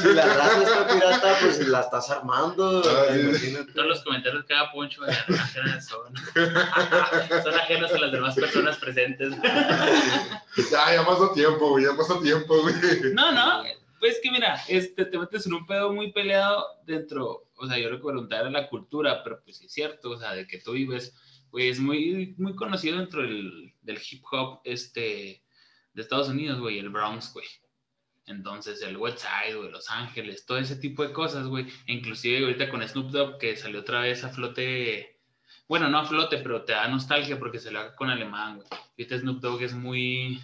si 0.01 0.13
la 0.13 0.25
raza 0.33 0.63
está 0.63 0.87
pirata, 0.87 1.35
pues 1.41 1.67
la 1.67 1.81
estás 1.81 2.09
armando, 2.09 2.81
imagínate. 3.13 3.73
Todos 3.73 3.87
los 3.87 4.01
comentarios 4.03 4.45
que 4.45 4.53
haga 4.53 4.71
Poncho 4.71 5.01
de 5.03 5.13
son, 5.81 6.13
son 7.43 7.53
ajenos 7.55 7.91
a 7.91 7.97
las 7.99 8.11
demás 8.13 8.35
personas 8.35 8.77
presentes. 8.77 9.33
Ya, 10.71 10.93
ya 10.95 11.05
pasó 11.05 11.31
tiempo, 11.31 11.69
güey, 11.71 11.83
ya 11.85 11.97
pasó 11.97 12.19
tiempo, 12.19 12.61
güey. 12.61 12.73
No, 13.13 13.31
no, 13.33 13.63
pues 13.99 14.19
que 14.23 14.31
mira, 14.31 14.61
este, 14.67 15.05
te 15.05 15.17
metes 15.17 15.45
en 15.47 15.53
un 15.55 15.65
pedo 15.67 15.91
muy 15.91 16.11
peleado 16.11 16.65
dentro, 16.85 17.42
o 17.55 17.67
sea, 17.67 17.77
yo 17.77 17.89
lo 17.89 17.97
que 17.97 18.07
preguntar 18.07 18.51
la 18.51 18.69
cultura, 18.69 19.23
pero 19.23 19.41
pues 19.43 19.57
sí 19.57 19.65
es 19.65 19.73
cierto, 19.73 20.11
o 20.11 20.17
sea, 20.17 20.33
de 20.33 20.47
que 20.47 20.59
tú 20.59 20.73
vives, 20.73 21.15
güey, 21.51 21.69
es 21.69 21.79
muy, 21.79 22.35
muy 22.37 22.55
conocido 22.55 22.97
dentro 22.97 23.21
del, 23.21 23.73
del 23.81 23.99
hip 24.09 24.23
hop, 24.31 24.61
este, 24.63 25.43
de 25.93 26.01
Estados 26.01 26.29
Unidos, 26.29 26.59
güey, 26.59 26.79
el 26.79 26.89
Bronx, 26.89 27.33
güey. 27.33 27.45
Entonces, 28.25 28.81
el 28.81 28.97
West 28.97 29.19
Side, 29.19 29.55
güey, 29.55 29.69
Los 29.69 29.89
Ángeles, 29.89 30.45
todo 30.45 30.57
ese 30.57 30.77
tipo 30.77 31.03
de 31.03 31.11
cosas, 31.11 31.47
güey. 31.47 31.67
Inclusive 31.87 32.45
ahorita 32.45 32.69
con 32.69 32.87
Snoop 32.87 33.11
Dogg, 33.11 33.37
que 33.37 33.55
salió 33.55 33.81
otra 33.81 34.01
vez 34.01 34.23
a 34.23 34.29
flote, 34.29 35.19
bueno, 35.67 35.89
no 35.89 35.99
a 35.99 36.05
flote, 36.05 36.37
pero 36.37 36.63
te 36.63 36.73
da 36.73 36.87
nostalgia 36.87 37.37
porque 37.37 37.59
se 37.59 37.71
lo 37.71 37.79
haga 37.79 37.95
con 37.95 38.09
alemán, 38.09 38.57
güey. 38.57 38.67
Ahorita 38.71 39.19
Snoop 39.19 39.41
Dogg 39.41 39.63
es 39.63 39.73
muy, 39.73 40.41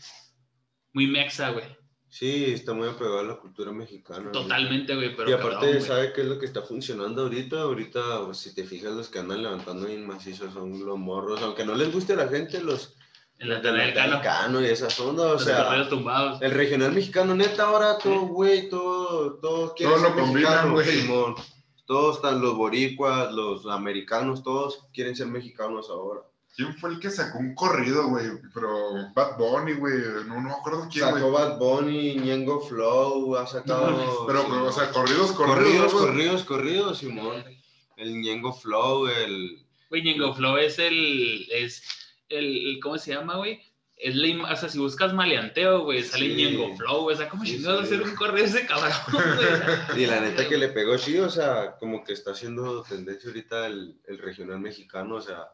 muy 0.93 1.07
mexa, 1.07 1.51
güey. 1.51 1.65
Sí, 2.09 2.45
está 2.53 2.73
muy 2.73 2.87
apegado 2.87 3.19
a 3.19 3.23
la 3.23 3.35
cultura 3.35 3.71
mexicana. 3.71 4.31
Totalmente, 4.31 4.95
güey, 4.95 5.15
pero 5.15 5.29
Y 5.29 5.33
aparte, 5.33 5.53
cabrón, 5.53 5.71
güey. 5.73 5.81
¿sabe 5.81 6.13
qué 6.13 6.21
es 6.21 6.27
lo 6.27 6.39
que 6.39 6.47
está 6.47 6.63
funcionando 6.63 7.21
ahorita? 7.21 7.61
Ahorita, 7.61 8.25
pues, 8.25 8.39
si 8.39 8.55
te 8.55 8.63
fijas, 8.63 8.93
los 8.93 9.09
que 9.09 9.19
andan 9.19 9.43
levantando 9.43 9.85
bien 9.85 10.07
macizo 10.07 10.51
son 10.51 10.83
los 10.83 10.97
morros, 10.97 11.41
aunque 11.43 11.65
no 11.65 11.75
les 11.75 11.93
guste 11.93 12.13
a 12.13 12.17
la 12.17 12.27
gente, 12.27 12.61
los 12.61 12.95
Cano, 13.93 14.21
Cano 14.21 14.61
y 14.61 14.65
esas 14.65 14.99
ondas, 14.99 15.25
o 15.25 15.33
los 15.33 15.43
sea, 15.43 15.87
tumbados. 15.87 16.41
el 16.41 16.51
regional 16.51 16.91
mexicano, 16.91 17.33
neta, 17.35 17.67
ahora 17.67 17.97
todo, 17.97 18.21
güey, 18.27 18.67
todo, 18.67 19.35
todo 19.35 19.73
quiere 19.75 19.93
Todo 19.93 20.01
ser 20.03 20.09
lo 20.09 20.21
combinan, 20.21 20.51
mexicano, 20.51 20.73
güey. 20.73 20.87
Simón. 20.87 21.35
Todos 21.85 22.17
están 22.17 22.41
los 22.41 22.55
boricuas, 22.55 23.31
los 23.31 23.65
americanos, 23.65 24.43
todos 24.43 24.87
quieren 24.93 25.15
ser 25.15 25.27
mexicanos 25.27 25.89
ahora. 25.89 26.21
¿Quién 26.59 26.75
fue 26.77 26.89
el 26.89 26.99
que 26.99 27.09
sacó 27.09 27.37
un 27.39 27.55
corrido, 27.55 28.09
güey? 28.09 28.25
Pero 28.53 28.91
Bad 29.15 29.37
Bunny, 29.37 29.73
güey, 29.75 29.93
no, 30.27 30.35
no 30.35 30.41
me 30.41 30.51
acuerdo 30.51 30.89
quién, 30.91 31.05
Sacó. 31.05 31.31
Bad 31.31 31.57
Bunny, 31.57 32.15
Ñengo 32.15 32.59
Flow, 32.59 33.37
ha 33.37 33.47
sacado... 33.47 34.25
Pero, 34.27 34.41
Simón. 34.43 34.61
o 34.63 34.71
sea, 34.73 34.91
corridos, 34.91 35.31
corridos, 35.31 35.93
corridos, 35.93 35.93
corridos, 35.93 36.43
corridos, 36.43 36.97
Simón. 36.97 37.45
El 37.95 38.19
Ñengo 38.19 38.51
Flow, 38.51 39.07
el... 39.07 39.65
Güey, 39.89 40.03
Ñengo 40.03 40.33
Flow 40.33 40.57
es 40.57 40.79
el, 40.79 41.47
es 41.49 41.81
el, 42.27 42.45
el- 42.45 42.79
¿cómo 42.83 42.97
se 42.97 43.13
llama, 43.13 43.37
güey? 43.37 43.61
Es 44.01 44.15
la 44.15 44.53
o 44.53 44.55
sea, 44.55 44.69
si 44.69 44.79
buscas 44.79 45.13
maleanteo, 45.13 45.83
güey, 45.83 46.03
sale 46.03 46.27
Sí. 46.27 46.35
Ñengo 46.35 46.75
Flow, 46.77 47.01
güey, 47.03 47.15
o 47.15 47.17
sea, 47.17 47.27
¿cómo 47.29 47.43
Sí, 47.45 47.51
chingados 47.57 47.87
sí. 47.87 47.95
hacer 47.95 48.07
un 48.07 48.15
correo 48.15 48.43
ese 48.45 48.65
cabrón, 48.65 48.91
güey? 49.11 49.23
Y 50.03 50.05
la 50.07 50.19
neta 50.21 50.47
que 50.47 50.57
le 50.57 50.69
pegó 50.69 50.97
sí, 50.97 51.17
o 51.19 51.29
sea, 51.29 51.75
como 51.77 52.03
que 52.03 52.13
está 52.13 52.31
haciendo 52.31 52.83
tendencia 52.83 53.29
ahorita 53.29 53.67
el, 53.67 53.99
el 54.07 54.17
regional 54.17 54.59
mexicano, 54.59 55.15
o 55.15 55.21
sea, 55.21 55.47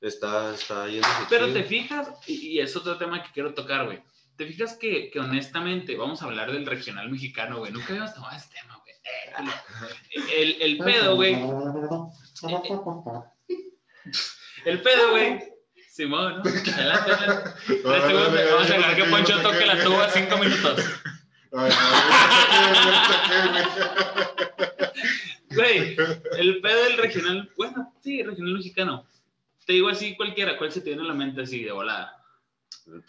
está, 0.00 0.54
está 0.54 0.86
yendo. 0.88 1.08
Pero 1.28 1.52
te 1.52 1.64
fijas, 1.64 2.08
y, 2.26 2.58
es 2.60 2.76
otro 2.76 2.96
tema 2.98 3.22
que 3.22 3.32
quiero 3.32 3.54
tocar, 3.54 3.86
güey. 3.86 4.02
Te 4.36 4.46
fijas 4.46 4.76
que, 4.76 5.10
que 5.10 5.18
honestamente, 5.18 5.96
vamos 5.96 6.22
a 6.22 6.26
hablar 6.26 6.52
del 6.52 6.66
regional 6.66 7.10
mexicano, 7.10 7.58
güey. 7.58 7.72
Nunca 7.72 7.88
habíamos 7.88 8.14
tomado 8.14 8.36
este 8.36 8.54
tema, 8.60 8.76
güey. 8.76 8.94
Eh, 9.04 10.42
El, 10.42 10.62
el 10.62 10.78
pedo, 10.78 11.16
güey. 11.16 11.34
El 14.64 14.82
pedo, 14.82 15.10
güey. 15.10 15.40
Simón, 15.90 16.36
¿no? 16.36 16.42
Adelante, 16.42 17.12
adelante. 17.12 17.50
Vamos 17.82 18.70
a 18.70 18.74
dejar 18.74 18.96
que 18.96 19.04
Poncho 19.04 19.42
toque 19.42 19.66
la 19.66 19.82
tuba 19.82 20.08
cinco 20.10 20.38
minutos. 20.38 20.84
Güey, 25.50 25.96
el 26.38 26.60
pedo 26.60 26.84
del 26.84 26.98
regional, 26.98 27.50
bueno, 27.56 27.92
sí, 28.00 28.22
regional 28.22 28.54
mexicano. 28.54 29.08
Te 29.68 29.74
digo 29.74 29.90
así 29.90 30.16
cualquiera, 30.16 30.56
¿cuál 30.56 30.72
se 30.72 30.80
te 30.80 30.88
viene 30.88 31.02
a 31.02 31.08
la 31.08 31.12
mente 31.12 31.42
así 31.42 31.62
de 31.62 31.72
volada? 31.72 32.16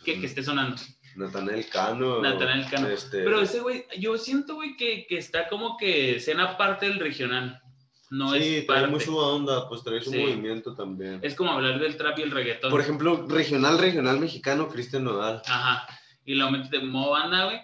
Que, 0.03 0.19
que 0.19 0.25
esté 0.25 0.43
sonando. 0.43 0.75
Natanael 1.15 1.65
Cano. 1.69 2.21
Natanael 2.21 2.69
Cano. 2.69 2.89
Este, 2.89 3.23
Pero 3.23 3.39
ese 3.39 3.61
güey, 3.61 3.85
yo 3.97 4.17
siento, 4.17 4.55
güey, 4.55 4.75
que, 4.75 5.07
que 5.07 5.17
está 5.17 5.47
como 5.47 5.77
que 5.77 6.17
escena 6.17 6.57
parte 6.57 6.89
del 6.89 6.99
regional. 6.99 7.61
No 8.09 8.33
sí, 8.33 8.57
es 8.57 8.67
trae 8.67 8.87
muy 8.87 8.99
su 8.99 9.15
onda, 9.17 9.69
pues 9.69 9.85
trae 9.85 10.01
su 10.01 10.11
Sí. 10.11 10.17
movimiento 10.17 10.75
también. 10.75 11.21
Es 11.23 11.33
como 11.33 11.53
hablar 11.53 11.79
del 11.79 11.95
trap 11.95 12.19
y 12.19 12.23
el 12.23 12.31
reggaetón. 12.31 12.71
Por 12.71 12.81
ejemplo, 12.81 13.25
regional, 13.29 13.77
regional 13.79 14.19
mexicano, 14.19 14.67
Cristian 14.67 15.05
Nodal. 15.05 15.41
Ajá. 15.47 15.87
Y 16.25 16.35
lo 16.35 16.51
metes 16.51 16.71
de 16.71 16.79
modo 16.79 17.11
banda, 17.11 17.45
güey. 17.45 17.61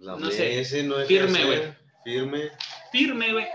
La 0.00 0.16
No 0.16 0.28
sé, 0.32 0.58
ese 0.58 0.82
no 0.82 0.96
deja 0.96 1.06
firme, 1.06 1.44
güey. 1.44 1.60
Firme. 2.02 2.50
Firme, 2.90 3.32
güey. 3.34 3.46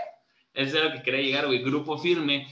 Eso 0.54 0.78
es 0.78 0.84
lo 0.84 0.92
que 0.92 1.02
quería 1.02 1.20
llegar, 1.20 1.44
güey. 1.46 1.62
Grupo 1.62 1.98
firme. 1.98 2.48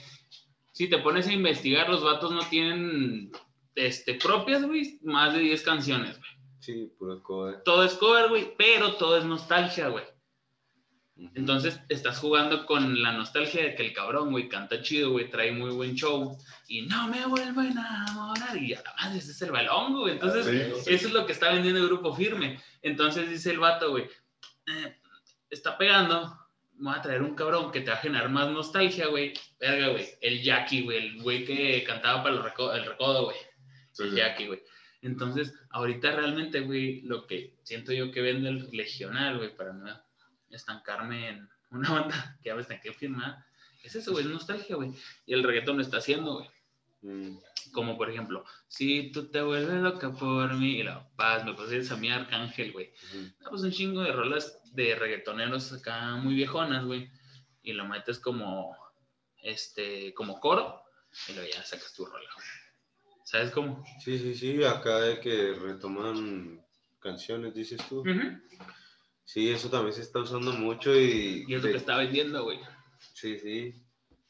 Si 0.75 0.89
te 0.89 0.99
pones 0.99 1.29
a 1.29 1.33
investigar, 1.33 1.89
los 1.89 2.03
vatos 2.03 2.33
no 2.33 2.41
tienen 2.49 3.31
este, 3.77 4.15
propias, 4.15 4.65
güey, 4.65 4.99
más 5.05 5.33
de 5.33 5.39
10 5.39 5.63
canciones, 5.63 6.19
güey. 6.19 6.31
Sí, 6.59 6.93
puro 6.99 7.23
cover. 7.23 7.63
Todo 7.65 7.85
es 7.85 7.95
cover, 7.95 8.29
güey, 8.29 8.57
pero 8.59 8.97
todo 8.97 9.17
es 9.17 9.25
nostalgia, 9.25 9.87
güey. 9.87 10.03
Ujú. 11.17 11.31
Entonces 11.37 11.79
estás 11.89 12.19
jugando 12.19 12.67
con 12.67 13.01
la 13.01 13.13
nostalgia 13.13 13.63
de 13.63 13.77
que 13.77 13.87
el 13.87 13.93
cabrón, 13.93 14.33
güey, 14.33 14.49
canta 14.49 14.83
chido, 14.83 15.13
güey, 15.13 15.31
trae 15.31 15.53
muy 15.53 15.71
buen 15.71 15.95
show 15.95 16.37
y 16.67 16.83
no 16.83 17.07
me 17.07 17.25
vuelvo 17.25 17.61
a 17.61 17.69
enamorar 17.69 18.57
y 18.57 18.75
además 18.75 19.15
ese 19.15 19.31
es 19.31 19.43
el 19.43 19.53
balón, 19.53 19.97
güey. 19.97 20.15
Entonces, 20.15 20.45
Sí, 20.83 20.93
eso 20.93 21.07
es 21.07 21.15
lo 21.15 21.25
que 21.25 21.35
está 21.35 21.53
vendiendo 21.53 21.81
el 21.83 21.87
grupo 21.87 22.13
firme. 22.17 22.61
Entonces 22.83 23.31
dice 23.31 23.53
el 23.53 23.61
vato, 23.61 23.93
güey, 23.93 24.09
eh, 24.67 24.97
está 25.51 25.79
pegando, 25.79 26.37
voy 26.77 26.95
a 26.97 27.03
traer 27.03 27.23
un 27.23 27.35
cabrón 27.35 27.71
que 27.73 27.81
te 27.81 27.91
va 27.91 27.97
a 27.97 28.01
generar 28.01 28.29
más 28.29 28.51
nostalgia, 28.51 29.07
güey. 29.09 29.33
Verga, 29.61 29.89
güey, 29.89 30.07
el 30.21 30.43
Jackie, 30.43 30.83
güey, 30.83 30.99
el 30.99 31.23
güey 31.23 31.45
que 31.45 31.83
cantaba 31.85 32.23
para 32.23 32.37
el, 32.37 32.43
reco- 32.43 32.75
el 32.75 32.85
recodo, 32.85 33.25
güey. 33.27 33.37
Sí, 33.93 34.03
El. 34.05 34.15
Jackie, 34.17 34.47
güey. 34.47 34.63
Entonces, 35.03 35.53
ahorita 35.71 36.13
realmente, 36.17 36.61
güey, 36.61 37.03
lo 37.03 37.27
que 37.27 37.55
siento 37.63 37.93
yo 37.93 38.11
que 38.11 38.23
vende 38.23 38.49
el 38.49 38.71
legional, 38.73 39.37
güey, 39.39 39.55
para 39.55 39.73
no 39.73 39.87
estancarme 40.51 41.29
en 41.29 41.49
una 41.71 41.91
banda 41.91 42.37
que 42.43 42.49
ya 42.49 42.55
me 42.55 42.63
estanqué 42.63 42.93
firma, 42.93 43.45
es 43.83 43.95
eso, 43.95 44.13
güey, 44.13 44.25
es 44.25 44.31
nostalgia, 44.31 44.77
güey. 44.77 44.93
Y 45.27 45.35
el 45.35 45.43
reggaetón 45.43 45.77
lo 45.77 45.83
está 45.83 45.99
haciendo, 45.99 46.35
güey. 46.39 46.49
Mm. 47.05 47.37
Como 47.73 47.99
por 47.99 48.09
ejemplo, 48.09 48.45
si 48.67 49.13
tú 49.13 49.31
te 49.31 49.43
vuelves 49.43 49.81
loca 49.81 50.11
por 50.13 50.55
mí, 50.55 50.79
y 50.79 50.83
la 50.83 51.07
paz, 51.17 51.45
me 51.45 51.53
pasé 51.55 51.83
a 51.93 51.97
mi 51.97 52.11
arcángel, 52.11 52.73
güey. 52.73 52.93
Pues 53.49 53.63
un 53.63 53.71
chingo 53.71 54.01
de 54.03 54.13
rolas 54.13 54.61
de 54.73 54.95
reggaetoneros 54.95 55.73
acá 55.73 56.17
muy 56.17 56.35
viejonas, 56.35 56.85
güey. 56.85 57.11
Y 57.63 57.75
lo 57.75 57.85
metes 57.87 58.19
como, 58.19 58.77
este, 59.43 60.15
como 60.15 60.41
coro, 60.41 60.83
y 61.29 61.35
luego 61.35 61.49
ya 61.53 61.63
sacas 61.63 61.93
tu 61.95 62.07
rola, 62.07 62.29
güey. 62.35 62.47
¿Sabes 63.25 63.51
cómo? 63.51 63.85
Sí, 64.03 64.19
sí, 64.19 64.35
sí, 64.35 64.65
acá 64.65 65.01
de 65.01 65.21
que 65.21 65.55
retoman 65.55 66.65
canciones, 67.01 67.55
dices 67.55 67.81
tú. 67.89 68.03
Sí, 69.25 69.51
eso 69.51 69.69
también 69.69 69.95
se 69.95 70.03
está 70.03 70.21
usando 70.21 70.53
mucho 70.53 70.95
y... 70.95 71.45
Y 71.49 71.55
es 71.55 71.63
lo 71.63 71.71
que 71.71 71.77
está 71.77 71.97
vendiendo, 71.97 72.45
güey. 72.45 72.61
Sí, 73.15 73.39
sí. 73.39 73.84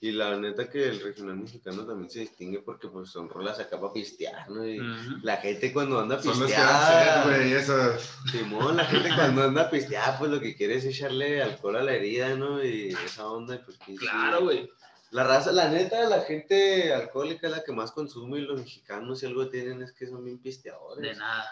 Y 0.05 0.13
la 0.13 0.37
neta 0.37 0.69
que 0.69 0.87
el 0.87 1.01
regional 1.01 1.39
mexicano 1.39 1.87
también 1.87 2.11
se 2.11 2.21
distingue 2.21 2.59
porque 2.59 2.89
pues 2.89 3.09
son 3.09 3.27
rolas 3.27 3.59
acá 3.59 3.81
para 3.81 3.95
pistear, 3.95 4.51
¿no? 4.51 4.63
Y 4.67 4.79
la 5.23 5.39
gente 5.39 5.73
cuando 5.73 5.99
anda 5.99 6.21
pisteada, 6.21 7.25
güey, 7.25 7.55
esas. 7.55 8.15
Simón, 8.31 8.77
la 8.77 8.85
gente 8.85 9.09
cuando 9.15 9.45
anda 9.45 9.71
pisteada, 9.71 10.19
pues 10.19 10.31
lo 10.31 10.41
que 10.41 10.57
quiere 10.57 10.75
es 10.75 10.85
echarle 10.85 11.41
alcohol 11.41 11.77
a 11.77 11.83
la 11.83 11.95
herida, 11.95 12.35
¿no? 12.35 12.63
Y 12.63 12.95
esa 13.03 13.27
onda, 13.27 13.59
pues. 13.65 13.79
Claro, 13.99 14.43
güey. 14.43 14.71
La 15.11 15.25
raza, 15.25 15.53
la 15.53 15.71
neta, 15.71 16.07
la 16.07 16.21
gente 16.21 16.93
alcohólica 16.93 17.47
es 17.47 17.53
la 17.55 17.65
que 17.65 17.73
más 17.73 17.93
consume 17.93 18.41
y 18.41 18.43
los 18.43 18.61
mexicanos 18.61 19.21
si 19.21 19.25
algo 19.25 19.49
tienen 19.49 19.81
es 19.81 19.93
que 19.93 20.07
son 20.07 20.23
bien 20.23 20.37
pisteadores. 20.37 21.01
De 21.01 21.19
nada. 21.19 21.47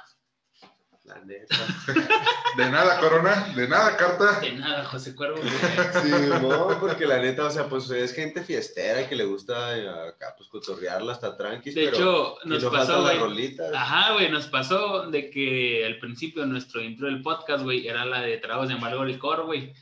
La 1.05 1.19
neta. 1.25 1.57
De 2.57 2.71
nada, 2.71 3.01
Corona, 3.01 3.53
de 3.57 3.67
nada, 3.67 3.97
carta. 3.97 4.39
De 4.41 4.53
nada, 4.53 4.85
José 4.85 5.15
Cuervo. 5.15 5.39
Sí, 6.03 6.11
no, 6.43 6.79
porque 6.79 7.07
la 7.07 7.19
neta, 7.19 7.47
o 7.47 7.51
sea, 7.51 7.67
pues 7.67 7.91
es 7.91 8.15
gente 8.15 8.43
fiestera 8.43 9.09
que 9.09 9.17
le 9.17 9.25
gusta 9.25 9.77
eh, 9.77 9.89
acá, 9.89 10.35
pues 10.37 10.49
cotorrearla 10.51 11.13
hasta 11.13 11.37
tranqui. 11.37 11.71
De 11.71 11.89
hecho, 11.89 12.37
nos 12.45 12.63
pasó, 12.67 13.01
las 13.01 13.17
güey. 13.17 13.19
rolitas. 13.19 13.75
Ajá, 13.75 14.13
güey, 14.13 14.31
nos 14.31 14.47
pasó 14.49 15.11
de 15.11 15.31
que 15.31 15.85
al 15.87 15.99
principio 15.99 16.45
nuestro 16.45 16.83
intro 16.83 17.07
del 17.07 17.23
podcast, 17.23 17.65
güey, 17.65 17.89
era 17.89 18.05
la 18.05 18.21
de 18.21 18.37
Tragos 18.37 18.69
de 18.69 18.75
Amargo 18.75 19.05
Licor, 19.05 19.47
güey. 19.47 19.73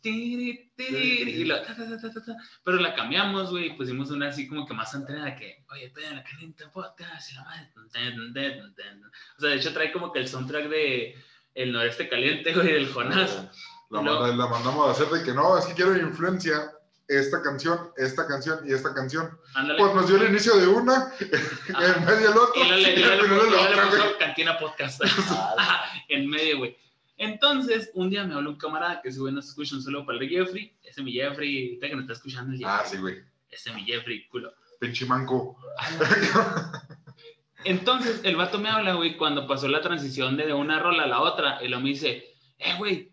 Tiri, 0.00 0.72
tiri, 0.76 1.30
y 1.42 1.44
la 1.44 1.62
ta, 1.62 1.76
ta, 1.76 1.84
ta, 1.88 2.00
ta, 2.00 2.10
ta, 2.12 2.24
ta. 2.24 2.36
Pero 2.64 2.78
la 2.78 2.94
cambiamos, 2.94 3.50
güey, 3.50 3.66
y 3.66 3.72
pusimos 3.74 4.10
una 4.10 4.28
así 4.28 4.48
como 4.48 4.66
que 4.66 4.74
más 4.74 4.94
entrenada 4.94 5.36
que, 5.36 5.64
oye, 5.70 5.90
pega 5.90 6.12
la 6.12 6.24
caliente 6.24 6.64
podcast 6.72 7.30
y 7.32 7.34
la 7.34 7.44
madre. 7.44 7.70
O 7.76 9.40
sea, 9.40 9.50
de 9.50 9.56
hecho 9.56 9.72
trae 9.72 9.92
como 9.92 10.12
que 10.12 10.20
el 10.20 10.28
soundtrack 10.28 10.68
de 10.68 11.14
El 11.54 11.72
Noreste 11.72 12.08
Caliente, 12.08 12.52
güey, 12.54 12.72
del 12.72 12.92
Jonás. 12.92 13.46
La, 13.90 14.02
No. 14.02 14.26
la 14.26 14.46
mandamos 14.46 14.88
a 14.88 14.92
hacer 14.92 15.08
de 15.08 15.24
que 15.24 15.32
no, 15.34 15.58
es 15.58 15.66
que 15.66 15.74
quiero 15.74 15.96
influencia. 15.96 16.72
Esta 17.08 17.42
canción, 17.42 17.90
esta 17.96 18.24
canción 18.24 18.60
y 18.64 18.72
esta 18.72 18.94
canción. 18.94 19.36
Ándale. 19.54 19.80
Pues 19.80 19.94
nos 19.96 20.06
dio 20.06 20.16
el 20.16 20.28
inicio 20.30 20.56
de 20.56 20.68
una, 20.68 21.12
en 21.18 22.04
medio 22.04 22.30
el 22.30 22.38
otro, 22.38 22.52
Y 22.64 22.68
le, 22.68 22.92
y 22.92 22.96
la 23.02 23.16
le 23.16 23.24
puso 23.24 24.16
Cantina 24.16 24.56
Podcast. 24.56 25.02
En 26.08 26.28
medio, 26.30 26.58
güey. 26.58 26.76
Entonces, 27.22 27.90
un 27.92 28.08
día 28.08 28.24
me 28.24 28.34
habló 28.34 28.48
un 28.48 28.56
camarada 28.56 29.02
que 29.02 29.10
güey 29.10 29.30
no 29.30 29.42
se 29.42 29.50
escucha 29.50 29.74
un 29.74 29.82
solo 29.82 30.06
para 30.06 30.18
el 30.18 30.26
de 30.26 30.36
Jeffrey. 30.36 30.74
Ese 30.82 31.02
mi 31.02 31.12
Jeffrey, 31.12 31.66
ahorita 31.66 31.88
que 31.88 31.94
nos 31.94 32.02
está 32.04 32.12
escuchando 32.14 32.54
el 32.56 32.64
Ah, 32.64 32.78
Jeffrey. 32.78 32.90
sí, 32.96 33.02
güey. 33.02 33.16
Ese 33.50 33.72
mi 33.74 33.84
Jeffrey, 33.84 34.26
culo. 34.28 34.54
Pinche 34.80 35.04
manco. 35.04 35.58
Entonces, 37.64 38.22
el 38.24 38.36
vato 38.36 38.58
me 38.58 38.70
habla, 38.70 38.94
güey, 38.94 39.18
cuando 39.18 39.46
pasó 39.46 39.68
la 39.68 39.82
transición 39.82 40.38
de 40.38 40.52
una 40.54 40.78
rola 40.80 41.02
a 41.02 41.06
la 41.08 41.20
otra. 41.20 41.62
Y 41.62 41.68
lo 41.68 41.78
me 41.80 41.90
dice, 41.90 42.24
eh, 42.58 42.74
güey, 42.78 43.12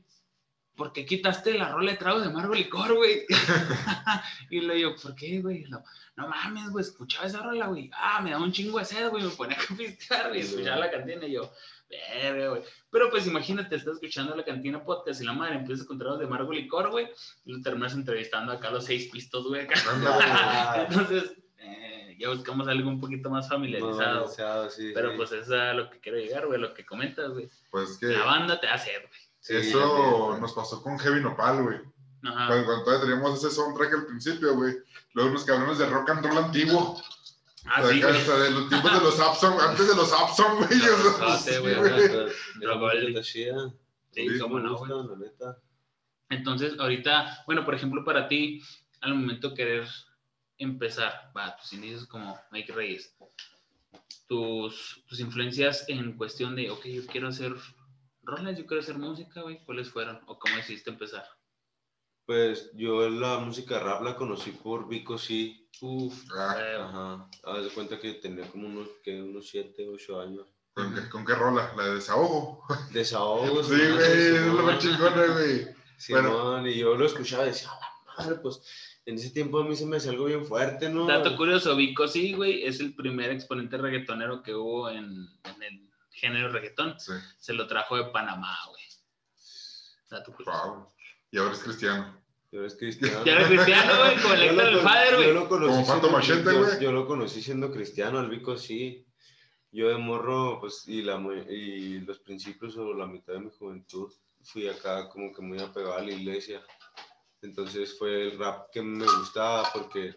¿por 0.78 0.94
qué 0.94 1.06
quitaste 1.06 1.54
la 1.56 1.70
rola 1.74 1.92
de 1.92 1.98
trago 1.98 2.22
de 2.22 2.28
amargo 2.28 2.54
licor, 2.54 2.96
güey? 2.96 3.26
y 4.50 4.62
le 4.62 4.76
digo, 4.76 4.96
¿por 4.96 5.16
qué, 5.16 5.42
güey? 5.42 5.66
No, 5.66 5.84
no 6.16 6.30
mames, 6.30 6.70
güey, 6.70 6.86
escuchaba 6.86 7.28
esa 7.28 7.42
rola, 7.44 7.68
güey. 7.68 7.92
Ah, 7.94 8.22
me 8.22 8.32
da 8.32 8.40
un 8.40 8.54
chingo 8.54 8.80
de 8.80 8.86
sed, 8.86 9.10
güey, 9.10 9.24
me 9.26 9.32
ponía 9.32 9.58
a 9.58 9.76
pistear, 9.78 10.30
güey, 10.30 10.40
escuchaba 10.40 10.78
la 10.78 10.92
cantina 10.92 11.26
y 11.26 11.34
yo, 11.34 11.52
verga, 11.90 12.50
güey. 12.50 12.62
Pero 12.90 13.10
pues 13.10 13.28
imagínate, 13.28 13.76
estás 13.76 13.96
escuchando 13.96 14.36
la 14.36 14.44
cantina 14.44 14.84
podcast 14.84 15.22
y 15.22 15.26
la 15.26 15.34
madre 15.34 15.56
empieza 15.56 15.86
con 15.86 15.98
tragos 15.98 16.20
de 16.20 16.26
amargo 16.26 16.52
licor, 16.52 16.90
güey, 16.90 17.08
y 17.46 17.54
lo 17.54 17.62
terminas 17.62 17.94
entrevistando 17.94 18.52
acá 18.52 18.70
a 18.70 18.72
los 18.72 18.86
seis 18.86 19.10
pistos, 19.12 19.48
güey, 19.48 19.62
acá. 19.62 20.86
Entonces, 20.90 21.32
eh, 21.60 22.16
ya 22.20 22.30
buscamos 22.30 22.68
algo 22.68 22.90
un 22.90 23.00
poquito 23.00 23.30
más 23.30 23.48
familiarizado. 23.48 24.28
sí, 24.70 24.92
Pero 24.94 25.12
sí. 25.12 25.18
pues 25.18 25.32
es 25.32 25.50
a 25.52 25.74
lo 25.74 25.90
que 25.90 26.00
quiero 26.00 26.18
llegar, 26.18 26.48
güey, 26.48 26.60
lo 26.60 26.74
que 26.74 26.86
comentas, 26.86 27.32
güey. 27.32 27.50
Pues 27.72 27.98
que 27.98 28.08
La 28.08 28.26
banda 28.26 28.60
te 28.60 28.68
hace, 28.68 28.92
güey. 28.92 29.20
Sí, 29.40 29.56
eso 29.56 30.38
nos 30.40 30.54
pasó 30.54 30.82
con 30.82 31.00
Heavy 31.00 31.22
Nopal, 31.22 31.64
güey. 31.64 31.78
Ajá. 32.24 32.48
Cuando, 32.48 32.66
cuando 32.66 32.84
todavía 32.84 33.06
teníamos 33.08 33.38
ese 33.38 33.56
soundtrack 33.56 33.94
al 33.94 34.06
principio, 34.08 34.56
güey. 34.56 34.76
Luego 35.14 35.30
unos 35.30 35.46
cabrones 35.46 35.78
de 35.78 35.86
rock 35.86 36.10
and 36.10 36.26
roll 36.26 36.38
antiguo. 36.38 37.02
Ah, 37.70 37.84
sí, 37.88 38.00
sea, 38.00 38.36
de 38.38 38.52
los 38.52 38.70
tiempos 38.70 38.94
de 38.94 39.00
los 39.00 39.20
Abson, 39.20 39.60
antes 39.60 39.88
de 39.88 39.96
los 39.96 40.14
Abson, 40.14 40.58
güey. 40.58 40.80
Los 40.80 41.00
o 41.06 41.18
sea, 41.18 41.34
Abson, 41.34 41.54
sí, 41.54 41.60
güey, 41.60 41.76
güey. 41.76 41.92
Era 42.62 42.74
Rock 42.74 42.94
música 42.94 43.22
chida. 43.22 43.74
Sí, 44.12 44.30
Sí, 44.30 44.40
cómo 44.40 44.56
Me 44.56 44.64
no, 44.64 44.76
güey. 44.78 44.92
gusta, 44.92 45.14
la 45.14 45.18
neta. 45.20 45.62
Entonces, 46.30 46.80
ahorita, 46.80 47.44
bueno, 47.46 47.64
por 47.66 47.76
ejemplo, 47.76 48.04
para 48.04 48.28
ti, 48.28 48.62
al 49.02 49.16
momento 49.16 49.50
de 49.50 49.56
querer 49.56 49.88
empezar, 50.58 51.32
va, 51.36 51.56
tus 51.58 51.74
inicios 51.74 52.08
como 52.08 52.40
Mike 52.52 52.74
Reyes, 52.74 53.16
tus, 54.28 55.04
tus 55.08 55.20
influencias 55.20 55.86
en 55.88 56.18
cuestión 56.18 56.56
de, 56.56 56.70
ok, 56.70 56.86
yo 56.86 57.06
quiero 57.06 57.28
hacer 57.30 57.54
roles, 58.24 58.58
yo 58.58 58.66
quiero 58.66 58.82
hacer 58.82 58.98
música, 58.98 59.42
güey, 59.42 59.64
¿cuáles 59.66 59.90
fueron? 59.90 60.20
¿O 60.26 60.38
cómo 60.38 60.56
decidiste 60.56 60.90
empezar? 60.90 61.26
Pues 62.28 62.70
yo 62.74 63.10
la 63.10 63.40
música 63.40 63.80
rap 63.80 64.04
la 64.04 64.16
conocí 64.16 64.52
por 64.52 64.88
Vico 64.88 65.18
sí. 65.18 65.68
Uf, 65.82 66.14
Ah. 66.36 66.56
Ajá. 66.82 67.30
Haz 67.44 67.64
de 67.64 67.70
cuenta 67.70 67.98
que 68.00 68.14
tenía 68.16 68.46
como 68.52 68.68
unos, 68.68 68.90
que 69.04 69.20
unos 69.22 69.48
7, 69.50 69.88
8 69.90 70.22
años. 70.22 70.46
¿Con, 70.74 70.94
qué- 70.94 71.10
¿Con 71.10 71.26
qué 71.26 71.34
rola? 71.36 71.72
La 71.78 71.86
de 71.86 71.96
desahogo. 71.96 72.64
Desahogos. 72.92 73.68
Sí, 73.68 73.74
güey, 73.76 74.36
es 74.36 74.46
lo 74.46 74.62
más 74.64 74.78
chingona, 74.80 75.26
güey. 75.34 75.68
Simón, 75.98 76.68
y 76.68 76.76
yo 76.76 76.96
lo 76.96 77.06
escuchaba 77.06 77.44
y 77.46 77.48
decía, 77.48 77.70
a 77.72 77.80
la 77.80 78.14
madre, 78.26 78.36
pues 78.42 78.62
en 79.06 79.16
ese 79.16 79.30
tiempo 79.32 79.60
a 79.60 79.64
mí 79.64 79.76
se 79.76 79.86
me 79.86 79.98
hacía 79.98 80.12
algo 80.12 80.26
bien 80.26 80.46
fuerte, 80.46 80.90
¿no? 80.90 81.08
Dato 81.08 81.36
curioso, 81.38 81.76
Vico 81.76 82.08
sí, 82.08 82.34
güey, 82.34 82.64
es 82.66 82.80
el 82.82 82.94
primer 82.94 83.32
exponente 83.32 83.78
reggaetonero 83.78 84.44
que 84.44 84.54
hubo 84.54 84.90
en, 84.90 85.28
en 85.44 85.64
el 85.64 85.90
género 86.12 86.50
reggaetón. 86.52 87.00
Sí, 87.00 87.14
Se 87.40 87.54
lo 87.54 87.68
trajo 87.68 87.96
de 87.98 88.04
Panamá, 88.12 88.56
güey. 88.70 88.84
Dato 90.10 90.34
curioso. 90.34 90.66
wow. 90.76 90.88
Y 91.32 91.38
ahora 91.38 91.54
es 91.54 91.60
cristiano. 91.60 92.17
Yo 92.52 92.60
eres 92.62 92.76
cristiano. 92.80 93.26
Ya 93.26 93.34
era 93.34 93.48
cristiano, 93.48 93.92
güey, 94.00 94.16
como 94.22 94.34
el 94.34 94.40
Yo 94.40 94.46
Héctor 94.46 94.58
lo 94.58 94.66
del 94.66 94.76
con- 94.76 94.84
Fader, 94.84 95.12
Yo 95.12 95.18
güey. 95.18 95.34
lo 95.34 95.50
conocí 95.50 95.92
Como 96.02 96.10
Machete, 96.14 96.44
yo- 96.52 96.58
güey. 96.66 96.80
Yo 96.82 96.92
lo 96.92 97.08
conocí 97.08 97.42
siendo 97.42 97.72
cristiano, 97.72 98.20
al 98.20 98.30
Vico 98.30 98.58
sí. 98.58 99.06
Yo 99.72 99.90
de 99.90 99.98
morro, 99.98 100.60
pues, 100.62 100.88
y, 100.88 101.02
la, 101.02 101.16
y 101.50 102.00
los 102.00 102.20
principios 102.20 102.78
o 102.78 102.94
la 102.94 103.06
mitad 103.06 103.34
de 103.34 103.40
mi 103.42 103.50
juventud, 103.52 104.12
fui 104.42 104.68
acá 104.68 105.10
como 105.10 105.34
que 105.34 105.42
muy 105.42 105.60
apegado 105.60 105.96
a 105.96 106.02
la 106.02 106.12
iglesia. 106.12 106.62
Entonces 107.42 107.98
fue 108.00 108.24
el 108.30 108.40
rap 108.40 108.70
que 108.72 108.82
me 108.82 109.06
gustaba 109.06 109.70
porque 109.74 110.16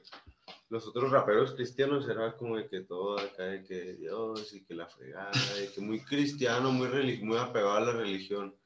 los 0.71 0.87
otros 0.87 1.11
raperos 1.11 1.53
cristianos 1.55 2.09
era 2.09 2.37
como 2.37 2.57
de 2.57 2.69
que 2.69 2.81
todo 2.83 3.19
acá 3.19 3.43
de 3.43 3.65
que 3.65 3.95
Dios 3.95 4.53
y 4.55 4.65
que 4.65 4.75
la 4.75 4.87
fregada, 4.87 5.33
y 5.63 5.67
que 5.75 5.81
muy 5.81 6.01
cristiano, 6.01 6.71
muy, 6.71 6.87
relig- 6.89 7.23
muy 7.23 7.37
apegado 7.37 7.73
a 7.73 7.81
la 7.81 7.93
religión. 7.93 8.57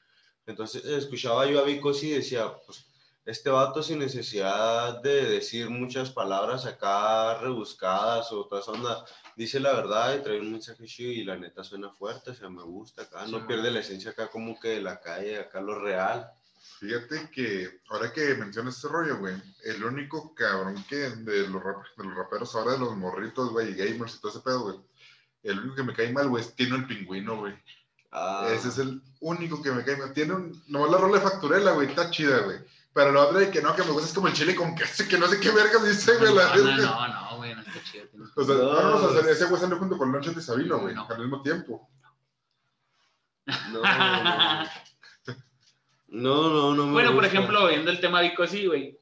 Entonces 0.46 0.85
escuchaba 0.85 1.46
yo 1.46 1.61
a 1.61 1.64
Vico 1.64 1.92
y 2.00 2.11
decía, 2.11 2.53
pues 2.66 2.87
este 3.26 3.48
vato 3.50 3.82
sin 3.82 3.98
necesidad 4.00 5.00
de 5.02 5.24
decir 5.24 5.70
muchas 5.70 6.10
palabras 6.10 6.66
acá 6.66 7.38
rebuscadas 7.38 8.30
o 8.32 8.46
toda 8.46 8.60
esa 8.60 8.72
onda, 8.72 9.04
dice 9.37 9.60
la 9.60 9.72
verdad 9.72 10.14
y 10.16 10.22
trae 10.22 10.40
un 10.40 10.52
mensaje 10.52 10.84
chido 10.87 11.10
y 11.12 11.24
la 11.24 11.37
neta 11.37 11.64
suena 11.64 11.90
fuerte, 11.90 12.32
o 12.32 12.34
sea, 12.34 12.50
me 12.50 12.62
gusta 12.62 13.02
acá, 13.02 13.26
no 13.26 13.38
Sí. 13.40 13.44
pierde 13.46 13.70
la 13.70 13.80
esencia 13.80 14.10
acá 14.10 14.28
como 14.28 14.58
que 14.60 14.68
de 14.68 14.82
la 14.82 15.00
calle, 15.00 15.38
acá 15.38 15.60
lo 15.60 15.78
real. 15.78 16.28
Fíjate 16.80 17.30
que 17.30 17.80
ahora 17.88 18.12
que 18.12 18.34
mencionas 18.34 18.76
este 18.76 18.88
rollo, 18.88 19.18
güey, 19.18 19.34
el 19.64 19.82
único 19.84 20.34
cabrón 20.34 20.84
que 20.88 20.96
de 20.96 21.48
los, 21.48 21.62
rap- 21.62 21.84
de 21.96 22.04
los 22.04 22.14
raperos 22.14 22.54
ahora 22.54 22.72
de 22.72 22.78
los 22.78 22.96
morritos, 22.96 23.50
güey, 23.50 23.74
gamers 23.74 24.16
y 24.16 24.20
todo 24.20 24.32
ese 24.32 24.40
pedo, 24.40 24.62
güey, 24.64 24.76
el 25.44 25.60
único 25.60 25.76
que 25.76 25.82
me 25.82 25.94
cae 25.94 26.12
mal, 26.12 26.28
güey, 26.28 26.42
es 26.42 26.54
Tino 26.54 26.76
el 26.76 26.87
Pingüino, 26.87 27.38
güey. 27.38 27.54
Ah, 28.12 28.48
Ese 28.50 28.68
es 28.68 28.78
el 28.78 29.00
único 29.20 29.60
que 29.62 29.72
me 29.72 29.82
cae 29.84 29.96
mal. 29.96 30.12
Tiene 30.12 30.34
un, 30.34 30.62
nomás 30.68 30.90
la 30.90 30.98
rola 30.98 31.18
de 31.18 31.24
facturela, 31.24 31.72
güey, 31.72 31.88
está 31.88 32.10
chida, 32.10 32.38
güey. 32.40 32.58
Pero 32.94 33.11
la 33.12 33.22
otra 33.24 33.40
de 33.40 33.50
que 33.50 33.61
no, 33.61 33.74
que 33.74 33.83
me 33.83 33.90
gusta 33.90 34.07
es 34.09 34.14
como 34.14 34.28
el 34.28 34.35
chile 34.35 34.54
con 34.54 34.74
queso, 34.74 35.04
que 35.09 35.18
no 35.18 35.26
sé 35.26 35.40
qué 35.40 35.50
vergas 35.50 35.85
dice, 35.85 36.16
güey, 36.16 36.33
No, 36.33 36.42
no, 36.57 36.64
verga. 36.64 36.76
no, 36.76 37.09
no, 37.30 37.37
güey, 37.38 37.54
no 37.54 37.61
está 37.62 37.83
chido. 37.90 38.04
O 38.37 38.44
sea, 38.44 38.54
No. 38.54 38.72
no, 38.72 38.90
no, 39.00 39.07
o 39.07 39.20
sea, 39.22 39.30
ese 39.33 39.46
güey 39.46 39.61
salió 39.61 39.78
junto 39.78 39.98
con 39.98 40.12
Loncho 40.12 40.33
de 40.33 40.40
Sabino, 40.40 40.78
güey, 40.78 40.94
No. 40.94 41.07
al 41.11 41.18
mismo 41.18 41.42
tiempo. 41.42 41.90
no, 43.72 43.83
no. 43.83 44.68
No, 46.07 46.48
no, 46.48 46.74
no 46.74 46.87
me 46.87 46.92
Bueno, 46.92 47.12
por 47.14 47.24
ejemplo, 47.24 47.66
viendo 47.66 47.90
el 47.90 47.98
tema 48.00 48.20
Vico, 48.20 48.46
sí, 48.46 48.66
güey, 48.66 48.96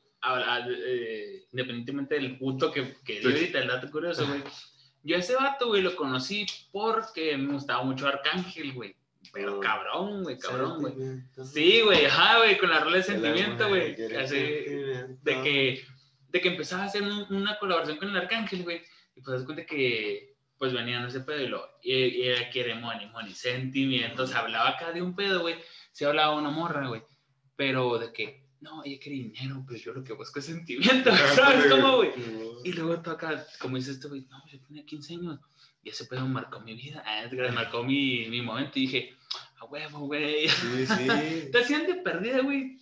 eh, 0.67 1.45
independientemente 1.53 2.15
del 2.15 2.39
punto 2.39 2.73
que, 2.73 2.97
que 3.05 3.21
dio 3.21 3.29
ahorita, 3.29 3.59
el 3.59 3.69
dato 3.69 3.91
curioso, 3.91 4.27
güey. 4.27 4.43
Yo 5.03 5.17
a 5.17 5.19
ese 5.19 5.35
vato, 5.37 5.67
güey, 5.69 5.83
lo 5.83 5.95
conocí 5.95 6.47
porque 6.73 7.37
me 7.37 7.53
gustaba 7.53 7.83
mucho 7.83 8.07
Arcángel, 8.09 8.73
güey. 8.73 8.97
Pero 9.33 9.61
cabrón, 9.61 10.23
güey, 10.25 10.39
cabrón, 10.39 10.81
güey. 10.81 10.95
Sí, 11.47 11.81
güey, 11.81 12.05
ajá, 12.05 12.39
güey, 12.39 12.59
con 12.59 12.69
la 12.71 12.81
rola 12.81 12.99
de 12.99 13.03
sentimiento, 13.03 13.69
güey. 13.69 13.95
Así, 14.17 14.37
de 14.37 15.43
que, 15.43 15.85
de 16.29 16.41
que 16.41 16.49
empezaba 16.49 16.83
a 16.83 16.87
hacer 16.87 17.03
un- 17.03 17.27
una 17.31 17.59
colaboración 17.59 17.97
con 17.97 18.11
el 18.11 18.17
Arcángel, 18.17 18.63
güey. 18.63 18.83
Y 19.17 19.21
pues 19.23 19.39
das 19.39 19.45
cuenta 19.45 19.65
que, 19.65 20.35
pues 20.59 20.73
venían 20.73 21.07
ese 21.07 21.21
pedo 21.21 21.41
y 21.43 21.49
lo, 21.49 21.67
y, 21.83 21.93
y 21.95 22.23
era 22.29 22.49
quiere 22.51 22.75
money, 22.75 23.09
money, 23.11 23.33
sentimientos. 23.35 24.35
Hablaba 24.35 24.69
acá 24.71 24.93
de 24.93 25.03
un 25.03 25.17
pedo, 25.17 25.41
güey. 25.41 25.57
Se 25.93 26.05
hablaba 26.07 26.37
una 26.37 26.51
morra, 26.51 26.87
güey. 26.89 27.03
Pero 27.57 27.99
de 27.99 28.13
que, 28.13 28.42
no, 28.63 28.83
ella 28.85 28.99
quiere 29.03 29.19
dinero, 29.19 29.65
pero 29.67 29.79
yo 29.79 29.93
lo 29.93 30.05
que 30.05 30.13
busco 30.13 30.39
es 30.39 30.47
sentimiento, 30.47 31.11
¿sabes 31.35 31.67
cómo, 31.71 31.97
güey? 31.97 32.11
Y 32.65 32.73
luego 32.73 33.03
tú 33.03 33.11
acá, 33.11 33.45
como 33.61 33.77
dices 33.77 33.97
este 33.97 34.09
güey, 34.09 34.23
no, 34.31 34.43
yo 34.51 34.61
tenía 34.61 34.85
15 34.87 35.15
años 35.15 35.41
y 35.83 35.91
ese 35.91 36.05
pedo 36.07 36.27
marcó 36.27 36.61
mi 36.61 36.75
vida, 36.75 37.03
ah, 37.07 37.29
marcó 37.53 37.83
mi, 37.83 38.29
mi 38.29 38.41
momento 38.41 38.79
y 38.79 38.83
dije, 38.83 39.17
a 39.61 39.65
huevo, 39.65 40.07
güey. 40.07 40.49
Sí, 40.49 40.87
sí. 40.87 41.49
Te 41.53 41.59
hacían 41.59 41.87
de 41.87 41.97
perdida, 41.97 42.41
güey, 42.41 42.79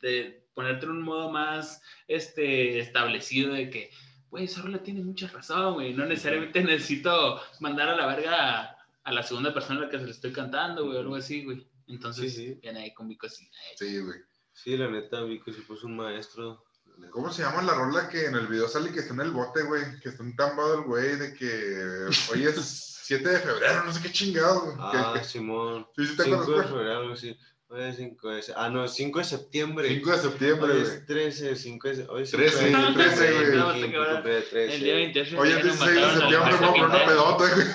de 0.00 0.46
ponerte 0.54 0.84
en 0.86 0.92
un 0.92 1.02
modo 1.02 1.30
más 1.30 1.82
este, 2.06 2.78
establecido 2.78 3.54
de 3.54 3.70
que, 3.70 3.90
güey, 4.28 4.44
esa 4.44 4.62
rola 4.62 4.82
tiene 4.82 5.00
mucha 5.00 5.28
razón, 5.28 5.74
güey, 5.74 5.94
no 5.94 6.04
necesariamente 6.04 6.62
necesito 6.62 7.40
mandar 7.60 7.88
a 7.88 7.96
la 7.96 8.06
verga 8.06 8.60
a, 8.60 8.78
a 9.04 9.12
la 9.12 9.22
segunda 9.22 9.54
persona 9.54 9.80
a 9.80 9.84
la 9.84 9.90
que 9.90 9.98
se 9.98 10.04
le 10.04 10.10
estoy 10.10 10.32
cantando, 10.32 10.84
güey, 10.84 10.98
o 10.98 11.00
algo 11.00 11.16
así, 11.16 11.44
güey. 11.44 11.66
Entonces, 11.86 12.34
Sí, 12.34 12.58
viene 12.60 12.80
ahí 12.80 12.92
con 12.92 13.08
mi 13.08 13.16
cosita. 13.16 13.56
Sí, 13.76 13.98
güey. 13.98 14.18
Sí, 14.62 14.76
la 14.76 14.88
neta, 14.88 15.22
Vico 15.22 15.52
sí 15.52 15.60
puso 15.62 15.86
un 15.86 15.96
maestro. 15.96 16.64
¿Cómo 17.10 17.30
se 17.32 17.42
llama 17.42 17.62
la 17.62 17.74
rola 17.74 18.08
que 18.08 18.26
en 18.26 18.34
el 18.34 18.48
video 18.48 18.66
sale 18.68 18.90
que 18.90 18.98
está 19.00 19.14
en 19.14 19.20
el 19.20 19.30
bote, 19.30 19.62
güey? 19.62 19.82
Que 20.00 20.08
está 20.08 20.22
entambado 20.24 20.74
el 20.74 20.80
güey 20.82 21.16
de 21.16 21.32
que 21.34 22.08
hoy 22.32 22.44
es 22.44 23.00
7 23.04 23.28
de 23.28 23.38
febrero, 23.38 23.84
no 23.84 23.92
sé 23.92 24.02
qué 24.02 24.10
chingado. 24.10 24.62
güey. 24.62 24.76
Ah, 24.80 25.12
Que- 25.14 25.20
que- 25.20 25.24
Simón. 25.24 25.86
sí, 25.96 26.06
sí, 26.06 26.16
te 26.16 26.24
5 26.24 26.36
acuerdas, 26.42 26.46
de 26.66 26.70
güey. 26.72 26.82
febrero, 26.84 26.98
algo 27.00 27.12
así. 27.14 27.38
Hoy 27.70 27.82
es 27.82 27.96
5 27.96 28.28
de... 28.30 28.44
Ah, 28.56 28.68
no, 28.70 28.88
5 28.88 29.18
de 29.20 29.24
septiembre. 29.26 29.88
5 29.88 30.10
de 30.10 30.18
septiembre, 30.18 30.72
Hoy 30.72 30.80
güey. 30.80 30.92
es 30.92 31.06
13, 31.06 31.54
5 31.56 31.88
de... 31.88 32.06
Hoy 32.08 32.22
es 32.22 32.30
13, 32.32 32.68
5 32.70 32.80
de 32.82 32.92
13, 32.94 33.32
güey. 33.34 33.58
No. 33.58 33.70
El 33.72 34.80
día 34.80 34.94
28 34.94 35.38
Hoy 35.38 35.48
es 35.50 35.56
ya 35.56 35.62
nos 35.64 35.78
16 35.78 35.94
de 35.94 36.10
septiembre, 36.20 36.38
vamos 36.38 36.56
por 36.58 36.64
una 36.68 36.72
Quintana. 36.74 37.04
pedota, 37.06 37.54
güey. 37.54 37.66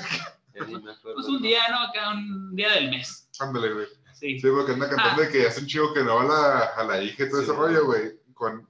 Pues 1.16 1.28
un 1.28 1.42
día, 1.42 1.62
¿no? 1.70 1.80
Acá 1.84 2.10
un 2.12 2.56
día 2.56 2.72
del 2.74 2.90
mes. 2.90 3.30
Ándale, 3.40 3.74
güey. 3.74 3.88
Sí. 4.24 4.40
Sí, 4.40 4.48
güey, 4.48 4.66
que 4.66 4.72
anda 4.72 4.90
cantando 4.90 5.22
de 5.22 5.30
que 5.30 5.46
hace 5.46 5.60
un 5.60 5.68
chivo 5.68 5.94
que 5.94 6.02
no 6.02 6.16
va 6.16 6.22
a 6.22 6.26
la, 6.26 6.60
a 6.78 6.84
la 6.86 7.04
hija 7.04 7.26
y 7.26 7.30
todo 7.30 7.42
Sí, 7.42 7.44
ese 7.44 7.54
rollo, 7.54 7.86
güey. 7.86 8.14
Con, 8.34 8.70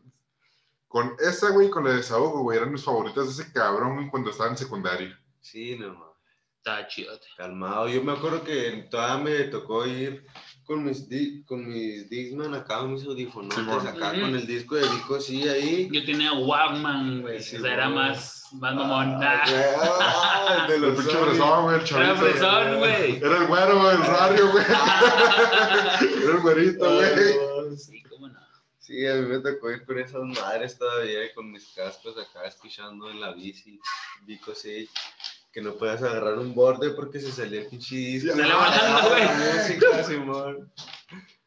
con 0.88 1.16
esa, 1.20 1.52
güey, 1.52 1.70
con 1.70 1.84
la 1.84 1.92
de 1.92 1.98
desahogo, 1.98 2.42
güey, 2.42 2.58
eran 2.58 2.72
mis 2.72 2.84
favoritas 2.84 3.26
de 3.26 3.44
ese 3.44 3.54
cabrón, 3.54 3.96
güey, 3.98 4.10
cuando 4.10 4.32
estaba 4.32 4.50
en 4.50 4.58
secundaria. 4.58 5.20
Sí, 5.42 5.78
no. 5.78 6.18
Está 6.58 6.88
chido. 6.88 7.20
Calmado. 7.38 7.88
Yo 7.88 8.04
me 8.04 8.14
acuerdo 8.14 8.44
que 8.44 8.88
todavía 8.90 9.24
me 9.24 9.44
tocó 9.44 9.86
ir 9.86 10.26
con 10.66 10.84
mis, 10.86 11.08
di- 11.10 11.44
con 11.46 11.68
mis 11.68 12.10
Discman 12.10 12.54
acá, 12.54 12.82
mis 12.84 13.04
audífonos, 13.06 13.54
Simón. 13.54 13.86
acá 13.88 14.12
Ujú. 14.12 14.22
con 14.22 14.36
el 14.36 14.48
disco 14.48 14.76
de 14.76 14.82
Vico, 14.88 15.20
sí, 15.20 15.48
ahí. 15.48 15.90
Yo 15.92 16.06
tenía 16.06 16.34
Walkman, 16.34 17.22
güey. 17.22 17.42
Sí, 17.42 17.58
o 17.58 17.62
sea, 17.62 17.74
era 17.74 17.90
más, 17.90 18.46
más 18.54 18.74
mamón. 18.76 19.20
Ah, 19.24 19.44
ah, 19.46 20.66
de 20.68 20.76
El 20.76 20.82
los 20.82 20.98
pinche 20.98 21.18
fresón, 21.18 21.64
güey, 21.64 21.76
el 21.76 21.82
Era 21.82 21.86
chavito. 21.86 22.16
fresón, 22.26 22.78
güey. 22.80 23.16
Era 23.18 23.38
el 23.38 23.48
güero, 23.48 23.80
güey, 23.82 23.96
el 23.96 24.06
radio, 24.06 24.52
güey. 24.52 24.66
Era 26.24 26.32
el 26.32 26.40
güerito, 26.42 26.96
güey. 26.96 27.78
Sí, 27.78 28.04
cómo 28.10 28.28
no. 28.30 28.40
Sí, 28.80 29.06
a 29.08 29.16
mí 29.16 29.22
me 29.28 29.40
tocó 29.40 29.72
ir 29.72 29.86
con 29.86 29.98
esas 30.00 30.22
madres 30.24 30.78
todavía 30.78 31.34
con 31.34 31.52
mis 31.52 31.66
cascos 31.74 32.16
acá 32.18 32.46
escuchando 32.48 33.10
en 33.10 33.22
la 33.22 33.32
bici. 33.34 33.80
Vico, 34.26 34.54
sí. 34.54 34.90
Que 35.54 35.62
no 35.62 35.76
puedas 35.76 36.02
agarrar 36.02 36.40
un 36.40 36.54
borde 36.56 36.90
porque 36.90 37.20
se 37.20 37.32
salía 37.32 37.62
el 37.62 37.68
pinche 37.68 37.96
disco. 37.96 38.32
Sale 38.32 38.44
volando, 38.54 39.10
güey. 39.10 39.24
La 39.24 39.54
música, 39.56 40.04
Simón. 40.04 40.72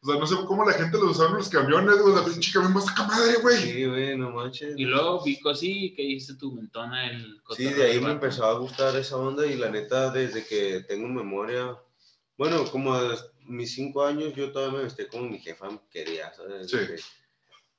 O 0.01 0.07
sea, 0.09 0.19
no 0.19 0.25
sé 0.27 0.35
cómo 0.47 0.63
la 0.63 0.71
gente 0.73 0.97
lo 0.97 1.11
usaba 1.11 1.31
en 1.31 1.35
los 1.37 1.49
camiones, 1.49 1.97
güey. 2.01 2.15
La 2.15 2.23
pinche 2.23 2.53
camión 2.53 2.73
más 2.73 2.85
saca 2.85 3.03
madre, 3.03 3.35
güey. 3.41 3.57
Sí, 3.57 3.85
güey, 3.85 4.17
no 4.17 4.31
manches. 4.31 4.75
Y 4.77 4.85
luego 4.85 5.21
Vico 5.25 5.53
sí, 5.53 5.93
que 5.93 6.03
hice 6.03 6.35
tu 6.35 6.53
mentona 6.53 7.11
el 7.11 7.41
Sí, 7.55 7.65
de 7.65 7.83
ahí 7.83 7.99
me 7.99 8.11
empezó 8.11 8.45
a 8.45 8.57
gustar 8.57 8.95
esa 8.95 9.17
onda 9.17 9.45
y 9.45 9.57
la 9.57 9.69
neta, 9.69 10.09
desde 10.09 10.45
que 10.45 10.85
tengo 10.87 11.09
memoria, 11.09 11.75
bueno, 12.37 12.63
como 12.71 12.93
a 12.93 13.13
mis 13.47 13.73
cinco 13.73 14.05
años 14.05 14.33
yo 14.35 14.51
todavía 14.53 14.77
me 14.77 14.83
vestía 14.85 15.09
como 15.09 15.23
mi 15.29 15.39
jefa 15.39 15.67
quería, 15.91 16.33
¿sabes? 16.33 16.71
Sí. 16.71 16.77
Que- 16.77 16.95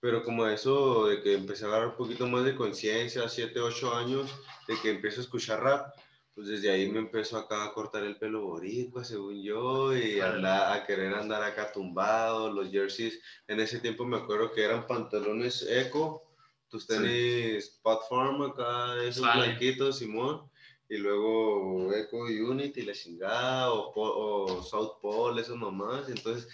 Pero 0.00 0.22
como 0.22 0.46
eso 0.46 1.06
de 1.06 1.22
que 1.22 1.34
empecé 1.34 1.64
a 1.64 1.68
agarrar 1.68 1.88
un 1.88 1.96
poquito 1.96 2.26
más 2.26 2.44
de 2.44 2.54
conciencia, 2.54 3.28
siete, 3.30 3.60
ocho 3.60 3.94
años, 3.94 4.28
de 4.66 4.78
que 4.82 4.90
empiezo 4.90 5.20
a 5.20 5.24
escuchar 5.24 5.62
rap, 5.62 5.94
pues 6.38 6.50
desde 6.50 6.70
ahí 6.70 6.88
me 6.88 7.00
empezó 7.00 7.36
acá 7.36 7.64
a 7.64 7.72
cortar 7.72 8.04
el 8.04 8.16
pelo 8.16 8.42
boricua, 8.42 9.02
según 9.02 9.42
yo, 9.42 9.92
y 9.92 10.20
andar, 10.20 10.72
a 10.72 10.86
querer 10.86 11.12
andar 11.12 11.42
acá 11.42 11.72
tumbado, 11.72 12.52
los 12.52 12.70
jerseys, 12.70 13.20
en 13.48 13.58
ese 13.58 13.80
tiempo 13.80 14.04
me 14.04 14.18
acuerdo 14.18 14.52
que 14.52 14.62
eran 14.62 14.86
pantalones 14.86 15.66
eco, 15.68 16.30
tus 16.68 16.86
Sí. 16.86 16.94
tenis 16.94 17.80
Pat 17.82 18.02
Farm 18.08 18.40
acá, 18.42 19.02
esos 19.02 19.26
Vale. 19.26 19.48
blanquitos, 19.48 19.98
Simón, 19.98 20.48
y 20.88 20.98
luego 20.98 21.92
Eco 21.92 22.18
Unity, 22.18 22.82
la 22.82 22.92
chingada, 22.92 23.72
o, 23.72 23.92
o 23.96 24.62
South 24.62 25.00
Pole, 25.02 25.40
esas 25.42 25.56
mamás, 25.56 26.08
entonces 26.08 26.46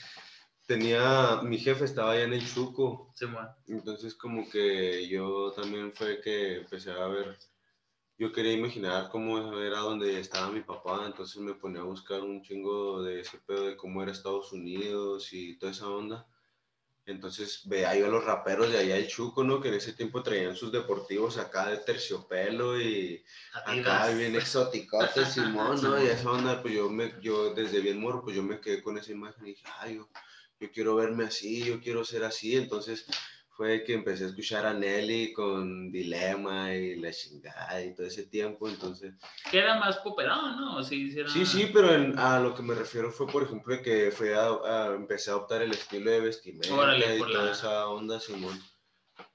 tenía, 0.66 1.42
mi 1.42 1.59
jefe 1.59 1.85
estaba 1.85 2.12
allá 2.12 2.25
en 2.25 2.33
el 2.33 2.55
Chuco, 2.55 3.12
Sí, 3.14 3.27
entonces 3.68 4.14
como 4.14 4.49
que 4.49 5.07
yo 5.09 5.53
también 5.53 5.92
fue 5.92 6.23
que 6.23 6.57
empecé 6.61 6.90
a 6.90 7.07
ver, 7.07 7.37
yo 8.16 8.33
quería 8.33 8.53
imaginar 8.53 9.09
cómo 9.11 9.59
era 9.59 9.81
donde 9.81 10.20
estaba 10.20 10.50
mi 10.50 10.61
papá, 10.61 11.03
entonces 11.07 11.37
me 11.42 11.55
ponía 11.55 11.81
a 11.81 11.85
buscar 11.85 12.20
un 12.20 12.42
chingo 12.42 13.03
de 13.03 13.20
ese 13.20 13.38
pedo 13.38 13.66
de 13.66 13.77
cómo 13.77 14.03
era 14.03 14.12
Estados 14.12 14.53
Unidos 14.53 15.33
y 15.33 15.59
toda 15.59 15.72
esa 15.72 15.88
onda. 15.88 16.27
Entonces 17.07 17.62
veía 17.66 17.94
yo 17.96 18.07
a 18.07 18.11
los 18.11 18.24
raperos 18.24 18.72
de 18.72 18.79
allá 18.79 18.96
el 18.96 19.09
Chuco, 19.09 19.44
¿no? 19.44 19.61
Que 19.61 19.68
en 19.68 19.74
ese 19.74 19.92
tiempo 19.92 20.22
traían 20.22 20.57
sus 20.57 20.72
deportivos 20.72 21.37
acá 21.37 21.68
de 21.68 21.77
terciopelo 21.79 22.81
y 22.81 23.22
acá 23.66 24.09
bien 24.11 24.35
exoticote, 24.37 25.27
Simón, 25.27 25.83
¿no? 25.83 26.03
Y 26.03 26.07
esa 26.07 26.31
onda, 26.31 26.62
pues 26.62 26.72
yo, 26.72 26.88
me, 26.88 27.12
yo 27.20 27.53
desde 27.53 27.81
bien 27.81 28.00
morro, 28.00 28.22
pues 28.22 28.37
yo 28.37 28.42
me 28.42 28.61
quedé 28.61 28.83
con 28.83 28.96
esa 28.96 29.12
imagen 29.12 29.44
y 29.44 29.50
dije, 29.50 29.64
ay, 29.81 29.96
yo, 29.96 30.09
yo 30.61 30.70
quiero 30.72 30.94
verme 30.94 31.24
así, 31.24 31.62
yo 31.64 31.79
quiero 31.79 32.07
ser 32.07 32.24
así. 32.24 32.57
Entonces 32.57 33.05
fue 33.56 33.84
que 33.84 33.94
empecé 33.94 34.24
a 34.24 34.26
escuchar 34.28 34.66
a 34.66 34.74
Nelly 34.74 35.32
con 35.32 35.90
Dilema 35.92 36.74
y 36.74 36.96
La 36.96 37.12
Chingada 37.12 37.84
y 37.84 37.94
todo 37.94 38.06
ese 38.06 38.24
tiempo. 38.26 38.68
Entonces, 38.68 39.14
Que 39.50 39.58
era 39.58 39.78
más 39.78 39.98
poperón, 39.98 40.56
¿no? 40.56 40.82
Sí, 40.82 41.10
sí, 41.12 41.20
era- 41.20 41.28
sí, 41.30 41.46
sí, 41.46 41.70
pero 41.72 41.94
en- 41.94 42.18
a 42.18 42.40
lo 42.40 42.54
que 42.54 42.62
me 42.62 42.74
refiero 42.74 43.10
fue, 43.12 43.26
por 43.28 43.44
ejemplo, 43.44 43.80
que 43.82 44.10
fue 44.10 44.34
a, 44.34 44.46
a- 44.48 44.94
empecé 44.94 45.30
a 45.30 45.34
adoptar 45.34 45.62
el 45.62 45.70
estilo 45.70 46.10
de 46.10 46.20
vestimenta 46.20 46.74
Órale, 46.74 47.16
y 47.16 47.18
toda 47.20 47.44
la- 47.44 47.52
esa 47.52 47.88
onda, 47.88 48.18
Simón. 48.20 48.60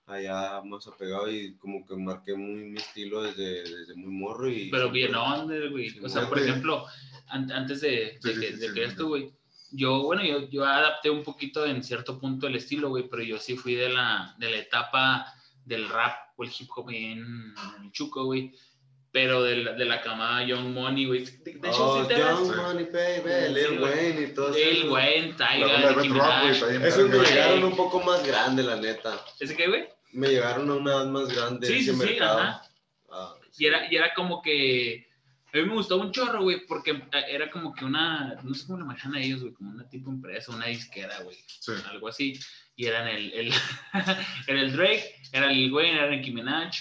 Allá 0.06 0.62
más 0.64 0.88
apegado 0.88 1.30
y 1.32 1.56
como 1.58 1.86
que 1.86 1.96
marqué 1.96 2.34
muy 2.36 2.64
mi 2.64 2.78
estilo 2.80 3.22
desde, 3.22 3.62
desde 3.64 3.94
muy 3.96 4.12
morro 4.12 4.50
y... 4.50 4.70
Pero 4.72 4.90
bien 4.90 5.14
onda, 5.14 5.56
güey. 5.70 5.98
O 6.04 6.10
sea, 6.10 6.28
por 6.28 6.40
ejemplo, 6.40 6.84
an- 7.28 7.52
antes 7.52 7.82
de, 7.82 8.18
de 8.22 8.34
Sí, 8.34 8.34
sí, 8.34 8.54
de 8.58 8.74
que 8.74 8.84
esto, 8.86 9.08
güey, 9.08 9.32
yo, 9.72 10.04
bueno, 10.04 10.24
yo, 10.24 10.50
yo 10.50 10.66
adapté 10.66 11.10
un 11.10 11.24
poquito 11.24 11.66
en 11.66 11.84
cierto 11.84 12.20
punto 12.20 12.48
el 12.48 12.56
estilo, 12.56 12.90
güey, 12.90 13.08
pero 13.10 13.24
yo 13.24 13.38
sí 13.38 13.56
fui 13.56 13.76
de 13.76 13.90
la, 13.90 14.36
de 14.38 14.50
la 14.52 14.58
etapa 14.58 15.34
del 15.66 15.88
rap 15.90 16.30
o 16.38 16.44
el 16.44 16.50
hip 16.58 16.70
hop 16.76 16.88
bien 16.88 17.54
en 17.82 17.92
Chuco, 17.92 18.26
güey. 18.26 18.54
Pero 19.12 19.42
de 19.42 19.56
la, 19.58 19.74
de 19.74 19.86
la 19.86 20.02
camada 20.02 20.44
Young 20.46 20.72
Money, 20.72 21.06
güey. 21.08 21.26
De, 21.26 21.32
de 21.56 21.68
hecho, 21.68 21.84
Oh, 21.84 22.02
sí 22.04 22.08
te 22.14 22.20
Young 22.20 22.56
Money, 22.56 22.86
baby, 22.86 23.32
Sí, 23.48 23.54
Lil 23.54 23.80
güey. 23.80 23.92
Wayne 23.92 24.22
y 24.22 24.34
todo 24.36 24.50
Lil 24.54 24.78
eso. 24.78 24.92
Wayne, 24.94 25.30
está 25.32 25.56
bien 25.56 26.84
Esos 26.84 27.10
me 27.10 27.18
llegaron 27.18 27.64
un 27.64 27.76
poco 27.76 28.02
más 28.02 28.24
grande, 28.26 28.62
la 28.62 28.76
neta. 28.76 29.20
¿Ese 29.40 29.56
qué, 29.56 29.68
güey? 29.68 29.90
Me 30.12 30.28
llegaron 30.30 30.70
a 30.70 30.74
una 30.76 30.92
edad 30.92 31.06
más 31.08 31.28
grande 31.36 31.68
Sí, 31.68 31.80
ese 31.80 31.94
sí, 31.96 32.08
sí, 32.08 32.20
ajá. 32.20 32.62
Ah, 33.12 33.34
Y 33.58 33.66
era, 33.66 33.92
y 33.92 33.96
era 33.96 34.14
como 34.14 34.44
que. 34.44 35.09
A 35.54 35.58
mí 35.58 35.64
me 35.64 35.74
gustó 35.74 35.98
un 35.98 36.12
chorro, 36.12 36.42
güey, 36.44 36.66
porque 36.68 37.02
era 37.28 37.50
como 37.50 37.74
que 37.74 37.86
una. 37.86 38.36
No 38.44 38.54
sé 38.54 38.66
cómo 38.68 38.80
lo 38.80 38.86
manejan 38.86 39.16
a 39.16 39.22
ellos, 39.22 39.42
güey, 39.42 39.54
como 39.54 39.72
una 39.72 39.88
tipo 39.90 40.10
empresa, 40.12 40.52
una 40.54 40.68
disquera, 40.68 41.20
güey. 41.22 41.38
Sí. 41.60 41.72
Algo 41.90 42.08
así. 42.08 42.40
Y 42.76 42.86
eran 42.86 43.08
el. 43.08 43.34
el 43.34 43.54
era 44.48 44.62
el 44.62 44.72
Drake, 44.76 45.16
era 45.32 45.52
el 45.52 45.72
Wayne, 45.74 45.98
era 45.98 46.10
Nicki 46.10 46.32
Minaj, 46.32 46.72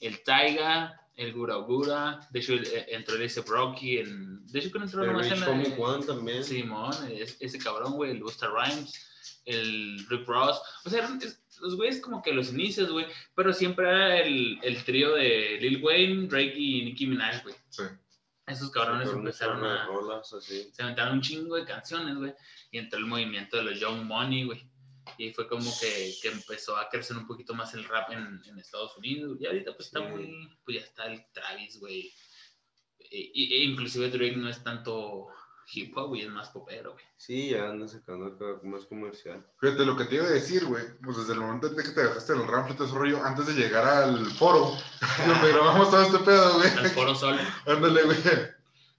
el 0.00 0.22
Taiga, 0.22 1.00
el 1.16 1.32
Gura 1.32 1.56
Gura. 1.56 2.20
De 2.30 2.40
hecho, 2.40 2.54
eh, 2.54 2.86
entró 2.90 3.16
el 3.16 3.22
ese 3.22 3.42
Rocky. 3.42 3.98
En, 3.98 4.46
de 4.46 4.58
hecho, 4.60 4.70
que 4.70 4.78
entró 4.78 5.04
nomás 5.04 5.26
en 5.30 5.40
la. 5.40 5.46
One 5.78 6.06
también. 6.06 6.44
Simón, 6.44 6.92
es- 7.12 7.36
ese 7.40 7.58
cabrón, 7.58 7.92
güey, 7.94 8.12
el 8.12 8.22
Busta 8.22 8.46
Rhymes, 8.48 9.40
el 9.44 10.06
Rick 10.08 10.26
Ross. 10.26 10.60
O 10.84 10.90
sea, 10.90 11.00
eran- 11.00 11.20
es- 11.22 11.38
los 11.60 11.76
güeyes 11.76 12.00
como 12.00 12.22
que 12.22 12.32
los 12.32 12.52
inicios, 12.52 12.90
güey, 12.90 13.06
pero 13.36 13.52
siempre 13.52 13.86
era 13.86 14.18
el, 14.20 14.58
el 14.62 14.82
trío 14.84 15.14
de 15.14 15.58
Lil 15.60 15.80
Wayne, 15.84 16.26
Drake 16.26 16.54
y 16.56 16.84
Nicki 16.86 17.06
Minaj, 17.06 17.42
güey. 17.44 17.54
Sí. 17.68 17.82
Esos 18.46 18.70
cabrones 18.70 19.08
Con 19.08 19.18
empezaron 19.20 19.64
a... 19.64 19.86
rolas 19.86 20.32
así. 20.32 20.70
Se 20.72 20.82
aventaron 20.82 21.14
un 21.14 21.22
chingo 21.22 21.56
de 21.56 21.64
canciones, 21.64 22.16
güey, 22.16 22.34
y 22.70 22.78
entró 22.78 22.98
el 22.98 23.06
movimiento 23.06 23.56
de 23.56 23.62
los 23.64 23.78
Young 23.80 24.04
Money, 24.04 24.44
güey. 24.44 24.68
Y 25.18 25.32
fue 25.32 25.48
como 25.48 25.70
que, 25.80 26.14
que 26.22 26.28
empezó 26.28 26.76
a 26.76 26.88
crecer 26.88 27.16
un 27.16 27.26
poquito 27.26 27.54
más 27.54 27.74
el 27.74 27.84
rap 27.84 28.10
en, 28.10 28.40
en 28.46 28.58
Estados 28.58 28.96
Unidos. 28.96 29.36
Y 29.40 29.46
ahorita 29.46 29.74
pues 29.74 29.86
está 29.86 30.00
Sí. 30.00 30.06
muy... 30.06 30.58
Pues 30.64 30.78
ya 30.78 30.84
está 30.84 31.06
el 31.06 31.24
Travis, 31.32 31.78
güey. 31.78 32.12
E, 32.98 33.32
e 33.34 33.64
inclusive 33.64 34.10
Drake 34.10 34.36
no 34.36 34.48
es 34.48 34.62
tanto 34.62 35.26
hip 35.72 35.96
hop, 35.96 36.08
güey, 36.08 36.22
es 36.22 36.28
más 36.30 36.48
popero, 36.50 36.92
güey. 36.92 37.04
Sí, 37.16 37.50
ya 37.50 37.68
anda 37.68 37.86
sacando 37.88 38.26
acá 38.26 38.44
más 38.66 38.84
comercial. 38.86 39.44
Fíjate, 39.60 39.84
lo 39.84 39.96
que 39.96 40.04
te 40.04 40.16
iba 40.16 40.24
a 40.24 40.30
decir, 40.30 40.64
güey, 40.66 40.84
pues 41.02 41.16
desde 41.18 41.34
el 41.34 41.40
momento 41.40 41.68
en 41.68 41.76
que 41.76 41.82
te 41.82 42.02
dejaste 42.02 42.32
el 42.32 42.46
ramp 42.46 42.70
todo 42.76 42.86
ese 42.86 42.96
rollo, 42.96 43.22
antes 43.24 43.46
de 43.46 43.54
llegar 43.54 43.86
al 43.86 44.26
foro, 44.32 44.72
donde 45.26 45.52
grabamos 45.52 45.90
todo 45.90 46.02
este 46.02 46.18
pedo, 46.18 46.54
güey. 46.58 46.68
Al 46.78 46.90
Foro 46.90 47.14
Sol. 47.14 47.38
Ándale, 47.66 48.02
güey. 48.02 48.18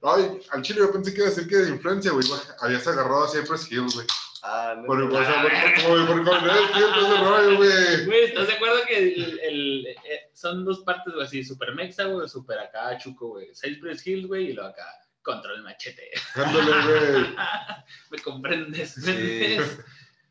Ay, 0.05 0.39
al 0.51 0.61
chile 0.61 0.79
yo 0.81 0.91
pensé 0.91 1.13
que 1.13 1.19
iba 1.21 1.27
a 1.27 1.29
decir 1.29 1.47
que 1.47 1.55
de 1.57 1.69
influencia, 1.69 2.11
güey. 2.11 2.25
Habías 2.59 2.85
agarrado 2.87 3.23
a 3.23 3.29
Cypress 3.29 3.71
Hill, 3.71 3.87
güey. 3.93 4.05
Ah, 4.45 4.73
no. 4.77 4.85
Por 4.87 5.01
o 5.01 5.09
sea, 5.23 5.41
por- 5.41 6.05
por- 6.05 6.25
por- 6.25 6.35
ese 6.49 7.17
rollo, 7.23 7.55
güey. 7.57 8.05
Güey, 8.05 8.23
¿estás 8.25 8.47
de 8.47 8.53
acuerdo 8.53 8.79
que 8.85 8.97
el, 8.97 9.39
el- 9.39 9.87
eh, 9.87 10.29
son 10.33 10.65
dos 10.65 10.81
partes, 10.81 11.13
güey, 11.13 11.25
así, 11.25 11.45
super 11.45 11.73
mexa, 11.73 12.03
güey, 12.05 12.27
super 12.27 12.59
acá, 12.59 12.97
chuco, 12.97 13.29
güey. 13.29 13.53
Cypress 13.55 14.05
Hill, 14.05 14.27
güey, 14.27 14.49
y 14.49 14.53
luego 14.53 14.69
acá, 14.71 14.85
control 15.23 15.63
machete. 15.63 16.11
Ándale, 16.35 16.71
güey. 16.71 17.35
¿Me 18.11 18.19
comprendes? 18.19 18.93
Sí. 18.93 19.57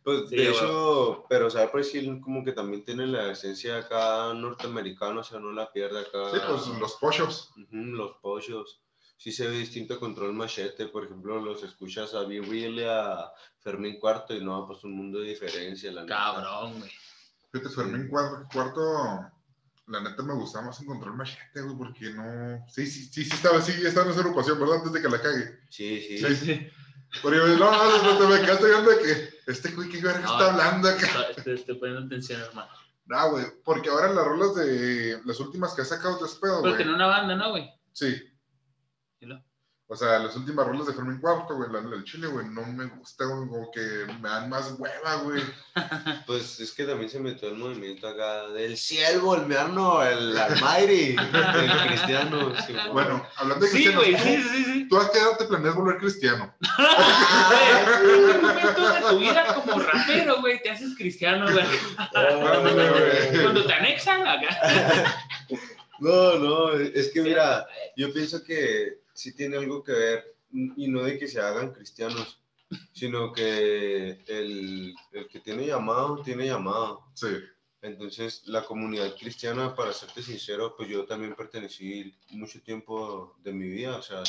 Pues 0.04 0.28
Sí, 0.28 0.36
de 0.36 0.50
hecho, 0.50 1.26
pero 1.28 1.48
Cypress 1.48 1.94
Hill 1.94 2.20
como 2.20 2.44
que 2.44 2.52
también 2.52 2.84
tiene 2.84 3.06
la 3.06 3.30
esencia 3.30 3.78
acá 3.78 4.34
norteamericana, 4.34 5.20
o 5.20 5.24
sea, 5.24 5.38
no 5.38 5.52
la 5.52 5.70
pierde 5.70 6.00
acá. 6.00 6.30
Sí, 6.32 6.38
pues 6.46 6.66
los 6.78 6.94
pochos. 6.94 7.52
Ujú, 7.56 7.76
los 7.76 8.16
pollos. 8.16 8.80
Sí 9.16 9.30
se 9.30 9.46
ve 9.46 9.56
distinto 9.56 9.94
a 9.94 10.00
Control 10.00 10.32
Machete, 10.32 10.86
por 10.86 11.04
ejemplo, 11.04 11.40
los 11.40 11.62
escuchas 11.62 12.12
a 12.14 12.24
Be 12.24 12.40
Real 12.40 12.74
y 12.74 12.84
a 12.84 13.30
Fermín 13.60 14.00
Cuarto 14.00 14.34
y 14.34 14.44
no, 14.44 14.66
pues 14.66 14.82
un 14.82 14.96
mundo 14.96 15.20
de 15.20 15.28
diferencia, 15.28 15.92
la. 15.92 16.04
Cabrón, 16.04 16.80
güey. 16.80 16.90
Fíjate, 17.52 17.72
Fermín 17.72 18.08
cuarto, 18.08 19.30
la 19.92 20.00
neta 20.00 20.22
me 20.22 20.32
gustaba 20.32 20.66
más 20.66 20.80
encontrar 20.80 21.12
machete, 21.12 21.60
güey, 21.60 21.76
porque 21.76 22.10
no. 22.10 22.64
Sí, 22.68 22.86
sí, 22.86 23.04
sí, 23.04 23.24
sí, 23.24 23.30
estaba, 23.34 23.60
sí, 23.60 23.72
estaba 23.84 24.06
en 24.06 24.12
esa 24.12 24.20
agrupación, 24.20 24.58
¿verdad? 24.58 24.76
Antes 24.76 24.92
de 24.92 25.02
que 25.02 25.08
la 25.08 25.20
cague. 25.20 25.60
Sí, 25.68 26.00
sí. 26.00 26.18
Sí, 26.18 26.36
sí. 26.36 26.68
Porque, 27.20 27.36
no, 27.36 27.56
no, 27.56 28.02
no, 28.02 28.18
te 28.18 28.26
me 28.26 28.40
quedaste 28.40 28.66
viendo 28.66 28.90
de 28.90 28.98
que 28.98 29.34
este 29.46 29.70
güey, 29.72 29.90
¿qué 29.90 30.00
verga 30.00 30.20
No, 30.20 30.32
está 30.32 30.50
hablando 30.50 30.88
acá? 30.88 31.06
Estoy, 31.44 31.76
poniendo 31.76 32.06
atención, 32.06 32.40
hermano. 32.40 32.70
No, 33.04 33.30
güey, 33.32 33.44
porque 33.64 33.90
ahora 33.90 34.12
las 34.14 34.24
rolas 34.24 34.54
de 34.54 35.20
las 35.26 35.38
últimas 35.40 35.74
que 35.74 35.82
ha 35.82 35.84
sacado 35.84 36.14
de 36.14 36.32
pedo, 36.40 36.40
Pero 36.40 36.60
güey. 36.60 36.76
tenía 36.76 36.94
una 36.94 37.06
banda, 37.06 37.36
¿no, 37.36 37.50
güey? 37.50 37.70
Sí. 37.92 38.16
O 39.92 39.96
sea, 39.96 40.18
las 40.20 40.34
últimas 40.36 40.66
rolas 40.66 40.86
de 40.86 40.94
Fermín 40.94 41.20
Cuarto, 41.20 41.54
güey, 41.54 41.70
la 41.70 41.82
del 41.82 42.02
Chile, 42.04 42.26
güey, 42.26 42.46
no 42.48 42.64
me 42.64 42.86
gusta, 42.86 43.26
güey, 43.26 43.46
como 43.46 43.70
que 43.70 43.80
me 44.22 44.28
dan 44.30 44.48
más 44.48 44.74
hueva, 44.78 45.16
güey. 45.16 45.42
Pues 46.26 46.60
es 46.60 46.72
que 46.72 46.84
también 46.84 47.10
se 47.10 47.20
metió 47.20 47.48
el 47.50 47.56
movimiento 47.56 48.08
acá 48.08 48.48
del 48.48 48.78
cielo, 48.78 49.34
el 49.34 49.46
mearno, 49.46 50.02
el 50.02 50.34
almighty, 50.38 51.14
el 51.18 51.88
cristiano. 51.88 52.54
sí, 52.66 52.74
Bueno, 52.90 53.22
hablando 53.36 53.66
de 53.66 53.70
Sí, 53.70 53.84
cristianos, 53.84 54.02
güey, 54.02 54.16
¿tú- 54.16 54.22
sí, 54.22 54.42
sí, 54.48 54.64
sí. 54.64 54.88
¿tú 54.88 54.96
a 54.98 55.12
qué 55.12 55.18
edad 55.18 55.36
te 55.36 55.44
planeas 55.44 55.74
volver 55.74 55.98
cristiano? 55.98 56.54
Güey, 56.78 58.18
en 58.30 58.36
un 58.36 58.42
momento 58.42 58.92
de 58.94 59.00
tu 59.00 59.18
vida 59.18 59.54
como 59.54 59.78
rapero, 59.78 60.40
güey, 60.40 60.62
te 60.62 60.70
haces 60.70 60.94
cristiano, 60.96 61.44
güey. 61.52 61.66
Güey. 61.66 63.42
Cuando 63.42 63.66
te 63.66 63.72
anexan 63.74 64.26
acá. 64.26 65.16
No, 66.00 66.36
no, 66.36 66.72
es 66.72 67.12
que 67.12 67.20
mira, 67.22 67.64
yo 67.96 68.12
pienso 68.12 68.42
que 68.42 69.01
sí 69.12 69.34
tiene 69.34 69.56
algo 69.56 69.82
que 69.82 69.92
ver, 69.92 70.36
y 70.52 70.88
no 70.88 71.02
de 71.02 71.18
que 71.18 71.28
se 71.28 71.40
hagan 71.40 71.72
cristianos, 71.72 72.40
sino 72.92 73.32
que 73.32 74.22
el, 74.26 74.94
el 75.12 75.28
que 75.28 75.40
tiene 75.40 75.66
llamado, 75.66 76.22
tiene 76.22 76.46
llamado. 76.46 77.06
Sí. 77.14 77.28
Entonces, 77.82 78.42
la 78.46 78.64
comunidad 78.64 79.16
cristiana, 79.18 79.74
para 79.74 79.92
serte 79.92 80.22
sincero, 80.22 80.74
pues 80.76 80.88
yo 80.88 81.04
también 81.04 81.34
pertenecí 81.34 82.14
mucho 82.30 82.62
tiempo 82.62 83.34
de 83.42 83.52
mi 83.52 83.68
vida, 83.68 83.96
o 83.96 84.02
sea, 84.02 84.22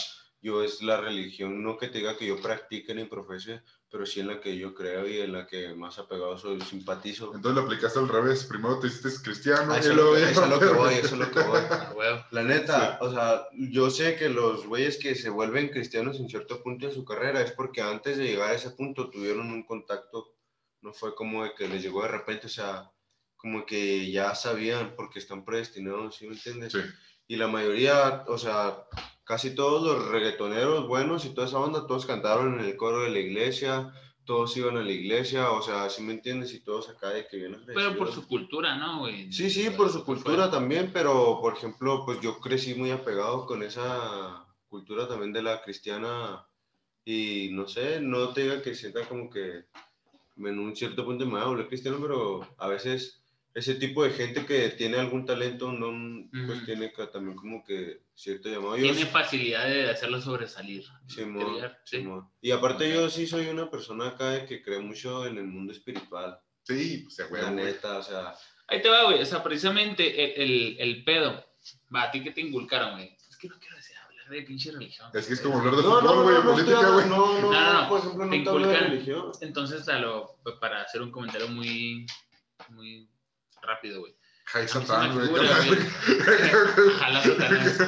yo 0.43 0.61
es 0.61 0.81
la 0.81 0.99
religión, 0.99 1.63
no 1.63 1.77
que 1.77 1.87
te 1.87 1.99
diga 1.99 2.17
que 2.17 2.27
yo 2.27 2.41
practique 2.41 2.93
ni 2.93 3.05
profese, 3.05 3.61
pero 3.89 4.05
sí 4.05 4.19
en 4.19 4.27
la 4.27 4.41
que 4.41 4.57
yo 4.57 4.75
creo 4.75 5.07
y 5.07 5.21
en 5.21 5.31
la 5.31 5.47
que 5.47 5.73
más 5.73 5.97
apegado 5.99 6.37
soy, 6.37 6.59
simpatizo. 6.59 7.33
Entonces 7.33 7.55
lo 7.55 7.61
aplicaste 7.61 7.99
al 7.99 8.09
revés. 8.09 8.43
Primero 8.43 8.77
te 8.77 8.87
hiciste 8.87 9.23
cristiano 9.23 9.71
Ah, 9.71 9.79
eso, 9.79 9.93
lo 9.93 10.17
es 10.17 10.35
lo 10.35 10.59
que 10.59 10.65
voy, 10.65 10.95
eso 10.95 11.15
es 11.15 11.19
lo 11.19 11.31
que 11.31 11.39
voy. 11.39 11.61
Ah. 12.05 12.27
La 12.31 12.43
neta, 12.43 12.97
o 12.99 13.09
sea, 13.09 13.47
yo 13.53 13.89
sé 13.89 14.17
que 14.17 14.27
los 14.27 14.67
güeyes 14.67 14.97
que 14.97 15.15
se 15.15 15.29
vuelven 15.29 15.69
cristianos 15.69 16.19
en 16.19 16.27
cierto 16.27 16.61
punto 16.61 16.87
de 16.87 16.93
su 16.93 17.05
carrera 17.05 17.41
es 17.41 17.53
porque 17.53 17.81
antes 17.81 18.17
de 18.17 18.25
llegar 18.25 18.51
a 18.51 18.55
ese 18.55 18.71
punto 18.71 19.09
tuvieron 19.09 19.49
un 19.49 19.63
contacto, 19.63 20.35
no 20.81 20.93
fue 20.93 21.15
como 21.15 21.45
de 21.45 21.53
que 21.53 21.69
les 21.69 21.81
llegó 21.81 22.01
de 22.01 22.09
repente, 22.09 22.47
o 22.47 22.49
sea, 22.49 22.91
como 23.37 23.65
que 23.65 24.11
ya 24.11 24.35
sabían 24.35 24.93
porque 24.97 25.19
están 25.19 25.45
predestinados, 25.45 26.17
¿sí 26.17 26.27
me 26.27 26.33
entiendes? 26.33 26.73
Sí. 26.73 26.79
Y 27.27 27.37
la 27.37 27.47
mayoría, 27.47 28.25
o 28.27 28.37
sea, 28.37 28.85
casi 29.23 29.55
todos 29.55 29.83
los 29.83 30.09
reggaetoneros 30.09 30.87
buenos 30.87 31.25
y 31.25 31.33
toda 31.33 31.47
esa 31.47 31.59
onda, 31.59 31.87
todos 31.87 32.05
cantaron 32.05 32.59
en 32.59 32.65
el 32.65 32.75
coro 32.75 33.01
de 33.01 33.09
la 33.09 33.19
iglesia, 33.19 33.93
todos 34.25 34.55
iban 34.55 34.77
a 34.77 34.83
la 34.83 34.91
iglesia, 34.91 35.51
o 35.51 35.61
sea, 35.61 35.89
¿sí 35.89 36.01
me 36.01 36.13
entiendes? 36.13 36.53
Y 36.53 36.63
todos 36.63 36.89
acá 36.89 37.09
de 37.09 37.27
que 37.27 37.37
vienen 37.37 37.63
Pero 37.65 37.97
por 37.97 38.11
su 38.11 38.27
cultura, 38.27 38.75
¿no, 38.75 38.99
güey? 38.99 39.31
Sí, 39.31 39.49
sí, 39.49 39.69
por 39.69 39.89
su 39.89 40.05
cultura 40.05 40.49
también, 40.49 40.91
pero 40.93 41.39
por 41.41 41.55
ejemplo, 41.57 42.03
pues 42.05 42.19
yo 42.21 42.39
crecí 42.39 42.75
muy 42.75 42.91
apegado 42.91 43.45
con 43.45 43.63
esa 43.63 44.45
cultura 44.69 45.07
también 45.07 45.33
de 45.33 45.43
la 45.43 45.61
cristiana 45.61 46.45
y 47.05 47.49
no 47.51 47.67
sé, 47.67 47.99
no 47.99 48.29
te 48.29 48.43
diga 48.43 48.61
que 48.61 48.75
sienta 48.75 49.07
como 49.07 49.29
que 49.29 49.65
en 50.37 50.59
un 50.59 50.75
cierto 50.75 51.05
punto 51.05 51.25
me 51.25 51.33
voy 51.33 51.41
a 51.41 51.45
volver 51.45 51.67
cristiano, 51.67 51.97
pero 52.01 52.47
a 52.57 52.67
veces 52.67 53.22
ese 53.53 53.75
tipo 53.75 54.03
de 54.03 54.09
gente 54.11 54.45
que 54.45 54.69
tiene 54.69 54.97
algún 54.97 55.25
talento, 55.25 55.71
no, 55.71 56.27
pues 56.47 56.65
tiene 56.65 56.91
que 56.91 57.05
también 57.07 57.35
como 57.35 57.63
que 57.63 58.01
cierto 58.15 58.49
llamado. 58.49 58.77
Yo 58.77 58.83
Tiene 58.83 58.99
sí- 59.01 59.05
facilidad 59.05 59.67
de 59.67 59.89
hacerlo 59.91 60.19
sobresalir. 60.21 60.83
Simón, 61.07 61.51
Brillar, 61.53 61.79
sí. 61.85 62.03
Y 62.41 62.51
aparte 62.51 62.91
yo 62.91 63.09
sí 63.09 63.27
soy 63.27 63.47
una 63.47 63.69
persona 63.69 64.07
acá 64.09 64.45
que 64.45 64.61
cree 64.63 64.79
mucho 64.79 65.25
en 65.27 65.37
el 65.37 65.45
mundo 65.45 65.71
espiritual, 65.71 66.39
Sí, 66.63 67.05
pues 67.05 67.29
güey. 67.29 67.41
la 67.41 67.51
neta, 67.51 67.97
o 67.97 68.03
sea, 68.03 68.33
Ahí 68.67 68.81
te 68.81 68.87
va, 68.89 69.03
güey. 69.03 69.21
O 69.21 69.25
sea, 69.25 69.43
precisamente 69.43 70.23
el, 70.41 70.41
el, 70.51 70.75
el 70.79 71.03
pedo. 71.03 71.45
Va, 71.93 72.03
a 72.03 72.11
ti 72.11 72.23
que 72.23 72.31
te 72.31 72.39
inculcaron, 72.41 72.93
güey. 72.93 73.15
Es 73.29 73.37
que 73.37 73.49
no 73.49 73.59
quiero 73.59 73.75
decir 73.75 73.95
hablar 73.97 74.29
de 74.29 74.41
pinche 74.43 74.71
religión. 74.71 75.09
Es 75.13 75.27
que 75.27 75.33
es 75.33 75.41
como 75.41 75.59
hablar 75.59 75.75
de 75.75 75.83
No, 75.83 76.01
no, 76.01 76.13
fútbol, 76.13 76.15
no, 76.15 76.23
güey, 76.23 76.35
no, 76.35 76.43
no, 76.43 76.51
política, 76.51 76.89
güey. 76.89 77.05
no, 77.09 77.41
no, 77.41 77.51
No, 77.51 77.51
no, 77.51 77.81
no, 77.83 77.89
por 77.89 77.99
ejemplo, 77.99 78.25
no 78.25 78.31
te 78.31 78.37
de 78.37 78.43
inculcan- 78.43 78.89
religión. 78.89 79.31
Entonces, 79.41 79.87
a 79.89 79.99
lo, 79.99 80.37
para 80.61 80.81
hacer 80.81 81.01
un 81.01 81.11
comentario 81.11 81.49
muy, 81.49 82.05
muy 82.69 83.09
rápido, 83.63 83.99
güey. 84.01 84.15
Jai 84.45 84.67
Satán, 84.67 85.13
güey. 85.17 85.29
Ojalá 86.95 87.21
Satanás. 87.23 87.79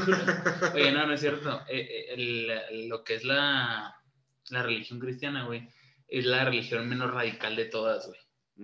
Oye, 0.73 0.91
no, 0.91 1.05
no 1.05 1.13
es 1.13 1.19
cierto. 1.19 1.61
Eh, 1.67 1.79
eh, 1.79 2.13
el- 2.13 2.87
lo 2.89 3.03
que 3.03 3.15
es 3.15 3.23
la, 3.23 3.95
la 4.49 4.63
religión 4.63 4.99
cristiana, 4.99 5.45
güey, 5.45 5.67
es 6.07 6.25
la 6.25 6.45
religión 6.45 6.87
menos 6.87 7.11
radical 7.13 7.55
de 7.55 7.65
todas, 7.65 8.07
güey. 8.07 8.19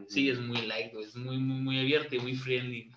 Sí, 0.07 0.29
es 0.29 0.39
muy 0.39 0.61
light, 0.61 0.93
güey. 0.93 1.05
Es 1.05 1.15
muy, 1.15 1.37
muy, 1.37 1.59
muy 1.59 1.79
abierta 1.79 2.15
y 2.15 2.19
muy 2.19 2.35
friendly. 2.35 2.89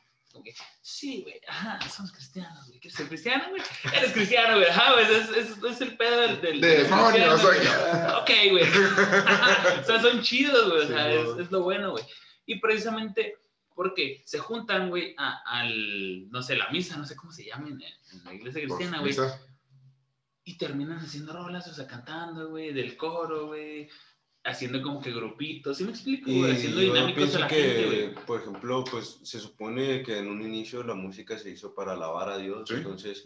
Que, 0.45 0.53
sí, 0.83 1.23
güey, 1.23 1.41
ajá, 1.47 1.79
somos 1.89 2.11
cristianos, 2.11 2.67
güey. 2.67 2.81
¿Quieres 2.81 2.97
ser 2.97 3.07
cristiano, 3.07 3.45
güey? 3.51 3.63
Eres 3.97 4.13
cristiano, 4.13 4.57
güey. 4.57 4.69
Ajá, 4.69 4.93
güey, 4.93 5.05
es, 5.05 5.29
es, 5.31 5.63
es 5.63 5.81
el 5.81 5.97
pedo 5.97 6.21
del... 6.23 6.41
del 6.41 6.61
Demonios, 6.61 7.41
güey. 7.41 7.59
Ok, 8.21 8.31
güey. 8.51 8.65
o 9.81 9.85
sea, 9.85 10.01
son 10.03 10.23
chidos, 10.23 10.71
güey. 10.71 10.85
O 10.85 10.89
sea, 10.89 11.09
Sí, 11.09 11.19
es, 11.19 11.39
es 11.47 11.51
lo 11.53 11.63
bueno, 11.63 11.93
güey. 11.93 12.05
Y 12.47 12.59
precisamente 12.59 13.39
Porque 13.75 14.23
se 14.25 14.39
juntan, 14.39 14.89
güey, 14.89 15.15
a- 15.19 15.43
al, 15.47 16.31
no 16.31 16.43
sé, 16.43 16.57
la 16.57 16.71
misa, 16.71 16.97
no 16.97 17.05
sé 17.07 17.17
cómo 17.17 17.33
se 17.33 17.45
llama 17.47 17.69
en, 17.69 17.83
en 17.83 18.25
la 18.25 18.33
iglesia 18.35 18.63
Por 18.69 18.77
cristiana, 18.79 19.01
güey. 19.01 19.15
Y 20.45 20.59
terminan 20.59 20.99
haciendo 20.99 21.33
rolas, 21.33 21.67
o 21.69 21.75
sea, 21.75 21.87
cantando, 21.87 22.51
güey, 22.51 22.73
del 22.73 22.97
coro, 22.97 23.47
güey. 23.49 23.89
Haciendo 24.47 24.83
como 24.83 25.01
que 25.01 25.11
grupitos, 25.11 25.79
¿sí 25.79 25.85
me 25.85 25.91
explico? 25.93 26.31
Y? 26.31 26.45
Haciendo 26.45 26.79
yo 26.83 26.93
dinámicos 26.93 27.17
pienso 27.17 27.37
a 27.39 27.41
la 27.41 27.49
que, 27.49 27.55
gente, 27.63 27.85
güey. 28.13 28.27
por 28.27 28.41
ejemplo, 28.43 28.85
pues 28.91 29.21
se 29.23 29.41
supone 29.41 30.03
que 30.03 30.19
en 30.19 30.29
un 30.29 30.43
inicio 30.43 30.83
la 30.85 30.93
música 30.95 31.39
se 31.39 31.49
hizo 31.49 31.75
para 31.75 31.93
alabar 31.93 32.29
a 32.29 32.37
Dios, 32.37 32.69
Sí. 32.69 32.75
entonces. 32.75 33.25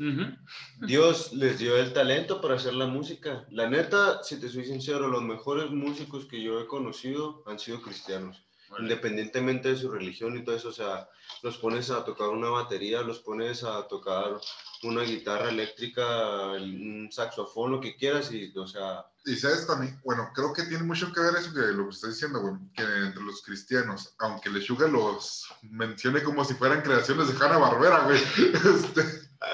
Dios 0.87 1.33
les 1.33 1.59
dio 1.59 1.77
el 1.77 1.93
talento 1.93 2.41
para 2.41 2.55
hacer 2.55 2.75
la 2.75 2.87
música. 2.87 3.45
La 3.51 3.69
neta, 3.69 4.23
si 4.23 4.39
te 4.39 4.49
soy 4.49 4.65
sincero, 4.65 5.09
los 5.09 5.23
mejores 5.25 5.71
músicos 5.73 6.25
que 6.27 6.41
yo 6.41 6.61
he 6.61 6.69
conocido 6.69 7.43
han 7.47 7.59
sido 7.59 7.83
cristianos, 7.83 8.45
Órale. 8.71 8.85
independientemente 8.85 9.71
de 9.71 9.77
su 9.77 9.91
religión 9.91 10.37
y 10.37 10.45
todo 10.45 10.57
eso, 10.57 10.69
o 10.69 10.73
sea, 10.73 11.09
los 11.43 11.59
pones 11.59 11.91
a 11.91 12.05
tocar 12.05 12.29
una 12.29 12.51
batería, 12.51 13.03
los 13.03 13.21
pones 13.21 13.65
a 13.65 13.87
tocar 13.89 14.39
una 14.83 15.03
guitarra 15.03 15.49
eléctrica, 15.49 16.53
un 16.53 17.09
saxofón, 17.11 17.73
lo 17.73 17.81
que 17.81 17.97
quieras 17.97 18.31
y, 18.33 18.53
o 18.57 18.67
sea, 18.67 19.07
Y 19.25 19.37
sabes 19.37 19.67
también, 19.67 20.01
bueno, 20.05 20.31
creo 20.35 20.53
que 20.53 20.65
tiene 20.65 20.85
mucho 20.85 21.13
que 21.13 21.21
ver 21.21 21.35
eso 21.37 21.53
que 21.53 21.61
lo 21.61 21.85
que 21.85 21.95
estás 21.95 22.11
diciendo, 22.11 22.41
güey, 22.41 22.55
que 22.75 22.83
entre 22.83 23.23
los 23.23 23.43
cristianos, 23.43 24.15
aunque 24.19 24.51
Lechuga 24.51 24.87
los 24.89 25.47
mencione 25.63 26.23
como 26.23 26.45
si 26.45 26.55
fueran 26.55 26.83
creaciones 26.83 27.29
de 27.29 27.45
Hanna 27.45 27.59
Barbera, 27.59 28.01
güey. 28.01 28.19
Este, 28.69 29.03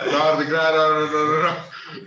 no, 0.07 0.35
no, 0.35 0.45
no, 0.45 1.01
no, 1.01 1.11
no, 1.11 1.43
no, 1.43 1.57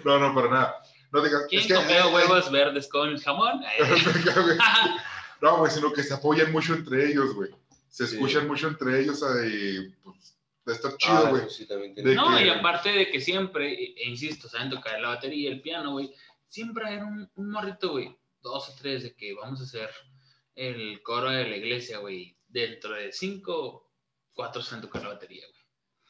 no, 0.04 0.20
no, 0.20 0.36
para 0.36 0.50
nada. 0.50 0.82
No 1.12 1.22
digas, 1.22 1.44
¿Quién 1.50 1.62
es 1.62 1.68
que, 1.68 1.74
comió 1.74 2.10
eh, 2.10 2.14
huevos 2.14 2.52
verdes 2.52 2.88
con 2.90 3.18
jamón? 3.18 3.62
Eh, 5.38 5.42
güey. 5.42 5.52
No, 5.52 5.58
güey, 5.60 5.72
sino 5.72 5.94
que 5.94 6.04
se 6.04 6.14
apoyan 6.14 6.52
mucho 6.52 6.74
entre 6.74 7.10
ellos, 7.12 7.34
güey. 7.34 7.52
Se 7.90 8.06
Sí. 8.08 8.16
escuchan 8.16 8.48
mucho 8.48 8.68
entre 8.68 9.00
ellos 9.02 9.22
y 9.46 9.90
pues 10.64 10.78
está 10.78 10.98
chido, 10.98 11.18
ah, 11.28 11.30
güey. 11.30 11.50
sí 11.50 11.66
De 11.66 11.90
tiene- 11.94 12.16
No, 12.16 12.38
que- 12.38 12.46
y 12.46 12.50
aparte 12.50 12.90
de 12.90 13.10
que 13.10 13.22
siempre, 13.22 13.74
e 13.74 13.96
e 13.98 14.10
insisto, 14.10 14.50
saben 14.50 14.70
tocar 14.70 15.00
la 15.00 15.10
batería, 15.10 15.50
el 15.50 15.62
piano, 15.62 15.94
güey, 15.94 16.14
siempre 16.50 16.86
hay 16.88 16.98
un, 16.98 17.30
un 17.36 17.50
morrito, 17.52 17.92
güey, 17.92 18.16
dos 18.42 18.70
o 18.70 18.76
tres, 18.78 19.04
de 19.04 19.16
que 19.16 19.34
vamos 19.34 19.62
a 19.62 19.64
hacer 19.64 19.90
el 20.56 21.02
coro 21.04 21.30
de 21.32 21.48
la 21.48 21.56
iglesia, 21.56 22.00
güey. 22.00 22.36
Dentro 22.50 22.94
de 22.96 23.12
cinco, 23.12 23.90
cuatro 24.34 24.62
saben 24.62 24.82
tocar 24.82 25.04
la 25.04 25.10
batería, 25.10 25.44
güey. 25.48 25.62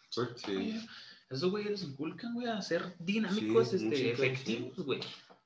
Sí. 0.10 0.44
Sí. 0.46 0.88
Esos 1.30 1.52
güeyes 1.52 1.72
les 1.72 1.84
inculcan, 1.84 2.34
güey, 2.34 2.48
a 2.48 2.62
ser 2.62 2.96
dinámicos, 3.00 3.70
Sí, 3.70 3.76
este, 3.76 4.12
efectivos, 4.12 4.78
güey. 4.86 5.00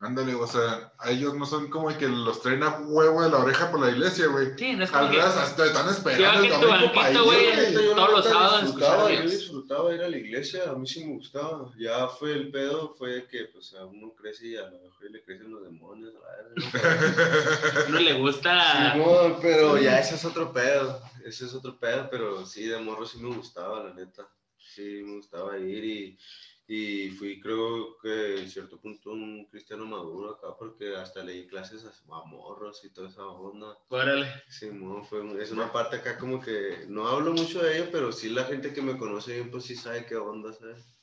Ándale, 0.03 0.33
o 0.33 0.47
sea, 0.47 0.91
a 0.97 1.11
ellos 1.11 1.35
no 1.35 1.45
son 1.45 1.69
como 1.69 1.95
que 1.95 2.07
los 2.07 2.41
traen 2.41 2.63
a 2.63 2.79
huevo 2.79 3.21
de 3.21 3.29
la 3.29 3.37
oreja 3.37 3.69
por 3.69 3.81
la 3.81 3.91
iglesia, 3.91 4.25
güey. 4.25 4.47
Sí, 4.57 4.73
no 4.73 4.83
es 4.83 4.89
como 4.89 5.03
Al 5.03 5.11
que... 5.11 5.17
revés, 5.17 5.35
hasta 5.35 5.65
están 5.67 5.89
esperando 5.89 6.43
el 6.43 6.49
tu 6.49 6.59
domingo 6.59 6.91
para 6.91 7.11
ir, 7.11 7.21
güey, 7.21 7.45
güey. 7.45 7.73
Yo 7.73 7.81
la 7.81 7.95
todos 7.95 8.11
los 8.11 8.25
sábados 8.25 8.61
disfrutaba, 8.63 9.11
Yo 9.11 9.21
disfrutaba 9.29 9.93
ir 9.93 10.01
a 10.01 10.09
la 10.09 10.17
iglesia, 10.17 10.63
a 10.71 10.73
mí 10.73 10.87
sí 10.87 11.05
me 11.05 11.13
gustaba. 11.17 11.71
Ya 11.77 12.07
fue 12.07 12.31
el 12.31 12.49
pedo, 12.49 12.95
fue 12.97 13.27
que 13.27 13.45
pues 13.53 13.75
a 13.75 13.85
uno 13.85 14.11
crece 14.15 14.47
y 14.47 14.55
a 14.57 14.71
lo 14.71 14.79
mejor 14.79 15.11
le 15.11 15.23
crecen 15.23 15.51
los 15.51 15.63
demonios. 15.63 16.13
la 16.15 16.71
verdad, 16.71 17.89
No 17.89 17.99
le 17.99 18.13
gusta... 18.13 18.95
¿no? 18.95 19.37
pero 19.39 19.77
ya 19.77 19.99
ese 19.99 20.15
es 20.15 20.25
otro 20.25 20.51
pedo, 20.51 20.99
ese 21.23 21.45
es 21.45 21.53
otro 21.53 21.79
pedo, 21.79 22.07
pero 22.09 22.43
sí, 22.47 22.65
de 22.65 22.79
morro 22.79 23.05
sí 23.05 23.19
me 23.19 23.35
gustaba, 23.35 23.83
la 23.83 23.93
neta. 23.93 24.27
Sí, 24.57 25.03
me 25.05 25.17
gustaba 25.17 25.59
ir 25.59 25.85
y, 25.85 26.17
y 26.73 27.09
fui 27.09 27.37
creo 27.41 27.97
que 27.97 28.39
en 28.39 28.49
cierto 28.49 28.79
punto 28.79 29.11
un 29.11 29.45
cristiano 29.47 29.85
maduro 29.85 30.31
acá 30.35 30.55
porque 30.57 30.95
hasta 30.95 31.21
leí 31.21 31.45
clases 31.45 31.83
a, 31.83 32.23
morros 32.23 32.85
y 32.85 32.89
toda 32.91 33.09
esa 33.09 33.27
onda. 33.27 33.77
Órale. 33.89 34.27
Sí, 34.47 34.69
fue, 35.09 35.19
un- 35.19 35.41
es 35.41 35.51
una 35.51 35.73
parte 35.73 35.97
acá 35.97 36.17
como 36.17 36.39
que 36.39 36.85
no 36.87 37.09
hablo 37.09 37.33
mucho 37.33 37.61
de 37.61 37.75
ello, 37.75 37.89
pero 37.91 38.13
sí 38.13 38.29
la 38.29 38.45
gente 38.45 38.71
que 38.71 38.81
me 38.81 38.97
conoce 38.97 39.33
bien, 39.33 39.51
pues 39.51 39.65
sí 39.65 39.75
sabe 39.75 40.05
qué 40.05 40.15
onda, 40.15 40.53
¿sabes? 40.53 41.00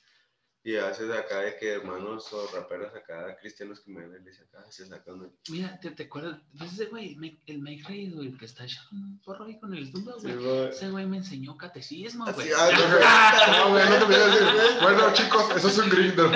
Y 0.65 0.77
a 0.77 0.87
veces 0.89 1.09
acá 1.11 1.39
de 1.41 1.57
que 1.57 1.73
hermanos 1.75 2.31
o 2.33 2.47
raperos 2.55 2.95
acá, 2.95 3.37
cristianos 3.41 3.81
que 3.81 3.91
me 3.93 4.07
ven, 4.07 4.23
les 4.25 4.39
acá, 4.41 4.65
se 4.71 4.85
sacan. 4.87 5.31
Mira, 5.49 5.79
¿te, 5.81 5.91
te 5.93 6.03
acuerdas? 6.03 6.37
Pues 6.59 6.73
ese 6.75 6.87
güey, 6.87 7.17
el 7.47 7.61
Mike 7.61 7.89
Reyes, 7.89 8.15
güey, 8.15 8.29
el 8.29 8.39
que 8.39 8.45
está 8.45 8.65
echando 8.65 8.91
un 8.93 9.19
porro 9.25 9.45
ahí 9.47 9.59
con 9.59 9.73
el 9.73 9.87
Sí, 9.87 10.03
güey. 10.03 10.69
Ese 10.69 10.91
güey 10.91 11.07
me 11.07 11.19
enseñó 11.19 11.57
catecismo, 11.57 12.25
Así, 12.27 12.35
güey. 12.35 12.51
ah, 12.55 13.47
No, 13.57 13.71
güey, 13.71 13.85
no 13.89 13.97
te 13.99 14.05
voy 14.05 14.15
a 14.17 14.27
decir. 14.27 14.47
Bueno, 14.83 15.13
chicos, 15.15 15.57
eso 15.57 15.69
es 15.69 15.79
un 15.79 15.89
grinder. 15.91 16.31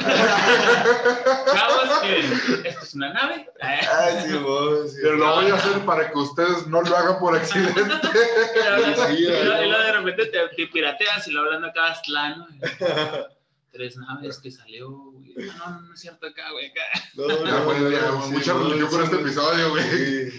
Chavos, 1.52 2.02
miren, 2.02 2.66
esto 2.66 2.82
es 2.84 2.94
una 2.94 3.12
nave. 3.12 3.50
Ay, 3.60 4.24
sí, 4.28 4.38
mo, 4.38 4.84
sí. 4.86 4.98
Pero 5.02 5.16
lo 5.16 5.34
voy 5.34 5.50
a 5.50 5.54
hacer 5.56 5.84
para 5.84 6.10
que 6.10 6.18
ustedes 6.18 6.66
no 6.68 6.80
lo 6.80 6.96
hagan 6.96 7.18
por 7.18 7.36
accidente. 7.36 7.82
Y 9.12 9.24
luego- 9.26 9.78
de 9.82 9.92
repente 9.92 10.26
te, 10.26 10.48
te 10.56 10.66
pirateas 10.68 11.26
y 11.28 11.32
lo 11.32 11.40
hablando 11.40 11.66
acá 11.68 11.88
Aztlán. 11.88 12.46
Tres 13.72 13.96
naves 13.96 14.38
que 14.38 14.50
salió, 14.50 14.90
güey. 14.90 15.34
No, 15.34 15.70
no, 15.70 15.80
no 15.80 15.94
es 15.94 16.00
cierto 16.00 16.26
acá, 16.26 16.50
güey, 16.52 16.66
acá. 16.70 16.80
No, 17.14 17.28
Ya, 17.28 17.58
no, 17.58 17.64
güey, 17.64 17.92
ya, 17.92 18.06
no, 18.10 18.22
sí, 18.26 18.32
mucha 18.32 18.52
religión 18.54 18.88
sí, 18.90 18.94
con 18.96 19.04
este 19.04 19.16
episodio, 19.16 19.70
güey. 19.70 19.84
Sí. 20.30 20.38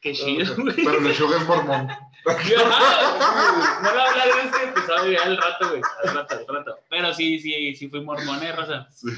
Qué 0.00 0.12
chido, 0.12 0.54
güey. 0.56 0.74
Pero 0.76 1.00
Lechuga 1.00 1.36
es 1.40 1.46
mormón. 1.46 1.88
Ajá, 2.26 3.80
No 3.82 3.94
lo 3.94 4.00
hablar 4.00 4.26
de 4.34 4.42
este 4.42 4.64
episodio 4.70 5.12
ya 5.12 5.22
al 5.24 5.36
rato, 5.36 5.68
güey. 5.70 5.82
Al 6.04 6.14
rato, 6.14 6.34
al 6.36 6.46
rato. 6.46 6.78
Pero 6.90 7.14
sí, 7.14 7.38
sí, 7.38 7.74
sí 7.76 7.88
fui 7.88 8.00
mormone, 8.02 8.52
Rosa. 8.52 8.88
Sí. 8.90 9.08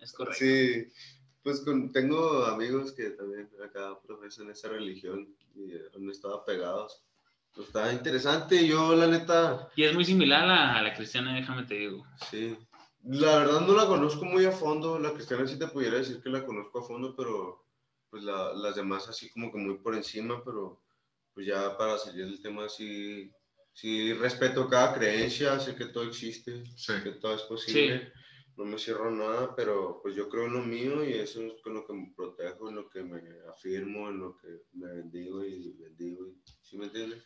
Es 0.00 0.12
correcto. 0.12 0.38
Sí, 0.44 0.86
pues 1.42 1.60
con- 1.60 1.90
tengo 1.92 2.44
amigos 2.46 2.92
que 2.92 3.10
también 3.10 3.48
acá 3.64 3.98
profesan 4.06 4.50
esa 4.50 4.68
religión 4.68 5.28
y 5.54 5.72
eh, 5.72 5.82
han 5.96 6.08
estado 6.10 6.44
pegados. 6.44 7.02
Pues 7.54 7.68
está 7.68 7.92
interesante, 7.92 8.66
yo 8.66 8.94
la 8.94 9.06
neta, 9.06 9.68
Y 9.74 9.82
es 9.84 9.94
muy 9.94 10.04
similar 10.04 10.42
a 10.44 10.46
la, 10.46 10.76
a 10.78 10.82
la 10.82 10.94
cristiana, 10.94 11.34
déjame 11.34 11.64
te 11.64 11.74
digo. 11.74 12.06
sí. 12.30 12.56
La 13.10 13.38
verdad 13.38 13.60
no 13.62 13.74
la 13.74 13.86
conozco 13.86 14.24
muy 14.26 14.44
a 14.44 14.52
fondo, 14.52 14.98
la 14.98 15.12
cristiana 15.14 15.46
sí 15.46 15.58
te 15.58 15.68
pudiera 15.68 15.96
decir 15.96 16.20
que 16.22 16.28
la 16.28 16.44
conozco 16.44 16.80
a 16.80 16.86
fondo, 16.86 17.14
pero 17.16 17.64
pues 18.10 18.22
la- 18.22 18.52
las 18.52 18.76
demás 18.76 19.08
así 19.08 19.30
como 19.30 19.50
que 19.50 19.58
muy 19.58 19.78
por 19.78 19.94
encima, 19.94 20.42
pero 20.44 20.82
pues 21.32 21.46
ya 21.46 21.76
para 21.78 21.96
salir 21.98 22.26
del 22.26 22.42
tema 22.42 22.68
sí, 22.68 23.30
sí 23.72 24.12
respeto 24.12 24.68
cada 24.68 24.94
creencia, 24.94 25.58
sé 25.58 25.74
que 25.74 25.86
todo 25.86 26.04
existe, 26.04 26.64
Sí. 26.76 26.92
que 27.02 27.12
todo 27.12 27.34
es 27.34 27.42
posible. 27.42 28.12
No 28.56 28.64
me 28.64 28.76
cierro 28.76 29.10
nada, 29.10 29.54
pero 29.54 30.00
pues 30.02 30.16
yo 30.16 30.28
creo 30.28 30.46
en 30.46 30.54
lo 30.54 30.62
mío 30.62 31.02
y 31.08 31.12
eso 31.14 31.40
es 31.42 31.62
con 31.62 31.74
lo 31.74 31.86
que 31.86 31.92
me 31.94 32.12
protejo, 32.14 32.68
en 32.68 32.74
lo 32.74 32.88
que 32.90 33.02
me 33.04 33.22
afirmo, 33.48 34.08
en 34.08 34.18
lo 34.18 34.36
que 34.36 34.48
me 34.72 34.92
bendigo 34.92 35.44
y 35.44 35.70
bendigo. 35.78 36.26
Y, 36.26 36.42
¿Sí 36.60 36.76
me 36.76 36.86
entiendes? 36.86 37.22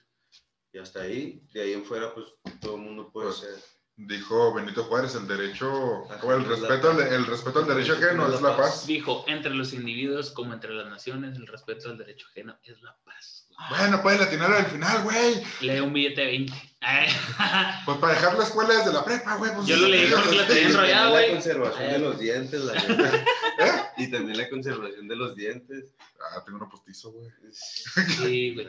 Y 0.72 0.78
hasta 0.78 1.00
ahí, 1.02 1.42
de 1.52 1.62
ahí 1.62 1.72
en 1.72 1.84
fuera, 1.84 2.14
pues 2.14 2.26
todo 2.60 2.76
el 2.76 2.82
mundo 2.82 3.10
puede 3.10 3.28
Pues, 3.28 3.38
ser. 3.38 3.81
Dijo 4.06 4.52
Benito 4.52 4.84
Juárez, 4.84 5.14
el 5.14 5.28
derecho, 5.28 6.04
Ajá, 6.10 6.26
o 6.26 6.32
el 6.32 6.42
es 6.42 6.48
la 6.48 6.68
respeto, 6.68 6.90
al, 6.90 7.00
el 7.00 7.26
respeto 7.26 7.58
al 7.60 7.66
derecho 7.66 7.92
ajeno 7.94 8.34
es 8.34 8.40
la 8.42 8.56
paz. 8.56 8.86
Dijo, 8.86 9.24
entre 9.28 9.54
los 9.54 9.72
individuos 9.72 10.30
como 10.30 10.52
entre 10.52 10.74
las 10.74 10.88
naciones, 10.88 11.36
el 11.36 11.46
respeto 11.46 11.90
al 11.90 11.98
derecho 11.98 12.26
ajeno 12.30 12.56
es 12.64 12.80
la 12.82 12.96
paz. 13.04 13.46
Bueno, 13.70 14.02
puedes 14.02 14.18
latinar 14.20 14.52
al 14.52 14.66
final, 14.66 15.02
güey. 15.02 15.42
Lee 15.60 15.80
un 15.80 15.92
billete 15.92 16.20
de 16.20 16.26
20. 16.26 16.52
Pues 17.84 17.98
para 17.98 18.14
dejar 18.14 18.36
la 18.36 18.44
escuela 18.44 18.74
desde 18.74 18.92
la 18.92 19.04
prepa, 19.04 19.36
güey. 19.36 19.54
Pues, 19.54 19.66
Yo 19.66 19.76
lo 19.76 19.88
leí 19.88 20.10
porque 20.10 20.34
lo 20.36 20.44
tenía 20.46 20.72
también 20.72 21.12
la 21.12 21.28
conservación 21.30 21.92
de 21.92 21.98
los 21.98 22.18
dientes, 22.18 22.60
la 22.60 22.74
neta. 22.88 23.81
Y 24.02 24.10
también 24.10 24.38
la 24.38 24.48
conservación 24.48 25.08
de 25.08 25.16
los 25.16 25.34
dientes. 25.36 25.94
Ah, 26.20 26.42
tengo 26.44 26.58
uno 26.58 26.68
postizo, 26.68 27.12
güey. 27.12 27.30
Sí, 27.52 28.54
güey. 28.54 28.66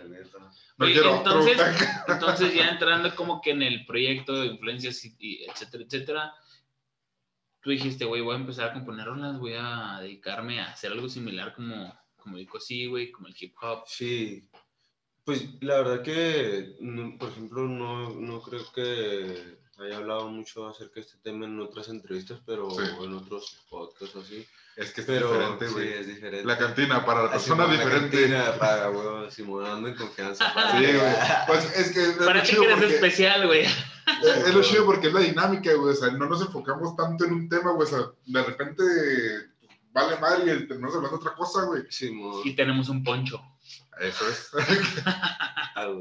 No 0.77 0.87
entonces, 0.87 1.57
entonces 2.07 2.53
ya 2.53 2.69
entrando 2.69 3.13
como 3.15 3.41
que 3.41 3.51
en 3.51 3.61
el 3.63 3.85
proyecto 3.85 4.33
de 4.33 4.47
influencias 4.47 5.03
y, 5.05 5.15
y 5.19 5.43
etcétera, 5.45 5.83
etcétera, 5.83 6.33
tú 7.61 7.69
dijiste, 7.69 8.05
güey, 8.05 8.21
voy 8.21 8.35
a 8.35 8.39
empezar 8.39 8.69
a 8.69 8.73
componer 8.73 9.05
rolas, 9.05 9.39
voy 9.39 9.53
a 9.57 9.99
dedicarme 10.01 10.59
a 10.59 10.71
hacer 10.71 10.91
algo 10.91 11.07
similar 11.09 11.53
como, 11.55 11.93
como 12.17 12.37
el 12.37 12.47
sí, 12.59 12.87
güey, 12.87 13.11
como 13.11 13.27
el 13.27 13.35
hip 13.39 13.55
hop. 13.61 13.83
Sí, 13.87 14.49
pues 15.23 15.47
la 15.61 15.77
verdad 15.77 16.03
que, 16.03 16.75
no- 16.81 17.17
por 17.17 17.29
ejemplo, 17.29 17.63
no, 17.67 18.09
no 18.09 18.41
creo 18.41 18.69
que 18.73 19.57
haya 19.77 19.97
hablado 19.97 20.29
mucho 20.29 20.67
acerca 20.67 20.95
de 20.95 21.01
este 21.01 21.17
tema 21.19 21.45
en 21.45 21.59
otras 21.59 21.87
entrevistas, 21.87 22.41
pero 22.45 22.69
Sí. 22.71 22.83
en 23.01 23.13
otros 23.13 23.65
podcasts 23.69 24.15
así. 24.17 24.45
Es 24.75 24.91
que 24.91 25.01
es 25.01 25.07
Pero 25.07 25.31
diferente, 25.31 25.67
sí, 25.67 25.73
güey. 25.73 25.93
es 25.93 26.07
diferente. 26.07 26.45
La 26.45 26.57
cantina 26.57 27.05
para 27.05 27.21
la 27.23 27.27
Ah, 27.27 27.31
persona 27.31 27.63
Simón, 27.65 27.77
la 27.77 27.83
diferente. 27.83 28.17
cantina 28.21 28.57
Para, 28.57 28.87
güey, 28.87 29.31
Simón, 29.31 29.65
ando 29.65 29.87
en 29.89 29.95
confianza. 29.95 30.53
para- 30.53 30.71
Sí, 30.71 30.85
güey. 30.85 31.13
Pues 31.47 31.77
es 31.77 31.91
que 31.91 32.01
es 32.03 32.11
Para 32.13 32.41
que 32.43 32.55
eres 32.55 32.69
porque, 32.71 32.85
especial, 32.95 33.45
güey. 33.47 33.61
es, 34.23 34.47
es 34.47 34.53
lo 34.53 34.61
chido 34.63 34.85
porque 34.85 35.07
es 35.07 35.13
la 35.13 35.19
dinámica, 35.19 35.73
güey. 35.75 35.93
O 35.93 35.95
sea, 35.95 36.09
no 36.11 36.25
nos 36.27 36.41
enfocamos 36.41 36.95
tanto 36.95 37.25
en 37.25 37.33
un 37.33 37.49
tema, 37.49 37.71
güey. 37.73 37.87
O 37.87 37.89
sea, 37.91 37.99
de 38.25 38.43
repente 38.43 38.83
vale 39.91 40.17
madre 40.17 40.43
y 40.55 40.67
terminamos 40.67 40.95
hablando 40.95 41.17
de 41.17 41.23
otra 41.23 41.35
cosa, 41.35 41.65
güey. 41.65 41.83
Simón, 41.89 42.41
Y 42.43 42.55
tenemos 42.55 42.89
un 42.89 43.03
poncho. 43.03 43.39
Eso 44.01 44.27
es. 44.27 44.49
ah. 45.05 45.93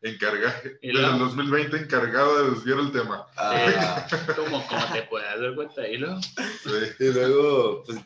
Encargado. 0.00 0.54
Desde 0.80 1.06
el 1.10 1.18
2020 1.18 1.76
encargado 1.76 2.44
de 2.44 2.50
desviar 2.52 2.78
el 2.78 2.92
tema. 2.92 3.26
Ah, 3.36 4.06
Como, 4.36 4.64
como 4.68 4.84
te 4.92 5.02
puedas 5.02 5.40
dar 5.40 5.54
cuenta. 5.56 5.88
Y 5.88 5.96
luego, 5.96 6.20
Sí. 6.22 6.70
Y 7.00 7.12
luego, 7.12 7.82
pues, 7.84 7.98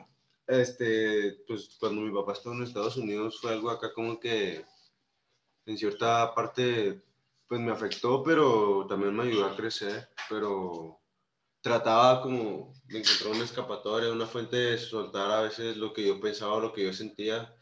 este, 0.47 1.43
pues 1.47 1.76
cuando 1.78 2.03
mi 2.03 2.12
papá 2.12 2.32
estuvo 2.32 2.55
en 2.55 2.62
Estados 2.62 2.97
Unidos 2.97 3.40
fue 3.40 3.53
algo 3.53 3.70
acá 3.70 3.93
como 3.93 4.18
que 4.18 4.64
en 5.66 5.78
cierta 5.78 6.34
parte, 6.34 7.03
pues 7.47 7.61
me 7.61 7.72
afectó, 7.72 8.22
pero 8.22 8.86
también 8.88 9.14
me 9.14 9.24
ayudó 9.24 9.47
a 9.47 9.57
crecer, 9.57 10.09
pero 10.28 11.01
trataba 11.61 12.20
como 12.22 12.72
de 12.86 12.99
encontrar 12.99 13.34
una 13.34 13.45
escapatoria, 13.45 14.12
una 14.12 14.26
fuente 14.26 14.57
de 14.57 14.78
soltar 14.78 15.30
a 15.30 15.43
veces 15.43 15.76
lo 15.76 15.93
que 15.93 16.07
yo 16.07 16.20
pensaba, 16.20 16.61
lo 16.61 16.72
que 16.72 16.84
yo 16.84 16.93
sentía, 16.93 17.55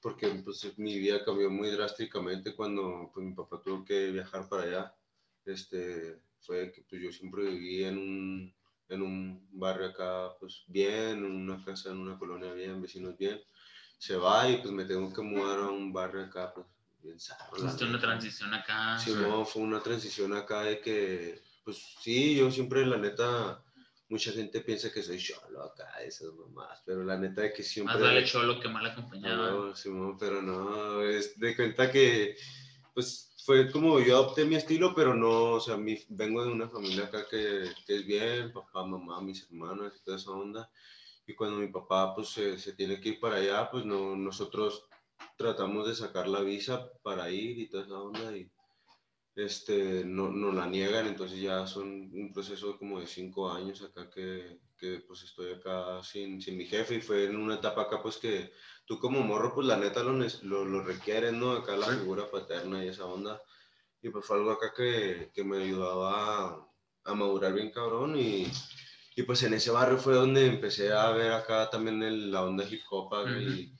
porque 0.00 0.28
pues 0.44 0.76
mi 0.76 0.98
vida 0.98 1.24
cambió 1.24 1.48
muy 1.50 1.70
drásticamente 1.70 2.54
cuando 2.54 3.10
pues, 3.14 3.24
mi 3.24 3.32
papá 3.34 3.62
tuvo 3.62 3.84
que 3.84 4.10
viajar 4.10 4.48
para 4.48 4.64
allá. 4.64 4.94
Este, 5.44 6.20
fue 6.40 6.72
que 6.72 6.82
pues, 6.82 7.00
yo 7.00 7.12
siempre 7.12 7.44
viví 7.44 7.84
en 7.84 7.98
un, 7.98 8.54
en 8.88 9.02
un 9.02 9.48
barrio 9.52 9.88
acá, 9.88 10.30
pues 10.38 10.64
bien, 10.66 11.18
en 11.18 11.24
una 11.24 11.64
casa, 11.64 11.90
en 11.90 11.98
una 11.98 12.18
colonia 12.18 12.52
bien, 12.52 12.80
vecinos 12.82 13.16
bien. 13.16 13.40
Se 13.98 14.16
va 14.16 14.48
y 14.48 14.58
pues 14.58 14.72
me 14.72 14.84
tengo 14.84 15.12
que 15.12 15.22
mudar 15.22 15.60
a 15.60 15.70
un 15.70 15.92
barrio 15.92 16.24
acá, 16.24 16.52
pues 16.54 16.66
bien 17.02 17.16
Hiciste 17.16 17.84
una 17.84 18.00
transición 18.00 18.52
acá. 18.54 18.98
Sí, 18.98 19.14
no, 19.14 19.44
fue 19.44 19.62
una 19.62 19.80
transición 19.80 20.34
acá 20.34 20.62
de 20.62 20.80
que, 20.80 21.42
pues 21.64 21.96
sí, 22.00 22.36
yo 22.36 22.50
siempre, 22.50 22.84
la 22.86 22.96
neta, 22.96 23.62
mucha 24.08 24.32
gente 24.32 24.60
piensa 24.60 24.92
que 24.92 25.02
soy 25.02 25.18
cholo 25.18 25.62
acá, 25.62 26.02
esas 26.02 26.32
mamás, 26.32 26.82
pero 26.84 27.04
la 27.04 27.18
neta 27.18 27.42
de 27.42 27.52
que 27.52 27.62
siempre... 27.62 27.94
Más 27.94 28.02
vale 28.02 28.24
cholo 28.24 28.60
que 28.60 28.68
mal 28.68 28.86
acompañado. 28.86 29.68
No, 29.68 29.76
Simón, 29.76 30.16
pero 30.18 30.42
no, 30.42 31.02
es 31.02 31.38
de 31.38 31.54
cuenta 31.54 31.90
que, 31.90 32.36
pues, 32.94 33.33
fue 33.44 33.70
como 33.70 34.00
yo 34.00 34.16
adopté 34.16 34.46
mi 34.46 34.54
estilo, 34.54 34.94
pero 34.94 35.14
no, 35.14 35.52
o 35.52 35.60
sea, 35.60 35.76
mi, 35.76 35.98
vengo 36.08 36.42
de 36.42 36.50
una 36.50 36.66
familia 36.66 37.04
acá 37.04 37.26
que, 37.30 37.70
que 37.86 37.96
es 37.96 38.06
bien, 38.06 38.50
papá, 38.52 38.86
mamá, 38.86 39.20
mis 39.20 39.42
hermanos 39.44 40.02
toda 40.02 40.16
esa 40.16 40.30
onda, 40.30 40.70
y 41.26 41.34
cuando 41.34 41.58
mi 41.58 41.68
papá, 41.68 42.14
pues, 42.14 42.28
se, 42.30 42.58
se 42.58 42.72
tiene 42.72 42.98
que 43.00 43.10
ir 43.10 43.20
para 43.20 43.36
allá, 43.36 43.70
pues, 43.70 43.84
no, 43.84 44.16
nosotros 44.16 44.88
tratamos 45.36 45.86
de 45.86 45.94
sacar 45.94 46.26
la 46.26 46.40
visa 46.40 46.90
para 47.02 47.30
ir 47.30 47.58
y 47.58 47.68
toda 47.68 47.84
esa 47.84 48.00
onda, 48.00 48.34
y, 48.34 48.50
este, 49.36 50.04
no, 50.06 50.30
nos 50.30 50.54
la 50.54 50.66
niegan, 50.66 51.06
entonces 51.06 51.38
ya 51.38 51.66
son 51.66 52.10
un 52.14 52.32
proceso 52.32 52.78
como 52.78 52.98
de 52.98 53.06
cinco 53.06 53.50
años 53.50 53.82
acá 53.82 54.08
que, 54.08 54.58
pues 55.06 55.22
estoy 55.22 55.52
acá 55.54 56.02
sin, 56.02 56.40
sin 56.40 56.56
mi 56.56 56.66
jefe 56.66 56.96
y 56.96 57.00
fue 57.00 57.24
en 57.24 57.36
una 57.36 57.56
etapa 57.56 57.82
acá 57.82 58.02
pues 58.02 58.16
que 58.18 58.52
tú 58.86 58.98
como 58.98 59.20
morro 59.22 59.54
pues 59.54 59.66
la 59.66 59.76
neta 59.76 60.02
lo, 60.02 60.12
lo, 60.12 60.64
lo 60.64 60.82
requieres, 60.84 61.32
¿no? 61.32 61.52
Acá 61.52 61.76
la 61.76 61.86
figura 61.86 62.30
paterna 62.30 62.84
y 62.84 62.88
esa 62.88 63.06
onda. 63.06 63.40
Y 64.02 64.10
pues 64.10 64.24
fue 64.26 64.36
algo 64.38 64.50
acá 64.52 64.72
que, 64.76 65.30
que 65.34 65.44
me 65.44 65.62
ayudaba 65.64 66.46
a, 66.48 66.68
a 67.04 67.14
madurar 67.14 67.52
bien 67.54 67.70
cabrón 67.70 68.16
y, 68.18 68.46
y 69.16 69.22
pues 69.24 69.42
en 69.44 69.54
ese 69.54 69.70
barrio 69.70 69.98
fue 69.98 70.14
donde 70.14 70.46
empecé 70.46 70.92
a 70.92 71.10
ver 71.10 71.32
acá 71.32 71.70
también 71.70 72.02
el- 72.02 72.30
la 72.32 72.42
onda 72.44 72.64
hip 72.68 72.82
hop 72.90 73.14
acá, 73.14 73.30
y, 73.40 73.74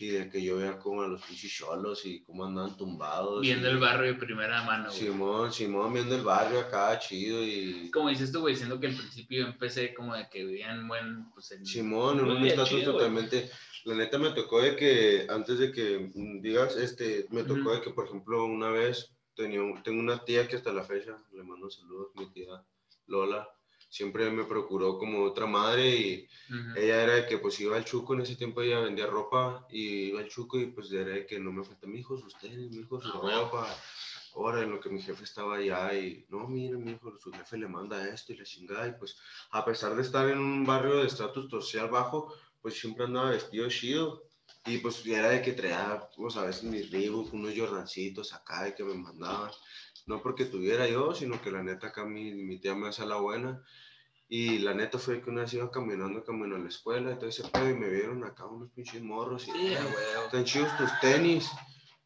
y 0.00 0.08
de 0.08 0.30
que 0.30 0.42
yo 0.42 0.56
veía 0.56 0.78
como 0.78 1.02
a 1.02 1.08
los 1.08 1.22
pinches 1.22 1.52
cholos 1.52 2.04
y 2.06 2.22
cómo 2.22 2.44
andaban 2.44 2.76
tumbados. 2.76 3.42
Viendo 3.42 3.68
y- 3.68 3.72
el 3.72 3.78
barrio 3.78 4.12
de 4.12 4.18
primera 4.18 4.62
mano, 4.62 4.88
güey. 4.88 4.98
Simón, 4.98 5.52
Simón 5.52 5.92
viendo 5.92 6.16
el 6.16 6.22
barrio 6.22 6.60
acá, 6.60 6.98
chido 6.98 7.44
y... 7.44 7.90
Como 7.90 8.08
dices 8.08 8.32
tú, 8.32 8.40
güey, 8.40 8.56
siendo 8.56 8.80
que 8.80 8.86
al 8.88 8.96
principio 8.96 9.42
yo 9.42 9.46
empecé 9.48 9.92
como 9.94 10.14
de 10.14 10.28
que 10.30 10.44
vivían 10.44 10.88
buen, 10.88 11.30
pues 11.32 11.50
en... 11.52 11.64
Simón, 11.66 12.18
en 12.20 12.24
un 12.30 12.44
estatus 12.46 12.68
chido, 12.70 12.92
güey. 12.92 13.04
totalmente... 13.04 13.50
La 13.84 13.94
neta 13.94 14.18
me 14.18 14.30
tocó 14.32 14.60
de 14.60 14.76
que, 14.76 15.26
antes 15.30 15.58
de 15.58 15.72
que 15.72 16.10
digas, 16.42 16.76
este, 16.76 17.26
me 17.30 17.44
tocó 17.44 17.72
de 17.72 17.80
que, 17.80 17.88
por 17.90 18.06
ejemplo, 18.06 18.44
una 18.44 18.68
vez 18.68 19.14
tenía, 19.34 19.60
tengo 19.82 20.00
una 20.00 20.22
tía 20.22 20.46
que 20.46 20.56
hasta 20.56 20.70
la 20.70 20.84
fecha, 20.84 21.16
le 21.32 21.42
mando 21.42 21.70
saludos, 21.70 22.08
mi 22.14 22.30
tía 22.30 22.62
Lola, 23.06 23.48
siempre 23.90 24.30
me 24.30 24.44
procuró 24.44 24.96
como 24.98 25.24
otra 25.24 25.46
madre 25.46 25.88
y 25.90 26.28
Ujú. 26.48 26.78
ella 26.80 27.02
era 27.02 27.12
de 27.14 27.26
que 27.26 27.38
pues 27.38 27.60
iba 27.60 27.76
al 27.76 27.84
chuco, 27.84 28.14
en 28.14 28.22
ese 28.22 28.36
tiempo 28.36 28.62
ella 28.62 28.80
vendía 28.80 29.06
ropa 29.06 29.66
y 29.68 30.06
iba 30.08 30.20
al 30.20 30.28
chuco 30.28 30.58
y 30.58 30.66
pues 30.66 30.90
era 30.92 31.10
de 31.10 31.26
que 31.26 31.38
no 31.38 31.52
me 31.52 31.64
falta 31.64 31.86
mi 31.86 31.98
hijo 31.98 32.16
sus 32.16 32.36
tenis, 32.38 32.70
mi 32.70 32.82
hijo 32.82 33.00
su 33.00 33.08
Ah, 33.08 33.20
ropa. 33.22 33.76
Ahora 34.36 34.62
en 34.62 34.70
lo 34.70 34.80
que 34.80 34.88
mi 34.90 35.02
jefe 35.02 35.24
estaba 35.24 35.56
allá 35.56 35.92
y 35.92 36.24
no, 36.28 36.46
mira, 36.46 36.78
mi 36.78 36.92
hijo, 36.92 37.12
su 37.18 37.32
jefe 37.32 37.58
le 37.58 37.66
manda 37.66 38.08
esto 38.08 38.32
y 38.32 38.36
la 38.36 38.44
chingada 38.44 38.86
y 38.86 38.92
pues 38.92 39.16
a 39.50 39.64
pesar 39.64 39.96
de 39.96 40.02
estar 40.02 40.28
en 40.28 40.38
un 40.38 40.64
barrio 40.64 40.98
de 40.98 41.06
estatus 41.08 41.50
social 41.50 41.90
bajo, 41.90 42.32
pues 42.62 42.78
siempre 42.78 43.04
andaba 43.04 43.30
vestido 43.30 43.68
chido. 43.68 44.22
Y 44.66 44.78
pues 44.78 45.04
era 45.06 45.30
de 45.30 45.40
que 45.42 45.52
traía, 45.52 46.08
pues 46.16 46.36
a 46.36 46.44
veces 46.44 46.64
mis 46.64 46.90
Reebok, 46.90 47.32
unos 47.32 47.56
Jordancitos 47.56 48.32
acá 48.34 48.64
de 48.64 48.74
que 48.74 48.84
me 48.84 48.94
mandaban. 48.94 49.50
No 50.10 50.20
porque 50.20 50.44
tuviera 50.44 50.88
yo, 50.88 51.14
sino 51.14 51.40
que 51.40 51.52
la 51.52 51.62
neta 51.62 51.86
acá 51.86 52.04
mi, 52.04 52.32
mi 52.34 52.58
tía 52.58 52.74
me 52.74 52.88
hace 52.88 53.06
la 53.06 53.18
buena. 53.18 53.62
Y 54.28 54.58
la 54.58 54.74
neta 54.74 54.98
fue 54.98 55.22
que 55.22 55.30
una 55.30 55.42
vez 55.42 55.54
iba 55.54 55.70
caminando 55.70 56.24
camino 56.24 56.56
a 56.56 56.58
la 56.58 56.68
escuela 56.68 57.16
pedo 57.16 57.70
y 57.70 57.74
me 57.74 57.88
vieron 57.88 58.24
acá 58.24 58.44
unos 58.46 58.70
pinches 58.72 59.02
morros 59.04 59.46
y 59.46 59.52
Sí, 59.52 59.66
"Eh, 59.68 59.78
güey. 59.80 60.24
están 60.24 60.44
chidos 60.44 60.76
tus 60.78 60.90
tenis. 61.00 61.48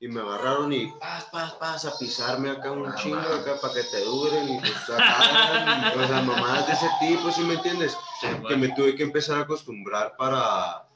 Y 0.01 0.09
me 0.09 0.21
agarraron 0.21 0.71
y 0.71 0.93
pas, 1.01 1.25
pas, 1.33 1.53
pas, 1.55 1.85
a 1.87 1.97
pisarme 1.99 2.51
acá 2.51 2.73
un 2.73 2.85
Ah, 2.87 2.95
chingo 2.95 3.17
man. 3.17 3.41
acá 3.41 3.59
para 3.63 3.73
que 3.73 3.85
te 3.85 4.01
duren 4.05 4.49
y 4.51 4.61
pues 4.61 4.91
acá, 4.91 5.93
y, 5.95 5.99
o 5.99 6.07
sea, 6.07 6.21
mamadas 6.21 6.67
de 6.67 6.73
ese 6.75 6.89
tipo, 7.01 7.31
¿sí 7.33 7.41
me 7.43 7.55
entiendes? 7.55 7.97
Sí, 8.21 8.27
que 8.47 8.57
me 8.57 8.69
tuve 8.75 8.97
que 8.97 9.03
empezar 9.05 9.39
a 9.39 9.43
acostumbrar 9.45 10.15
para, 10.19 10.87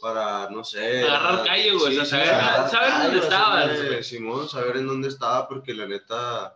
para 0.00 0.48
no 0.50 0.64
sé. 0.64 1.02
Agarrar 1.02 1.40
a- 1.40 1.44
callo, 1.44 1.78
güey, 1.78 1.98
o 1.98 2.04
sea, 2.04 2.26
saber- 2.26 2.70
saber 2.70 2.92
dónde 3.04 3.18
estabas, 3.20 3.86
güey. 3.86 4.02
Simón, 4.04 4.48
saber 4.48 4.76
en 4.78 4.86
dónde 4.86 5.08
estaba, 5.08 5.48
porque 5.48 5.74
la 5.74 5.86
neta, 5.86 6.54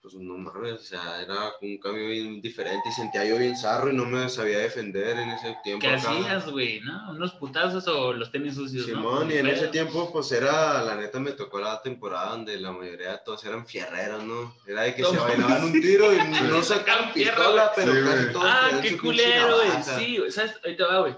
pues 0.00 0.14
no 0.14 0.36
mames, 0.36 0.72
o 0.74 0.78
sea, 0.82 1.22
era 1.22 1.52
un 1.60 1.78
cambio 1.78 2.08
bien 2.08 2.40
diferente 2.42 2.88
y 2.88 2.92
sentía 2.92 3.24
yo 3.24 3.38
bien 3.38 3.56
zarro 3.56 3.88
y 3.88 3.94
no 3.94 4.04
me 4.04 4.28
sabía 4.28 4.58
defender 4.58 5.16
en 5.16 5.30
ese 5.30 5.56
tiempo. 5.62 5.80
¿Qué 5.86 5.94
acá. 5.94 6.10
hacías, 6.10 6.50
güey? 6.50 6.80
¿No? 6.80 7.10
¿Unos 7.12 7.32
putazos 7.34 7.86
o 7.86 8.12
los 8.12 8.32
tenis 8.32 8.56
sucios, 8.56 8.88
no? 8.88 8.94
Simón, 8.94 9.30
y 9.30 9.34
en 9.34 9.46
ese 9.46 9.68
tiempo, 9.68 10.10
pues 10.12 10.32
era, 10.32 10.82
la 10.82 10.96
neta 10.96 11.20
me 11.20 11.30
tocó 11.32 11.60
la 11.60 11.80
temporada 11.82 12.30
donde 12.30 12.58
la 12.58 12.72
mayoría 12.72 13.12
de 13.12 13.18
todos 13.24 13.44
eran 13.44 13.64
fierreros, 13.64 14.24
¿no? 14.24 14.52
Era 14.66 14.82
de 14.82 14.94
que 14.96 15.04
se 15.04 15.14
No. 15.14 15.22
bailaban 15.22 15.64
un 15.66 15.72
tiro 15.72 16.12
y 16.12 16.16
no 16.50 16.62
Sí. 16.64 16.74
sacaban 16.74 17.12
pistola, 17.12 17.70
pero 17.76 17.92
Sí, 17.92 18.00
casi 18.04 18.32
todos 18.32 18.44
Ah, 18.48 18.70
qué 18.82 18.98
culero, 18.98 19.56
güey. 19.56 19.70
Sí, 19.98 20.18
güey. 20.18 20.30
¿Sabes? 20.32 20.56
Ahorita 20.64 20.86
va, 20.88 20.98
güey. 21.00 21.16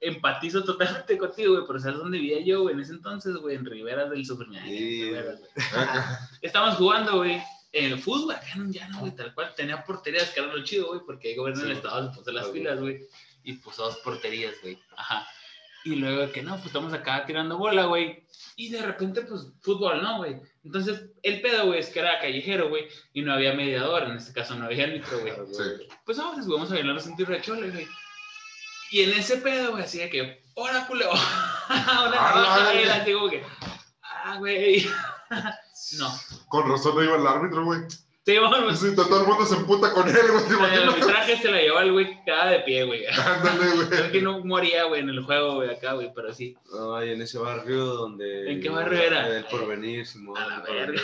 Empatizo 0.00 0.62
totalmente 0.64 1.16
contigo, 1.18 1.54
güey. 1.54 1.64
Pero 1.66 1.78
¿sabes 1.80 1.98
dónde 1.98 2.18
vivía 2.18 2.40
yo, 2.44 2.62
güey? 2.62 2.74
En 2.74 2.80
ese 2.80 2.92
entonces, 2.92 3.34
güey. 3.36 3.56
En 3.56 3.64
Riberas 3.64 4.10
del 4.10 4.24
Sufrimiento. 4.26 4.68
Sí. 4.68 5.12
Estábamos 6.42 6.76
jugando, 6.76 7.16
güey. 7.18 7.42
En 7.72 7.92
el 7.92 7.98
fútbol, 7.98 8.34
acá 8.34 8.46
en 8.54 8.62
un 8.62 8.72
llano, 8.72 9.00
güey. 9.00 9.14
Tal 9.14 9.34
cual. 9.34 9.52
Tenía 9.56 9.84
porterías, 9.84 10.30
que 10.30 10.40
era 10.40 10.52
lo 10.52 10.62
chido, 10.64 10.88
güey. 10.88 11.00
Porque 11.04 11.32
el 11.32 11.38
gobierno 11.38 11.62
Sí. 11.62 11.68
del 11.68 11.76
estado 11.76 12.10
se 12.12 12.18
puso 12.18 12.32
las 12.32 12.46
güey. 12.48 12.60
pilas, 12.60 12.80
güey. 12.80 13.00
Y 13.44 13.52
puso 13.54 13.84
dos 13.84 13.96
porterías, 13.98 14.54
güey. 14.62 14.78
Ajá. 14.96 15.26
Y 15.84 15.94
luego 15.94 16.32
que 16.32 16.42
no, 16.42 16.54
pues 16.54 16.66
estamos 16.66 16.92
acá 16.92 17.24
tirando 17.26 17.58
bola, 17.58 17.84
güey. 17.84 18.24
Y 18.56 18.70
de 18.70 18.82
repente, 18.82 19.22
pues, 19.22 19.52
fútbol, 19.60 20.02
¿no, 20.02 20.18
güey? 20.18 20.36
Entonces, 20.64 21.10
el 21.22 21.40
pedo, 21.40 21.66
güey, 21.66 21.78
es 21.78 21.90
que 21.90 22.00
era 22.00 22.18
callejero, 22.18 22.68
güey. 22.70 22.88
Y 23.12 23.22
no 23.22 23.32
había 23.32 23.52
mediador. 23.52 24.02
En 24.04 24.16
este 24.16 24.32
caso, 24.32 24.56
no 24.56 24.64
había 24.64 24.84
árbitro, 24.84 25.20
güey 25.20 25.32
Sí. 25.52 25.86
pues 26.04 26.18
ahora 26.18 26.38
les 26.38 26.48
vamos 26.48 26.70
a 26.72 26.74
bailar 26.74 26.94
los 26.94 27.08
chole, 27.42 27.70
güey. 27.70 27.86
Y 28.90 29.02
en 29.02 29.18
ese 29.18 29.38
pedo, 29.38 29.72
güey, 29.72 29.84
así 29.84 29.98
de 29.98 30.08
que, 30.10 30.42
¡hora, 30.54 30.86
Ah, 31.68 32.08
la 32.12 32.74
y 32.74 32.78
verga. 32.78 32.94
así 33.02 33.12
como 33.12 33.28
que, 33.28 33.42
¡ah, 34.02 34.36
güey! 34.38 34.88
no. 35.98 36.12
Con 36.48 36.70
razón 36.70 36.94
no 36.94 37.02
iba 37.02 37.16
el 37.16 37.26
árbitro, 37.26 37.64
güey. 37.64 37.80
Sí, 38.26 38.36
vamos, 38.38 38.80
Sí, 38.80 38.94
todo 38.96 39.20
el 39.20 39.26
mundo 39.28 39.46
se 39.46 39.54
emputa 39.54 39.92
con 39.92 40.08
él, 40.08 40.16
güey. 40.32 40.44
¿te 40.48 40.74
el 40.74 40.88
arbitraje 40.88 41.36
se 41.36 41.48
la 41.48 41.60
llevaba 41.60 41.82
el 41.84 41.92
güey 41.92 42.24
cada 42.26 42.50
de 42.50 42.58
pie, 42.60 42.82
güey. 42.84 43.06
Ándale, 43.06 43.86
Creo 43.88 44.02
que 44.10 44.20
güey. 44.20 44.22
no 44.22 44.44
moría, 44.44 44.82
güey, 44.84 45.00
en 45.02 45.10
el 45.10 45.22
juego, 45.22 45.54
güey, 45.56 45.70
acá, 45.70 45.92
güey, 45.92 46.10
pero 46.12 46.34
sí. 46.34 46.56
Ay, 46.96 47.10
en 47.10 47.22
ese 47.22 47.38
barrio 47.38 47.84
donde... 47.84 48.50
¿En 48.50 48.60
qué 48.60 48.68
barrio 48.68 48.98
era? 49.00 49.28
El 49.28 49.44
Porvenir, 49.44 50.04
Simón. 50.06 50.36
A 50.38 50.48
la 50.48 50.60
verga. 50.60 51.00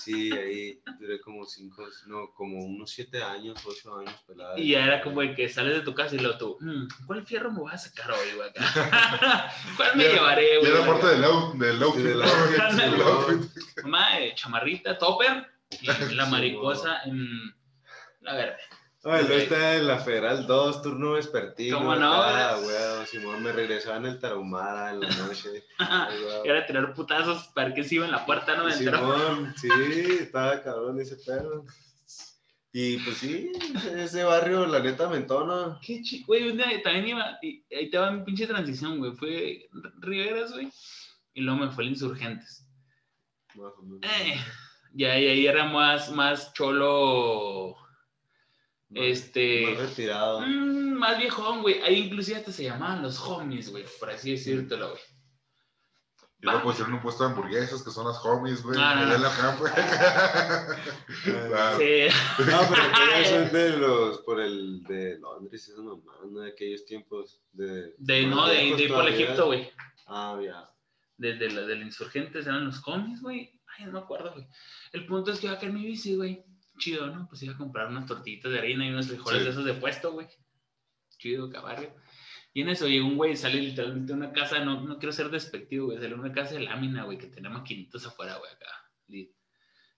Sí, 0.00 0.30
ahí 0.32 0.80
duré 1.00 1.18
como 1.20 1.44
cinco, 1.46 1.82
no, 2.06 2.30
como 2.34 2.58
unos 2.62 2.90
siete 2.90 3.22
años, 3.22 3.58
ocho 3.66 3.96
años 3.98 4.14
pelada. 4.28 4.56
Y 4.58 4.72
ya 4.72 4.84
era 4.84 5.02
como 5.02 5.22
el 5.22 5.34
que 5.34 5.48
sales 5.48 5.74
de 5.74 5.80
tu 5.80 5.94
casa 5.94 6.14
y 6.14 6.18
luego 6.18 6.36
tú, 6.38 6.58
"Mm, 6.60 6.86
¿cuál 7.06 7.26
fierro 7.26 7.50
me 7.50 7.62
vas 7.62 7.74
a 7.86 7.88
sacar 7.88 8.12
hoy, 8.12 8.36
güey, 8.36 8.48
acá? 8.50 8.60
¿Cuál 9.76 9.96
me 9.96 10.04
llevaré, 10.04 10.58
güey? 10.58 10.70
era 10.70 10.86
parte 10.86 11.06
del, 11.06 11.24
out, 11.24 11.54
del 11.54 11.82
outfit. 11.82 12.04
del 12.04 12.22
outfit. 13.02 13.50
Mamá, 13.82 14.20
eh, 14.20 14.34
chamarrita, 14.36 14.98
topper, 14.98 15.46
y 15.70 15.86
la 16.14 16.26
mariposa 16.26 17.02
en 17.04 17.54
la 18.20 18.34
verde. 18.34 18.56
Ay, 19.06 19.26
luego 19.26 19.42
está 19.42 19.76
en 19.76 19.86
la 19.86 19.98
Federal 19.98 20.46
2, 20.46 20.82
turno 20.82 21.12
vespertino. 21.12 21.76
¿Cómo 21.76 21.94
no, 21.94 22.62
güey? 22.62 22.64
güey, 22.64 23.06
Simón, 23.06 23.42
me 23.42 23.52
regresaba 23.52 23.98
en 23.98 24.06
el 24.06 24.18
Tarahumara 24.18 24.92
en 24.92 25.00
la 25.00 25.08
noche. 25.08 25.62
Era 26.44 26.64
tirar 26.64 26.94
putazos 26.94 27.48
para 27.48 27.74
que 27.74 27.84
se 27.84 27.96
iba 27.96 28.06
en 28.06 28.12
la 28.12 28.24
puerta, 28.24 28.56
no. 28.56 28.70
Simón, 28.70 29.54
sí, 29.58 29.68
estaba 30.20 30.62
cabrón 30.62 30.98
ese 31.00 31.16
perro. 31.16 31.66
Y 32.72 32.96
pues 32.98 33.18
sí, 33.18 33.52
ese 33.94 34.24
barrio, 34.24 34.66
la 34.66 34.80
neta, 34.80 35.08
me 35.08 35.18
entona. 35.18 35.78
Qué 35.80 36.02
chico, 36.02 36.28
güey, 36.28 36.50
un 36.50 36.56
día 36.56 36.66
también 36.82 37.08
iba, 37.08 37.38
y 37.42 37.62
ahí 37.72 37.88
va 37.90 38.10
mi 38.10 38.24
pinche 38.24 38.46
transición, 38.46 38.98
güey. 38.98 39.12
Fue 39.12 39.68
Riveras, 40.00 40.50
güey, 40.50 40.72
y 41.34 41.42
luego 41.42 41.60
me 41.60 41.70
fue 41.70 41.84
el 41.84 41.90
Insurgentes. 41.90 42.66
Más 43.54 43.72
o 43.78 43.82
menos. 43.82 44.00
Eh, 44.02 44.40
ya, 44.94 45.18
y 45.18 45.26
ahí 45.26 45.46
era 45.46 45.64
más, 45.66 46.10
más 46.12 46.52
cholo, 46.54 47.76
Más- 48.90 49.04
este, 49.04 49.66
Más 49.74 49.88
retirado. 49.90 50.40
mm, 50.40 50.92
más 50.98 51.18
viejón, 51.18 51.62
güey. 51.62 51.80
Ahí 51.82 51.98
inclusive 52.06 52.38
hasta 52.38 52.52
se 52.52 52.64
llamaban 52.64 53.02
los 53.02 53.18
homies, 53.20 53.70
güey, 53.70 53.84
por 53.98 54.10
así 54.10 54.30
decírtelo, 54.32 54.90
güey. 54.90 55.00
Y 56.40 56.46
luego 56.46 56.62
pusieron 56.62 56.92
un 56.94 57.00
puesto 57.00 57.24
de 57.24 57.30
hamburguesas, 57.30 57.82
que 57.82 57.90
son 57.90 58.06
las 58.06 58.22
homies, 58.24 58.62
güey. 58.62 58.76
No, 58.78 58.94
no, 58.94 59.06
no. 59.06 59.18
la. 59.18 59.30
Claro. 61.24 61.78
Sí. 61.78 62.06
No, 62.38 62.60
pero 62.68 62.82
aquellos 62.92 63.28
son 63.28 63.52
de 63.52 63.76
los, 63.78 64.18
por 64.18 64.40
el 64.40 64.82
de 64.84 65.18
Londres, 65.20 65.68
esa 65.68 65.80
mamá, 65.80 66.12
¿no? 66.30 66.40
De 66.40 66.50
aquellos 66.50 66.84
tiempos 66.84 67.40
de... 67.52 67.94
De, 67.96 68.26
no, 68.26 68.46
de, 68.46 68.54
de 68.56 68.82
ir 68.84 68.92
por. 68.92 69.08
Egipto, 69.08 69.46
güey. 69.46 69.70
Ah, 70.06 70.38
ya. 70.44 70.70
Desde 71.16 71.50
la, 71.50 71.62
del 71.62 71.82
Insurgentes 71.82 72.46
eran 72.46 72.66
los 72.66 72.80
cómics, 72.80 73.22
güey. 73.22 73.53
Ay, 73.76 73.86
no 73.86 73.92
me 73.92 73.98
acuerdo, 73.98 74.32
güey. 74.32 74.46
El 74.92 75.06
punto 75.06 75.32
es 75.32 75.40
que 75.40 75.46
iba 75.46 75.56
a 75.56 75.58
caer 75.58 75.72
mi 75.72 75.84
bici, 75.84 76.14
güey. 76.16 76.44
Chido, 76.78 77.06
¿no? 77.06 77.28
Pues 77.28 77.42
iba 77.42 77.54
a 77.54 77.58
comprar 77.58 77.88
unas 77.88 78.06
tortillitas 78.06 78.50
de 78.52 78.58
harina 78.58 78.86
y 78.86 78.90
unos 78.90 79.06
frijoles 79.08 79.40
Sí. 79.40 79.44
de 79.44 79.50
esos 79.50 79.64
de 79.64 79.74
puesto, 79.74 80.12
güey. 80.12 80.26
Chido, 81.18 81.50
cabarrio. 81.50 81.94
Y 82.52 82.62
en 82.62 82.68
eso 82.68 82.86
llegó 82.86 83.06
un 83.06 83.16
güey, 83.16 83.36
sale 83.36 83.60
literalmente 83.60 84.12
de 84.12 84.18
una 84.18 84.32
casa, 84.32 84.64
no, 84.64 84.80
no 84.80 84.98
quiero 84.98 85.12
ser 85.12 85.28
despectivo, 85.28 85.86
güey, 85.86 85.98
salió 85.98 86.16
de 86.16 86.22
una 86.22 86.32
casa 86.32 86.54
de 86.54 86.60
lámina, 86.60 87.02
güey, 87.04 87.18
que 87.18 87.26
tenía 87.26 87.50
maquinitas 87.50 88.06
afuera, 88.06 88.36
güey, 88.36 88.50
acá. 88.52 88.66
Y, 89.08 89.32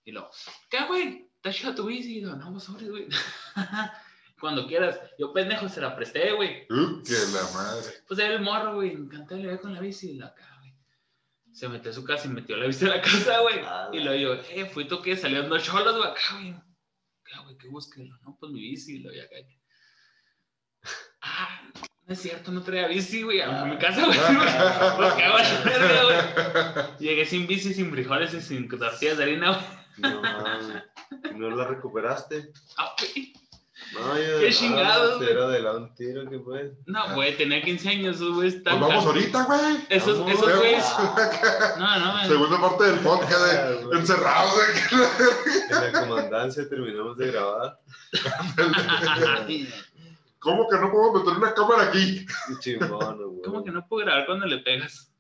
y 0.05 0.13
luego, 0.13 0.31
¿qué, 0.71 0.87
güey? 0.87 1.31
¿Te 1.43 1.51
has 1.51 1.75
tu 1.75 1.85
bici? 1.87 2.19
Y 2.19 2.21
yo, 2.23 2.35
no, 2.35 2.59
sobre, 2.59 2.89
güey. 2.89 3.09
Cuando 4.41 4.67
quieras. 4.67 5.01
Yo, 5.19 5.33
pendejo, 5.33 5.69
se 5.69 5.81
la 5.81 5.97
presté, 5.97 6.33
güey. 6.33 6.67
Que 6.67 7.13
la 7.33 7.43
madre. 7.55 7.91
Pues 8.07 8.21
era 8.21 8.35
el 8.35 8.43
morro, 8.43 8.75
güey, 8.77 8.93
encantado 8.93 9.41
le 9.41 9.59
con 9.59 9.75
la 9.75 9.81
bici 9.81 10.13
y 10.13 10.19
la 10.19 10.27
acá. 10.27 10.56
Se 11.57 11.71
metió 11.71 11.91
a 11.91 11.95
su 11.95 12.05
casa 12.05 12.27
y 12.29 12.31
metió 12.33 12.55
la 12.55 12.67
bici 12.67 12.85
a 12.85 12.89
la 12.89 13.01
casa, 13.01 13.41
güey. 13.41 13.61
Ah, 13.65 13.89
y 13.91 14.01
luego 14.01 14.19
yo, 14.19 14.43
eh, 14.51 14.67
fui 14.67 14.87
tú 14.87 15.01
que 15.01 15.17
salieron 15.17 15.49
dos 15.49 15.63
cholos, 15.63 15.97
güey, 15.97 16.11
acá, 16.11 16.21
güey. 16.35 16.55
Güey, 17.45 17.57
¿qué 17.57 17.69
buscas? 17.69 18.05
No, 18.21 18.37
pues 18.39 18.53
mi 18.53 18.61
bici, 18.61 18.97
y 18.97 18.99
lo 18.99 19.11
vi 19.11 19.21
acá. 19.21 19.37
Ah, 21.23 21.63
no 22.05 22.13
es 22.13 22.21
cierto, 22.21 22.53
no 22.53 22.63
traía 22.63 22.89
bici, 22.89 23.23
güey, 23.23 23.41
a 23.41 23.65
mi 23.65 23.79
casa, 23.79 24.05
güey. 24.05 24.19
Pues 24.99 25.15
qué 25.15 25.25
hago 25.25 25.39
verga, 25.65 26.03
güey. 26.05 26.99
Llegué 26.99 27.25
sin 27.25 27.47
bici, 27.47 27.73
sin 27.73 27.91
frijoles 27.91 28.35
y 28.35 28.43
sin 28.43 28.69
tortillas 28.69 29.17
de 29.17 29.23
harina, 29.25 29.53
güey. 29.53 30.13
No. 30.13 30.23
¿No 31.39 31.57
la 31.57 31.69
recuperaste? 31.69 32.53
Ah, 32.77 32.95
güey. 32.99 33.33
No, 33.93 34.19
yo, 34.19 34.41
Qué 34.41 34.51
chingados, 34.53 35.19
güey. 35.19 35.31
Era 35.31 35.49
de 35.49 35.61
la 35.61 35.77
un 35.77 35.95
tiro 35.95 36.29
que 36.29 36.39
fue. 36.41 36.73
No, 36.87 37.15
güey, 37.15 37.37
tenía 37.37 37.63
15 37.63 37.89
años, 37.91 38.17
esos 38.17 38.35
güeyes 38.35 38.55
Pues 38.65 38.81
vamos 38.81 39.05
ahorita, 39.05 39.45
güey. 39.45 39.77
Esos, 39.91 40.19
Vamos, 40.19 40.33
esos 40.33 40.59
güeyes. 40.59 40.85
No, 41.79 41.99
no, 41.99 42.13
güey. 42.13 42.27
Segunda 42.27 42.61
parte 42.61 42.85
del 42.85 42.99
podcast 43.01 43.33
Ah, 43.33 43.69
de 43.71 43.85
güey. 43.85 43.99
encerrados. 44.01 44.55
En 45.71 45.93
la 45.93 46.01
comandancia 46.01 46.69
terminamos 46.69 47.17
de 47.19 47.27
grabar. 47.33 47.79
¿Cómo 50.39 50.69
que 50.69 50.77
no 50.77 50.91
podemos 50.93 51.25
meter 51.25 51.39
una 51.39 51.55
cámara 51.55 51.83
aquí? 51.89 52.27
Chimón, 52.61 53.17
güey. 53.19 53.43
¿Cómo 53.45 53.65
que 53.65 53.71
no 53.71 53.87
puedo 53.87 54.05
grabar 54.07 54.27
cuando 54.27 54.47
le 54.47 54.59
pegas? 54.59 55.13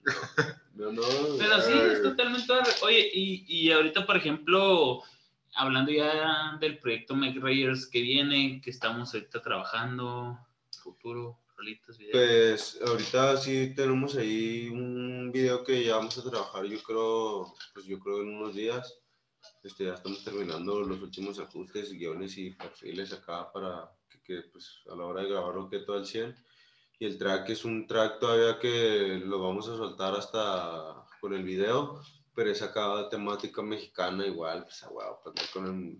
No, 0.74 0.92
no. 0.92 1.02
Pero 1.38 1.60
sí, 1.62 1.72
es 1.92 2.02
totalmente. 2.02 2.52
Oye, 2.82 3.10
y, 3.12 3.44
y 3.48 3.72
ahorita, 3.72 4.06
por 4.06 4.16
ejemplo, 4.16 5.02
hablando 5.56 5.90
ya 5.90 6.56
del 6.60 6.78
proyecto 6.78 7.14
Make 7.14 7.40
Rayers 7.40 7.86
que 7.86 8.00
viene, 8.00 8.60
que 8.62 8.70
estamos 8.70 9.12
ahorita 9.14 9.42
trabajando, 9.42 10.38
futuro, 10.82 11.38
rolitas, 11.56 11.98
videos. 11.98 12.12
Pues 12.12 12.80
ahorita 12.86 13.36
sí 13.38 13.72
tenemos 13.74 14.16
ahí 14.16 14.68
un 14.68 15.30
video 15.32 15.64
que 15.64 15.84
ya 15.84 15.96
vamos 15.96 16.16
a 16.18 16.30
trabajar, 16.30 16.64
yo 16.64 16.82
creo, 16.82 17.54
pues 17.74 17.86
yo 17.86 17.98
creo 17.98 18.22
en 18.22 18.34
unos 18.34 18.54
días. 18.54 19.00
Este, 19.62 19.84
ya 19.84 19.94
estamos 19.94 20.22
terminando 20.22 20.80
los 20.80 21.00
últimos 21.00 21.38
ajustes, 21.38 21.92
guiones 21.92 22.36
y 22.36 22.50
perfiles 22.50 23.12
acá 23.12 23.50
para 23.52 23.90
que, 24.08 24.20
que, 24.22 24.42
pues, 24.52 24.80
a 24.90 24.94
la 24.94 25.04
hora 25.04 25.22
de 25.22 25.30
grabarlo 25.30 25.68
quede 25.68 25.84
todo 25.84 25.96
al 25.96 26.06
100. 26.06 26.36
Y 26.98 27.06
el 27.06 27.18
track 27.18 27.50
es 27.50 27.64
un 27.64 27.86
track 27.86 28.18
todavía 28.20 28.58
que 28.58 29.20
lo 29.24 29.40
vamos 29.40 29.68
a 29.68 29.76
soltar 29.76 30.14
hasta 30.14 31.04
con 31.20 31.34
el 31.34 31.44
video, 31.44 32.00
pero 32.36 32.50
es 32.50 32.62
acá 32.62 33.08
temática 33.08 33.62
mexicana 33.62 34.24
igual, 34.26 34.62
pues 34.64 34.82
a 34.84 34.90
huevo, 34.90 35.20
pues, 35.24 35.50
con, 35.50 35.66
el- 35.66 35.98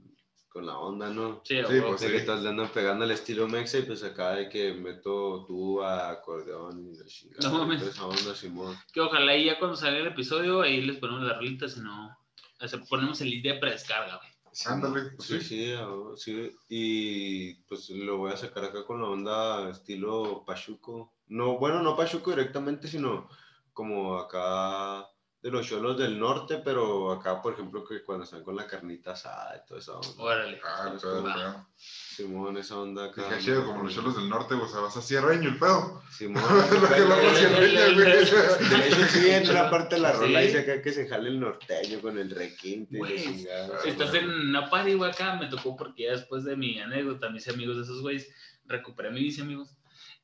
con 0.49 0.65
la 0.67 0.79
onda, 0.79 1.09
¿no? 1.11 1.41
Sí, 1.45 1.57
Sí, 1.57 1.63
pues, 1.67 1.83
O 1.83 1.99
sea, 1.99 2.09
que 2.09 2.15
sí. 2.15 2.21
estás 2.21 2.43
le 2.43 2.51
andan 2.51 2.69
pegando 2.69 3.05
al 3.05 3.11
estilo 3.11 3.49
mexa 3.49 3.79
y 3.79 3.83
pues 3.83 4.03
acá 4.05 4.33
de 4.33 4.49
que 4.49 4.73
meto 4.75 5.45
tuba, 5.47 6.09
acordeón 6.11 6.87
y 6.95 6.97
la 6.97 7.05
chingada. 7.07 7.51
No 7.51 7.59
mames. 7.59 7.83
esa 7.83 8.07
onda, 8.07 8.35
Simón. 8.35 8.77
Que 8.93 9.01
ojalá 9.01 9.35
y 9.37 9.47
ya 9.47 9.59
cuando 9.59 9.77
salga 9.77 9.99
el 9.99 10.07
episodio, 10.07 10.61
ahí 10.63 10.81
les 10.83 10.99
ponemos 10.99 11.23
las 11.25 11.37
rolitas, 11.37 11.73
si 11.73 11.81
no. 11.81 12.17
O 12.61 12.69
sea, 12.69 12.81
ponemos 12.89 13.21
el 13.21 13.31
link 13.31 13.43
de 13.45 13.55
predescarga, 13.55 14.17
güey. 14.17 14.31
Ándale, 14.65 15.11
pues 15.17 15.29
Sí, 15.29 15.41
sí. 15.43 15.75
sí, 15.77 15.77
sí. 16.17 16.57
Y 16.71 17.55
pues 17.65 17.91
lo 17.91 18.17
voy 18.17 18.33
a 18.33 18.37
sacar 18.39 18.65
acá 18.65 18.87
con 18.87 19.03
la 19.03 19.09
onda 19.09 19.69
estilo 19.69 20.45
Pachuco. 20.47 21.13
No, 21.27 21.59
bueno, 21.59 21.83
no 21.83 21.95
Pachuco 21.95 22.31
directamente, 22.31 22.89
sino 22.89 23.29
como 23.75 24.17
acá 24.19 25.07
de 25.47 25.53
los 25.53 25.65
cholos 25.65 25.97
del 25.97 26.19
norte, 26.19 26.61
pero 26.65 27.13
acá, 27.13 27.41
por 27.41 27.53
ejemplo, 27.53 27.85
que 27.85 28.03
cuando 28.03 28.25
están 28.25 28.43
con 28.43 28.57
la 28.57 28.67
carnita 28.67 29.13
asada 29.13 29.63
y 29.63 29.69
toda 29.69 29.79
esa 29.79 29.93
onda. 29.93 30.09
Órale. 30.21 30.61
Ah, 30.65 30.91
el 30.93 30.99
pedo, 30.99 31.19
el 31.29 31.35
pedo. 31.35 31.67
Simón, 31.77 32.57
esa 32.57 32.77
onda 32.81 33.05
acá. 33.05 33.23
Dije, 33.29 33.41
chido, 33.45 33.65
como 33.65 33.85
los 33.85 33.95
cholos 33.95 34.17
del 34.17 34.29
norte, 34.29 34.55
o 34.55 34.67
sea, 34.67 34.81
vas 34.81 34.97
a 34.97 35.03
sierreño 35.03 35.51
el 35.51 35.57
pedo. 35.57 36.03
Simón. 36.11 36.43
Lo 36.83 36.89
que 36.89 36.95
hablamos 36.97 37.27
el- 37.27 37.37
sierreño, 37.37 37.79
el- 37.81 37.95
güey. 37.95 38.07
De 38.07 38.23
hecho, 38.23 38.37
sí, 39.11 39.31
en 39.31 39.49
una 39.49 39.71
parte 39.71 39.95
de 39.95 40.01
la 40.01 40.13
rola 40.15 40.41
dice 40.41 40.59
acá 40.59 40.83
que 40.83 40.93
se 40.93 41.07
jale 41.07 41.29
el 41.29 41.39
norteño 41.39 42.01
con 42.01 42.19
el 42.19 42.29
requinte 42.31 42.97
y 42.97 43.45
la 43.45 43.67
Güey, 43.69 43.89
estás 43.89 44.15
en 44.15 44.29
una 44.29 44.69
party, 44.69 44.95
güey, 44.95 45.13
acá 45.13 45.37
me 45.37 45.47
tocó 45.47 45.77
porque 45.77 46.07
ya 46.07 46.11
después 46.11 46.43
de 46.43 46.57
mi 46.57 46.81
anécdota, 46.81 47.31
mis 47.31 47.47
amigos 47.47 47.77
de 47.77 47.85
esos 47.85 48.01
güeyes, 48.03 48.29
recuperé 48.65 49.13
mi 49.13 49.21
bici, 49.21 49.43
amigos. 49.43 49.76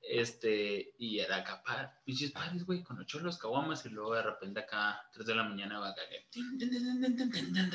Este, 0.03 0.95
y 0.99 1.21
era 1.21 1.37
acá, 1.37 1.63
pa, 1.63 2.01
pinches 2.05 2.33
paris, 2.33 2.65
güey, 2.67 2.83
con 2.83 2.99
ocho 2.99 3.21
los 3.21 3.39
caguamas, 3.39 3.87
y 3.87 3.91
luego 3.91 4.15
de 4.15 4.23
repente 4.23 4.61
acá, 4.61 5.01
3 5.13 5.27
de 5.27 5.35
la 5.35 5.45
mañana, 5.45 5.79
va 5.79 5.91
acá, 5.91 6.03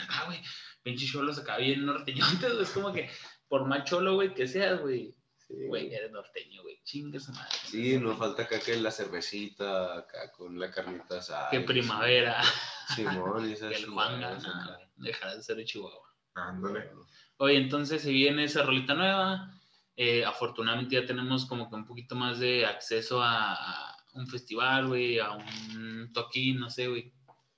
acá, 0.04 0.26
güey, 0.26 0.42
pinches 0.84 1.10
cholos 1.10 1.40
acá 1.40 1.58
bien 1.58 1.86
norteñotes, 1.86 2.40
güey, 2.54 2.64
es 2.64 2.70
como 2.72 2.94
que, 2.94 3.10
por 3.48 3.66
más 3.66 3.86
cholo, 3.86 4.16
güey, 4.16 4.34
que 4.34 4.48
seas, 4.48 4.82
güey, 4.82 5.16
Sí, 5.48 5.54
güey, 5.68 5.94
eres 5.94 6.12
norteño, 6.12 6.62
güey, 6.62 6.82
chingue 6.84 7.22
su 7.22 7.32
madre. 7.32 7.56
Sí, 7.64 7.98
no 7.98 8.18
falta 8.18 8.44
acá 8.44 8.60
que 8.60 8.76
la 8.76 8.92
cervecita, 8.92 10.00
acá 10.00 10.30
con 10.34 10.60
la 10.60 10.70
carnita 10.70 11.20
asada. 11.20 11.50
Que 11.50 11.62
primavera, 11.62 12.44
Simón 12.96 13.50
y 13.50 13.56
que 13.56 13.66
el 13.76 13.98
acá. 13.98 14.78
dejará 14.98 15.36
de 15.38 15.44
ser 15.44 15.56
de 15.56 15.64
Chihuahua. 15.64 16.14
Ándale. 16.36 16.92
Oye, 17.38 17.56
entonces 17.58 18.02
se 18.02 18.12
viene 18.12 18.44
esa 18.44 18.64
rolita 18.64 18.94
nueva. 18.94 19.57
Eh, 20.00 20.24
afortunadamente 20.24 20.96
ya 20.96 21.06
tenemos 21.06 21.46
como 21.48 21.68
que 21.70 21.76
un 21.76 21.86
poquito 21.86 22.16
más 22.16 22.40
de 22.40 22.66
acceso 22.68 23.20
a, 23.22 23.54
a 23.54 23.98
un 24.14 24.28
festival, 24.28 24.88
güey, 24.88 25.18
a 25.20 25.32
un 25.34 26.12
toquín, 26.14 26.60
no 26.60 26.70
sé, 26.70 26.88
güey. 26.88 27.12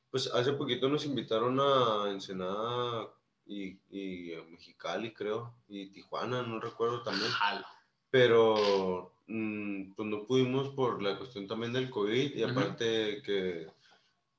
Pues 0.10 0.28
hace 0.34 0.54
poquito 0.54 0.88
nos 0.88 1.06
invitaron 1.06 1.60
a 1.60 2.10
Ensenada 2.10 3.14
y, 3.46 3.78
y 3.90 4.34
a 4.34 4.44
Mexicali, 4.46 5.14
creo, 5.14 5.54
y 5.68 5.92
Tijuana, 5.92 6.42
no 6.42 6.60
recuerdo 6.60 7.04
también. 7.04 7.30
Jalo. 7.30 7.66
pero 8.10 9.14
mm, 9.28 9.94
pues 9.94 10.08
no 10.08 10.26
pudimos 10.26 10.70
por 10.70 11.02
la 11.04 11.18
cuestión 11.18 11.46
también 11.46 11.74
del 11.74 11.90
COVID 11.90 12.36
y 12.36 12.44
aparte 12.44 13.22
que 13.22 13.68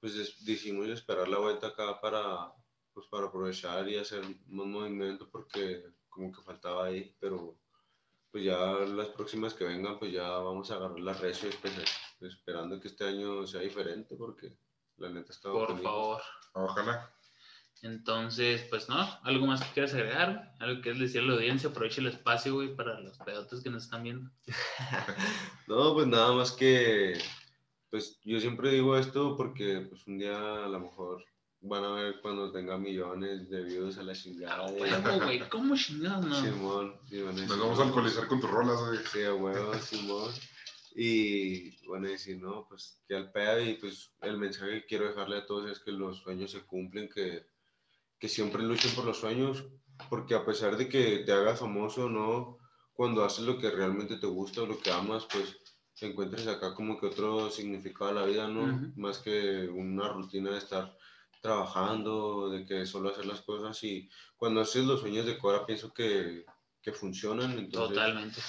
pues 0.01 0.45
decidimos 0.45 0.89
esperar 0.89 1.29
la 1.29 1.39
vuelta 1.39 1.69
acá 1.69 2.01
para 2.01 2.53
pues 2.93 3.07
para 3.07 3.27
aprovechar 3.27 3.89
y 3.89 3.97
hacer 3.99 4.23
más 4.49 4.67
movimiento 4.67 5.29
porque 5.31 5.85
como 6.09 6.33
que 6.33 6.43
faltaba 6.43 6.87
ahí, 6.87 7.15
pero 7.21 7.60
pues 8.31 8.45
ya 8.45 8.57
las 8.73 9.09
próximas 9.09 9.55
que 9.55 9.65
vengan 9.65 9.99
pues 9.99 10.13
ya 10.13 10.29
vamos 10.29 10.71
a 10.71 10.77
agarrar 10.77 11.01
la 11.01 11.13
recio 11.15 11.49
espe- 11.51 11.89
esperando 12.21 12.81
que 12.81 12.89
este 12.89 13.05
año 13.05 13.47
sea 13.47 13.61
diferente 13.61 14.15
porque 14.17 14.57
la 14.99 15.09
neta 15.09 15.33
está 15.33 15.51
Por 15.51 15.81
favor. 15.83 16.23
Ojalá. 16.55 17.13
Entonces, 17.83 18.63
pues 18.69 18.89
no, 18.91 19.01
algo 19.23 19.47
más 19.47 19.63
que 19.65 19.73
quieras 19.73 19.95
agregar, 19.95 20.55
algo 20.59 20.77
que 20.77 20.83
quieras 20.83 21.01
decir 21.01 21.23
a 21.23 21.25
la 21.25 21.33
audiencia, 21.33 21.71
aproveche 21.71 22.03
el 22.03 22.09
espacio, 22.09 22.55
güey, 22.55 22.77
para 22.77 23.01
los 23.01 23.17
pedotes 23.19 23.63
que 23.63 23.71
nos 23.71 23.85
están 23.85 24.03
viendo. 24.03 24.31
No, 25.67 25.95
pues 25.95 26.07
nada 26.09 26.33
más 26.33 26.53
que, 26.53 27.17
pues 27.91 28.19
yo 28.25 28.39
siempre 28.41 28.71
digo 28.71 28.97
esto 28.99 29.37
porque 29.37 29.87
pues 29.89 30.07
un 30.07 30.19
día 30.19 30.65
a 30.65 30.69
lo 30.69 30.81
mejor 30.81 31.25
van 31.63 31.85
a 31.85 31.93
ver 31.93 32.21
cuando 32.21 32.51
tenga 32.51 32.79
millones 32.79 33.49
de 33.51 33.63
views 33.63 33.99
a 33.99 34.03
la 34.03 34.15
chingada. 34.15 34.67
Ah, 34.67 34.71
huevo, 34.71 35.25
güey, 35.25 35.49
¿cómo 35.49 35.77
chingados, 35.77 36.27
no? 36.27 36.41
Simón, 36.41 36.95
a 37.11 37.33
Nos 37.33 37.59
vamos 37.59 37.79
a 37.79 37.83
alcoholizar 37.83 38.27
con 38.29 38.41
tus 38.41 38.51
rolas, 38.51 38.81
güey. 38.81 38.99
Sí, 39.13 39.23
a 39.23 39.35
huevo, 39.35 39.75
Simón. 39.81 40.33
Y 40.95 41.87
van 41.87 42.05
a 42.07 42.09
decir, 42.09 42.41
no, 42.41 42.67
pues 42.69 43.01
que 43.07 43.15
al 43.15 43.31
pedo 43.31 43.61
y 43.61 43.75
pues 43.75 44.13
el 44.23 44.39
mensaje 44.39 44.81
que 44.81 44.87
quiero 44.87 45.09
dejarle 45.09 45.39
a 45.39 45.47
todos 45.47 45.71
es 45.71 45.79
que 45.81 45.93
los 45.93 46.19
sueños 46.19 46.51
se 46.51 46.63
cumplen, 46.63 47.09
que, 47.09 47.47
que 48.19 48.29
siempre 48.29 48.63
luchen 48.63 48.93
por 48.93 49.05
los 49.05 49.19
sueños, 49.19 49.65
porque 50.09 50.35
a 50.35 50.45
pesar 50.45 50.77
de 50.77 50.89
que 50.89 51.19
te 51.19 51.33
hagas 51.33 51.61
famoso, 51.61 52.09
no, 52.09 52.59
cuando 52.93 53.25
haces 53.25 53.45
lo 53.45 53.59
que 53.59 53.71
realmente 53.71 54.17
te 54.17 54.27
gusta 54.27 54.63
o 54.63 54.67
lo 54.67 54.79
que 54.79 54.91
amas, 54.91 55.27
pues 55.31 55.57
encuentres 56.07 56.47
acá 56.47 56.75
como 56.75 56.99
que 56.99 57.07
otro 57.07 57.51
significado 57.51 58.11
a 58.11 58.15
la 58.15 58.25
vida, 58.25 58.49
¿no? 58.49 58.63
Ujú. 58.63 58.93
Más 58.97 59.19
que 59.19 59.69
una 59.69 60.09
rutina 60.09 60.51
de 60.51 60.59
estar 60.59 60.97
trabajando, 61.41 62.51
de 62.51 62.65
que 62.67 62.87
solo 62.87 63.11
hacer 63.11 63.27
las 63.27 63.41
cosas 63.43 63.83
y 63.85 64.09
cuando 64.37 64.61
haces 64.61 64.85
los 64.85 65.01
sueños 65.01 65.27
de 65.27 65.39
Cora 65.39 65.67
pienso 65.67 65.93
que, 65.93 66.45
que 66.83 66.93
funcionan, 66.93 67.53
entonces 67.59 67.97
Totalmente. 67.97 68.41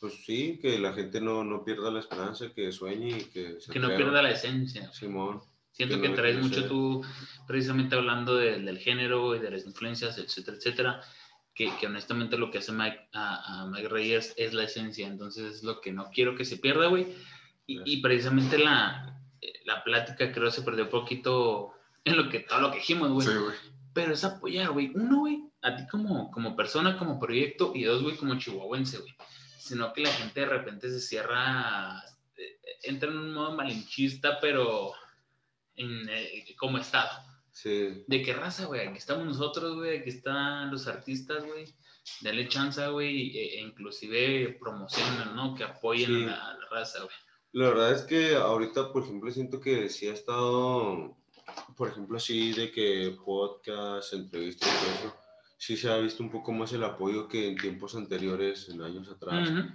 pues 0.00 0.14
sí, 0.24 0.58
que 0.60 0.78
la 0.78 0.92
gente 0.92 1.20
no, 1.20 1.44
no 1.44 1.64
pierda 1.64 1.90
la 1.90 2.00
esperanza, 2.00 2.52
que 2.54 2.72
sueñe 2.72 3.18
y 3.18 3.24
que 3.24 3.60
se 3.60 3.72
Que 3.72 3.78
no 3.78 3.88
pierda 3.88 4.22
la 4.22 4.30
esencia. 4.30 4.92
Simón. 4.92 5.40
Siento 5.72 5.96
Que 5.96 6.02
que 6.02 6.08
no 6.10 6.14
traes 6.16 6.36
mucho 6.38 6.60
ser. 6.60 6.68
tú, 6.68 7.02
precisamente 7.46 7.94
hablando 7.94 8.36
de- 8.36 8.58
del 8.60 8.78
género 8.78 9.34
y 9.36 9.38
de 9.38 9.50
las 9.50 9.64
influencias, 9.64 10.18
etcétera, 10.18 10.56
etcétera, 10.56 11.00
que, 11.54 11.70
que 11.78 11.86
honestamente 11.86 12.36
lo 12.36 12.50
que 12.50 12.58
hace 12.58 12.72
Mike, 12.72 13.08
a, 13.12 13.62
a 13.62 13.66
Mike 13.66 13.88
Reyes 13.88 14.34
es 14.36 14.52
la 14.52 14.64
esencia, 14.64 15.06
entonces 15.06 15.56
es 15.56 15.62
lo 15.62 15.80
que 15.80 15.92
no 15.92 16.10
quiero 16.10 16.34
que 16.36 16.44
se 16.44 16.56
pierda, 16.58 16.88
güey. 16.88 17.06
Y, 17.66 17.80
y 17.84 18.00
precisamente 18.02 18.58
la, 18.58 19.20
la 19.64 19.84
plática 19.84 20.32
creo 20.32 20.50
se 20.50 20.62
perdió 20.62 20.84
un 20.84 20.90
poquito 20.90 21.72
en 22.04 22.16
lo 22.16 22.28
que, 22.28 22.40
todo 22.40 22.60
lo 22.60 22.70
que 22.70 22.78
dijimos, 22.78 23.10
güey. 23.10 23.26
Sí, 23.26 23.34
güey. 23.34 23.56
Pero 23.92 24.12
es 24.12 24.24
apoyar, 24.24 24.70
güey. 24.70 24.92
Uno, 24.94 25.20
güey, 25.20 25.42
a 25.62 25.76
ti 25.76 25.86
como, 25.90 26.30
como 26.30 26.54
persona, 26.56 26.98
como 26.98 27.18
proyecto, 27.18 27.72
y 27.74 27.84
dos, 27.84 28.02
güey, 28.02 28.16
como 28.16 28.38
chihuahuense, 28.38 28.98
güey. 28.98 29.14
Sino 29.58 29.92
que 29.92 30.02
la 30.02 30.12
gente 30.12 30.40
de 30.40 30.46
repente 30.46 30.88
se 30.90 31.00
cierra, 31.00 32.02
eh, 32.36 32.58
entra 32.84 33.10
en 33.10 33.18
un 33.18 33.34
modo 33.34 33.56
malinchista, 33.56 34.38
pero 34.40 34.92
en, 35.74 36.08
eh, 36.08 36.54
como 36.58 36.78
estado. 36.78 37.10
Sí, 37.52 38.04
De 38.06 38.22
qué 38.22 38.32
raza, 38.32 38.66
güey. 38.66 38.86
Aquí 38.86 38.98
estamos 38.98 39.26
nosotros, 39.26 39.74
güey. 39.76 39.98
Aquí 39.98 40.10
están 40.10 40.70
los 40.70 40.86
artistas, 40.86 41.44
güey. 41.44 41.64
Dale 42.22 42.48
chance, 42.48 42.86
güey. 42.88 43.36
E, 43.36 43.58
e 43.58 43.60
inclusive 43.60 44.56
promocionan, 44.60 45.34
¿no? 45.36 45.54
Que 45.54 45.64
apoyen 45.64 46.06
Sí. 46.06 46.22
a 46.24 46.26
la, 46.26 46.48
a 46.50 46.54
la 46.54 46.68
raza, 46.70 46.98
güey. 47.02 47.14
La 47.52 47.68
verdad 47.70 47.92
es 47.92 48.02
que 48.02 48.36
ahorita, 48.36 48.92
por 48.92 49.02
ejemplo, 49.02 49.30
siento 49.32 49.60
que 49.60 49.88
sí 49.88 50.08
ha 50.08 50.12
estado, 50.12 51.16
por 51.76 51.88
ejemplo, 51.88 52.16
así 52.16 52.52
de 52.52 52.70
que 52.70 53.16
podcast, 53.24 54.12
entrevistas 54.12 54.68
todo 54.68 54.90
eso, 54.92 55.16
sí 55.58 55.76
se 55.76 55.90
ha 55.90 55.98
visto 55.98 56.22
un 56.22 56.30
poco 56.30 56.52
más 56.52 56.72
el 56.72 56.84
apoyo 56.84 57.28
que 57.28 57.48
en 57.48 57.56
tiempos 57.56 57.94
anteriores, 57.94 58.68
en 58.68 58.82
años 58.82 59.08
atrás. 59.08 59.50
Ujú. 59.50 59.68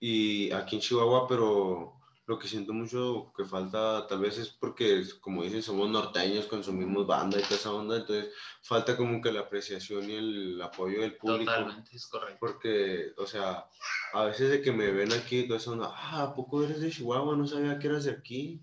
Y 0.00 0.50
aquí 0.52 0.76
en 0.76 0.82
Chihuahua, 0.82 1.26
pero 1.28 1.94
lo 2.26 2.38
que 2.38 2.48
siento 2.48 2.72
mucho 2.72 3.32
que 3.36 3.44
falta 3.44 4.06
tal 4.06 4.20
vez 4.20 4.38
es 4.38 4.48
porque, 4.48 5.04
como 5.20 5.42
dicen, 5.42 5.62
somos 5.62 5.90
norteños, 5.90 6.46
consumimos 6.46 7.06
banda 7.06 7.38
y 7.38 7.42
toda 7.42 7.56
esa 7.56 7.72
onda, 7.72 7.96
entonces 7.96 8.32
falta 8.62 8.96
como 8.96 9.20
que 9.20 9.30
la 9.30 9.40
apreciación 9.40 10.08
y 10.08 10.14
el 10.14 10.62
apoyo 10.62 11.02
del 11.02 11.16
público. 11.16 11.52
Totalmente, 11.52 11.94
es 11.94 12.06
correcto. 12.06 12.38
Porque, 12.40 13.12
o 13.18 13.26
sea, 13.26 13.66
a 14.14 14.24
veces 14.24 14.50
de 14.50 14.62
que 14.62 14.72
me 14.72 14.90
ven 14.90 15.12
aquí, 15.12 15.40
y 15.40 15.46
todo 15.46 15.58
eso, 15.58 15.72
onda, 15.72 15.92
ah, 15.94 16.22
¿a 16.22 16.34
poco 16.34 16.64
eres 16.64 16.80
de 16.80 16.90
Chihuahua? 16.90 17.36
No 17.36 17.46
sabía 17.46 17.78
que 17.78 17.88
eras 17.88 18.04
de 18.04 18.12
aquí. 18.12 18.62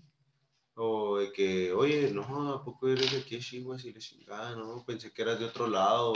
O 0.74 1.18
de 1.18 1.30
que, 1.32 1.70
oye, 1.72 2.10
no, 2.12 2.54
¿a 2.54 2.64
poco 2.64 2.88
eres 2.88 3.10
de 3.12 3.18
aquí, 3.18 3.38
Chihuahua? 3.38 3.78
Si 3.78 3.92
le 3.92 4.00
chingada, 4.00 4.56
no, 4.56 4.82
pensé 4.86 5.12
que 5.12 5.20
eras 5.20 5.38
de 5.38 5.44
otro 5.44 5.66
lado. 5.66 6.14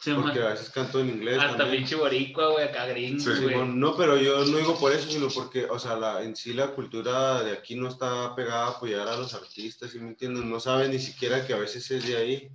Sí, 0.00 0.12
porque 0.14 0.38
man. 0.38 0.48
a 0.48 0.50
veces 0.50 0.70
canto 0.70 1.00
en 1.00 1.08
inglés 1.08 1.40
Hasta 1.40 1.68
pinche 1.68 1.96
boricua, 1.96 2.52
güey, 2.52 2.64
acá 2.68 2.86
gringo, 2.86 3.18
Sí. 3.18 3.34
Simón, 3.34 3.80
no, 3.80 3.96
pero 3.96 4.16
yo 4.16 4.44
no 4.44 4.58
digo 4.58 4.78
por 4.78 4.92
eso, 4.92 5.10
sino 5.10 5.26
porque, 5.28 5.64
o 5.64 5.78
sea, 5.80 5.96
la, 5.96 6.22
en 6.22 6.36
sí 6.36 6.52
la 6.52 6.72
cultura 6.72 7.42
de 7.42 7.50
aquí 7.52 7.74
no 7.74 7.88
está 7.88 8.32
pegada 8.36 8.66
a 8.66 8.70
apoyar 8.70 9.08
a 9.08 9.16
los 9.16 9.34
artistas, 9.34 9.90
¿sí 9.90 9.98
me 9.98 10.08
entiendes? 10.08 10.44
No 10.44 10.60
saben 10.60 10.92
ni 10.92 11.00
siquiera 11.00 11.44
que 11.44 11.54
a 11.54 11.58
veces 11.58 11.90
es 11.90 12.06
de 12.06 12.16
ahí. 12.16 12.48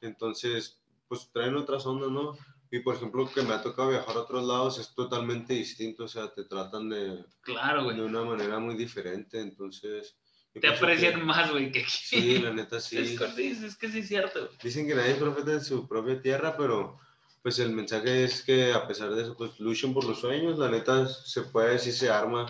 Entonces, 0.00 0.80
pues 1.06 1.30
traen 1.32 1.54
otras 1.56 1.86
ondas, 1.86 2.10
¿no? 2.10 2.36
Y 2.72 2.80
por 2.80 2.96
ejemplo, 2.96 3.30
que 3.32 3.42
me 3.42 3.54
ha 3.54 3.62
tocado 3.62 3.90
viajar 3.90 4.16
a 4.16 4.20
otros 4.20 4.44
lados 4.44 4.78
es 4.78 4.92
totalmente 4.94 5.54
distinto, 5.54 6.04
o 6.04 6.08
sea, 6.08 6.32
te 6.32 6.42
tratan 6.44 6.88
de, 6.88 7.24
Claro, 7.42 7.84
güey. 7.84 7.96
de 7.96 8.02
una 8.02 8.24
manera 8.24 8.58
muy 8.58 8.74
diferente, 8.74 9.38
entonces... 9.40 10.16
Te 10.60 10.68
aprecian 10.68 11.14
que- 11.14 11.24
más, 11.24 11.50
güey, 11.50 11.72
que 11.72 11.80
aquí. 11.80 11.90
Sí, 11.90 12.38
la 12.38 12.52
neta 12.52 12.78
sí. 12.80 12.98
Es, 12.98 13.62
es 13.62 13.76
que 13.76 13.88
sí 13.90 14.00
es 14.00 14.08
cierto. 14.08 14.40
güey. 14.46 14.58
Dicen 14.62 14.86
que 14.86 14.94
nadie 14.94 15.12
es 15.12 15.18
profeta 15.18 15.52
en 15.52 15.64
su 15.64 15.88
propia 15.88 16.20
tierra, 16.20 16.56
pero 16.56 16.98
pues 17.42 17.58
el 17.58 17.70
mensaje 17.72 18.24
es 18.24 18.42
que 18.42 18.72
a 18.72 18.86
pesar 18.86 19.10
de 19.14 19.22
eso, 19.22 19.36
pues 19.36 19.58
luchen 19.58 19.92
por 19.94 20.04
los 20.04 20.20
sueños, 20.20 20.58
la 20.58 20.68
neta 20.70 21.08
se 21.08 21.42
puede 21.42 21.72
decir 21.72 21.92
se 21.92 22.10
arma. 22.10 22.46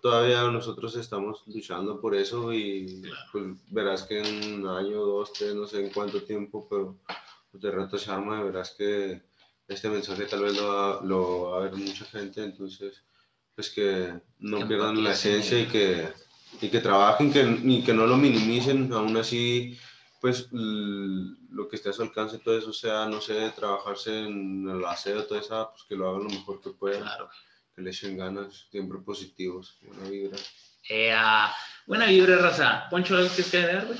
Todavía 0.00 0.42
nosotros 0.50 0.96
estamos 0.96 1.42
luchando 1.46 2.00
por 2.00 2.14
eso 2.14 2.52
y 2.52 3.02
Claro. 3.02 3.16
pues 3.32 3.44
verás 3.68 4.02
que 4.02 4.20
en 4.20 4.54
un 4.64 4.68
año, 4.68 4.98
dos, 5.00 5.32
tres, 5.32 5.54
no 5.54 5.66
sé 5.66 5.84
en 5.84 5.90
cuánto 5.92 6.22
tiempo, 6.22 6.66
pero 6.68 6.98
pues, 7.50 7.62
de 7.62 7.70
rato 7.70 7.96
se 7.98 8.10
arma 8.10 8.40
y 8.40 8.44
verás 8.44 8.74
que 8.76 9.22
este 9.68 9.88
mensaje 9.88 10.24
tal 10.26 10.42
vez 10.42 10.56
lo 10.56 10.66
va, 10.68 11.00
lo 11.04 11.40
va 11.50 11.58
a 11.58 11.60
ver 11.62 11.74
mucha 11.76 12.04
gente, 12.06 12.42
entonces 12.44 13.02
pues 13.54 13.70
que 13.70 14.12
no 14.40 14.58
Que 14.60 14.66
pierdan 14.66 15.02
la 15.04 15.12
esencia 15.12 15.60
y 15.60 15.66
que, 15.66 16.08
y 16.60 16.68
que 16.68 16.80
trabajen 16.80 17.32
que, 17.32 17.42
y 17.64 17.82
que 17.82 17.92
no 17.94 18.06
lo 18.06 18.16
minimicen, 18.16 18.92
aún 18.92 19.16
así 19.16 19.78
pues 20.20 20.46
lo 20.52 21.68
que 21.68 21.74
esté 21.76 21.88
a 21.88 21.92
su 21.92 22.02
alcance, 22.02 22.38
todo 22.38 22.56
eso 22.56 22.72
sea, 22.72 23.06
no 23.06 23.20
sé, 23.20 23.50
trabajarse 23.56 24.20
en 24.20 24.68
el 24.68 24.84
aseo, 24.84 25.24
todo 25.24 25.38
eso, 25.40 25.70
pues 25.72 25.82
que 25.88 25.96
lo 25.96 26.08
hagan 26.10 26.24
lo 26.24 26.30
mejor 26.30 26.60
que 26.60 26.70
puedan, 26.70 27.02
Claro. 27.02 27.28
que 27.74 27.82
le 27.82 27.90
echen 27.90 28.16
ganas, 28.16 28.68
siempre 28.70 28.98
positivos, 29.00 29.76
buena 29.82 30.08
vibra. 30.08 30.38
Eh, 30.88 31.12
ah, 31.12 31.52
buena 31.86 32.06
vibra, 32.06 32.36
raza. 32.36 32.86
Poncho, 32.88 33.16
¿algo 33.16 33.34
que 33.34 33.42
quedar, 33.42 33.86
güey? 33.86 33.98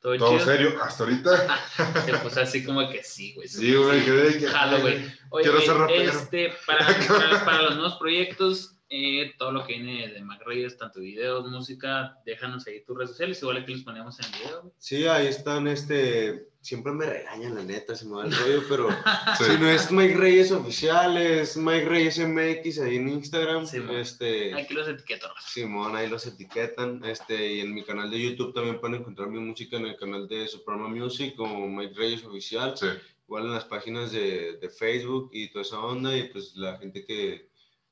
Todo, 0.00 0.16
Todo 0.16 0.34
chido. 0.38 0.44
serio, 0.44 0.80
hasta 0.80 1.02
ahorita. 1.02 1.58
Se 2.06 2.18
puso 2.18 2.40
así 2.40 2.64
como 2.64 2.88
que 2.88 3.02
sí, 3.02 3.34
güey. 3.34 3.48
Sí, 3.48 3.74
güey, 3.74 4.04
quedé 4.04 4.38
que. 4.38 4.46
Jalo, 4.46 4.80
güey. 4.80 5.04
Oye, 5.30 5.42
Quiero 5.42 5.60
ser 5.60 5.74
rapero. 5.76 6.12
este, 6.12 6.52
para, 6.66 6.86
para, 6.86 7.44
para 7.44 7.62
los 7.62 7.74
nuevos 7.74 7.96
proyectos, 7.96 8.76
eh, 8.90 9.32
todo 9.38 9.52
lo 9.52 9.66
que 9.66 9.74
viene 9.74 10.08
de 10.08 10.22
Mac 10.22 10.42
Reyes, 10.46 10.76
tanto 10.78 11.00
videos, 11.00 11.46
música, 11.48 12.18
déjanos 12.24 12.66
ahí 12.66 12.82
tus 12.84 12.96
redes 12.96 13.10
sociales, 13.10 13.40
igual 13.42 13.58
aquí 13.58 13.72
los 13.74 13.82
ponemos 13.82 14.18
en 14.20 14.26
el 14.26 14.40
video. 14.40 14.72
Sí, 14.78 15.06
ahí 15.06 15.26
están, 15.26 15.68
este, 15.68 16.48
siempre 16.62 16.92
me 16.92 17.04
regañan, 17.06 17.54
la 17.54 17.62
neta, 17.64 17.94
se 17.94 18.06
me 18.06 18.16
va 18.16 18.24
el 18.24 18.32
rollo, 18.36 18.62
pero 18.68 18.88
Sí. 19.36 19.44
si 19.44 19.58
no 19.58 19.68
es 19.68 19.90
Mike 19.92 20.14
Reyes 20.16 20.50
Oficial, 20.52 21.16
es 21.18 21.56
Mike 21.56 21.84
Reyes 21.86 22.18
MX 22.18 22.78
ahí 22.80 22.96
en 22.96 23.08
Instagram, 23.10 23.66
Sí, 23.66 23.78
mo. 23.80 23.92
este... 23.92 24.54
Aquí 24.54 24.72
los 24.74 24.88
etiqueto, 24.88 25.28
raza. 25.28 25.48
Simón, 25.48 25.94
ahí 25.94 26.08
los 26.08 26.26
etiquetan. 26.26 27.04
Este, 27.04 27.54
y 27.54 27.60
en 27.60 27.74
mi 27.74 27.82
canal 27.84 28.10
de 28.10 28.20
YouTube 28.20 28.54
también 28.54 28.80
pueden 28.80 29.00
encontrar 29.00 29.28
mi 29.28 29.38
música 29.38 29.76
en 29.76 29.86
el 29.86 29.96
canal 29.96 30.26
de 30.28 30.48
Suprema 30.48 30.88
Music 30.88 31.34
como 31.36 31.68
Mike 31.68 31.94
Reyes 31.94 32.24
Oficial. 32.24 32.76
Sí. 32.76 32.86
Igual 33.26 33.44
en 33.44 33.52
las 33.52 33.64
páginas 33.66 34.10
de, 34.12 34.56
de 34.56 34.70
Facebook 34.70 35.28
y 35.34 35.50
toda 35.50 35.62
esa 35.62 35.78
onda. 35.78 36.16
Y 36.16 36.24
pues 36.30 36.56
la 36.56 36.78
gente 36.78 37.04
que 37.04 37.47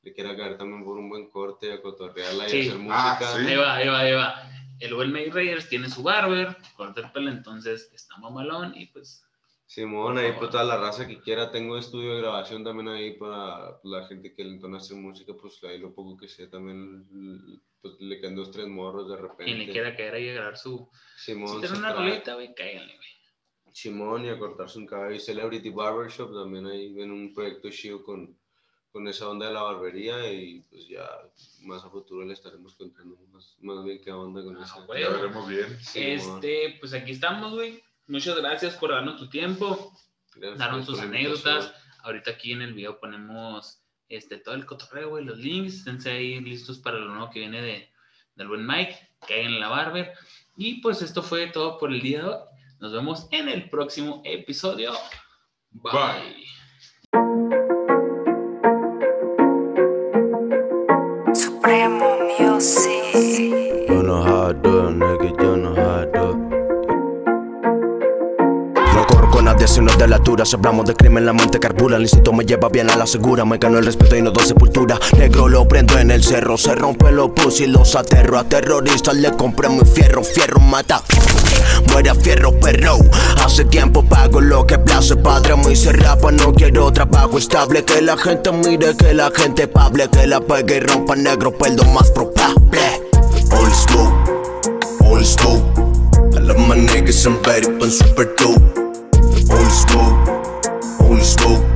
le 0.06 0.12
quiera 0.14 0.36
caer 0.36 0.56
también 0.56 0.84
por 0.84 0.96
un 0.98 1.08
buen 1.08 1.28
corte, 1.28 1.72
a 1.72 1.82
cotorrearla 1.82 2.46
y 2.46 2.50
Sí. 2.50 2.60
hacer 2.68 2.80
Ah, 2.90 3.18
música. 3.18 3.40
sí. 3.40 3.46
Ahí 3.48 3.56
va, 3.56 3.74
ahí 3.74 3.88
va, 3.88 3.98
ahí 4.00 4.12
va. 4.12 4.50
El 4.78 4.94
buen 4.94 5.10
May 5.10 5.30
Reyes 5.30 5.68
tiene 5.68 5.88
su 5.90 6.02
barber, 6.04 6.56
corta 6.76 7.00
el 7.00 7.10
pelo, 7.10 7.28
entonces 7.30 7.90
está 7.92 8.16
mamalón 8.18 8.72
y 8.76 8.86
pues 8.86 9.24
Simón, 9.68 10.16
ahí 10.16 10.30
pues 10.38 10.50
toda 10.50 10.62
la 10.62 10.76
raza 10.76 11.08
que 11.08 11.18
quiera. 11.20 11.50
Tengo 11.50 11.76
estudio 11.76 12.14
de 12.14 12.20
grabación 12.20 12.62
también 12.62 12.86
ahí 12.88 13.16
para 13.16 13.80
pues, 13.82 13.90
la 13.90 14.06
gente 14.06 14.32
que 14.32 14.44
le 14.44 14.50
entona 14.50 14.76
hacer 14.78 14.96
música. 14.96 15.32
Pues 15.34 15.58
ahí 15.64 15.78
lo 15.78 15.92
poco 15.92 16.16
que 16.16 16.28
sé 16.28 16.46
también 16.46 17.60
pues, 17.82 17.94
le 17.98 18.20
quedan 18.20 18.36
dos, 18.36 18.52
tres 18.52 18.68
morros 18.68 19.08
de 19.08 19.16
repente. 19.16 19.44
quien 19.44 19.58
le 19.58 19.68
quiera 19.68 19.96
caer 19.96 20.14
ahí 20.14 20.28
a 20.28 20.34
grabar 20.34 20.56
su... 20.56 20.88
Simón, 21.16 21.48
Si 21.48 21.60
tiene 21.62 21.78
una 21.78 21.92
rolita, 21.92 22.34
güey, 22.34 22.54
cáiganle, 22.54 22.94
güey. 22.94 23.08
Simón 23.72 24.24
y 24.24 24.28
a 24.28 24.38
cortarse 24.38 24.78
un 24.78 24.86
cabello. 24.86 25.18
Celebrity 25.18 25.70
Barbershop 25.70 26.32
también 26.32 26.66
ahí 26.68 26.92
ven 26.94 27.10
un 27.10 27.34
proyecto 27.34 27.68
chido 27.70 28.04
con, 28.04 28.38
con 28.96 29.06
esa 29.08 29.28
onda 29.28 29.48
de 29.48 29.52
la 29.52 29.60
barbería 29.60 30.32
y 30.32 30.60
pues 30.70 30.88
ya 30.88 31.06
más 31.64 31.84
a 31.84 31.90
futuro 31.90 32.24
le 32.24 32.32
estaremos 32.32 32.74
contando 32.76 33.14
más, 33.30 33.54
más 33.60 33.84
bien 33.84 34.00
qué 34.02 34.10
onda 34.10 34.42
con 34.42 34.56
Ah, 34.56 34.64
eso. 34.64 34.86
güey. 34.86 35.02
Ya 35.02 35.10
veremos 35.10 35.46
bien. 35.46 35.78
Este, 35.94 36.78
pues 36.80 36.94
aquí 36.94 37.12
estamos, 37.12 37.52
güey. 37.52 37.82
Muchas 38.06 38.38
gracias 38.38 38.74
por 38.76 38.92
darnos 38.92 39.18
tu 39.18 39.28
tiempo. 39.28 39.92
darnos 40.56 40.86
tus 40.86 40.98
anécdotas. 40.98 41.74
Ahorita 42.04 42.30
aquí 42.30 42.52
en 42.52 42.62
el 42.62 42.72
video 42.72 42.98
ponemos 42.98 43.82
este, 44.08 44.38
todo 44.38 44.54
el 44.54 44.64
cotorreo, 44.64 45.10
güey, 45.10 45.26
los 45.26 45.36
links. 45.36 45.74
Esténse 45.74 46.10
ahí 46.12 46.40
listos 46.40 46.78
para 46.78 46.96
lo 46.98 47.08
nuevo 47.10 47.28
que 47.30 47.40
viene 47.40 47.60
de, 47.60 47.90
del 48.34 48.48
buen 48.48 48.66
Mike. 48.66 48.96
Caigan 49.28 49.52
en 49.52 49.60
la 49.60 49.68
barber. 49.68 50.14
Y 50.56 50.80
pues 50.80 51.02
esto 51.02 51.22
fue 51.22 51.48
todo 51.48 51.76
por 51.78 51.92
el 51.92 52.00
día 52.00 52.22
de 52.22 52.28
hoy. 52.30 52.38
Nos 52.80 52.94
vemos 52.94 53.28
en 53.30 53.50
el 53.50 53.68
próximo 53.68 54.22
episodio. 54.24 54.94
Bye. 55.70 55.92
Bye. 55.92 56.55
Supremo 61.66 62.16
Music. 62.38 63.88
You 63.88 64.00
know 64.04 64.22
how 64.22 64.50
I 64.50 64.52
do 64.52 64.86
it, 64.86 64.94
nigga, 64.94 65.42
you 65.42 65.56
know 65.56 65.74
how 65.74 66.02
I 66.02 66.06
do 66.06 66.30
it. 66.30 66.36
No 68.94 69.04
corro 69.08 69.28
con 69.32 69.46
nadie 69.46 69.66
sino 69.66 69.92
de 69.96 70.06
la 70.06 70.14
altura. 70.16 70.44
Si 70.44 70.54
hablamos 70.54 70.86
de 70.86 70.94
crimen 70.94 71.26
la 71.26 71.32
mente 71.32 71.58
carbura. 71.58 71.96
El 71.96 72.02
instinto 72.02 72.32
me 72.32 72.44
lleva 72.44 72.68
bien 72.68 72.88
a 72.88 72.94
la 72.94 73.04
segura. 73.04 73.44
Me 73.44 73.58
ganó 73.58 73.78
el 73.78 73.84
respeto 73.84 74.14
y 74.14 74.22
no 74.22 74.30
doy 74.30 74.46
sepultura. 74.46 75.00
Negro 75.18 75.48
lo 75.48 75.66
prendo 75.66 75.98
en 75.98 76.12
el 76.12 76.22
cerro 76.22 76.56
Se 76.56 76.72
rompe 76.76 77.10
los 77.10 77.30
pus 77.30 77.60
y 77.60 77.66
los 77.66 77.96
aterro. 77.96 78.38
A 78.38 78.44
terroristas 78.44 79.16
le 79.16 79.32
compré 79.32 79.68
muy 79.68 79.84
fierro 79.84 80.22
Fierro 80.22 80.60
mata 80.60 81.02
Muere 81.90 82.10
a 82.10 82.14
fierro 82.14 82.52
perro. 82.60 82.98
Hace 83.44 83.64
tiempo 83.64 84.02
pago 84.02 84.40
lo 84.40 84.66
que 84.66 84.78
place 84.78 85.16
Padre. 85.16 85.54
Muy 85.56 85.76
cerrapa 85.76 86.30
No 86.32 86.52
quiero 86.52 86.92
trabajo 86.92 87.38
estable. 87.38 87.84
Que 87.84 88.02
la 88.02 88.16
gente 88.16 88.52
mire 88.52 88.96
Que 88.96 89.14
la 89.14 89.30
gente 89.34 89.66
pable 89.66 90.08
Que 90.08 90.26
la 90.26 90.40
pegue 90.40 90.76
y 90.76 90.80
rompa 90.80 91.16
negro 91.16 91.56
Perdón 91.56 91.92
más 91.94 92.10
probable. 92.10 93.00
Old 93.52 93.72
school 93.72 94.36
Old 95.00 95.24
school. 95.24 95.58
I 96.34 96.40
love 96.40 96.58
my 96.58 96.76
niggas, 96.76 97.26
I'm 97.26 97.40
ready 97.42 97.66
for 97.78 97.88
super 97.88 98.24
dope. 98.36 98.60
Old 99.50 99.72
school, 99.72 100.12
old 101.00 101.22
school. 101.22 101.75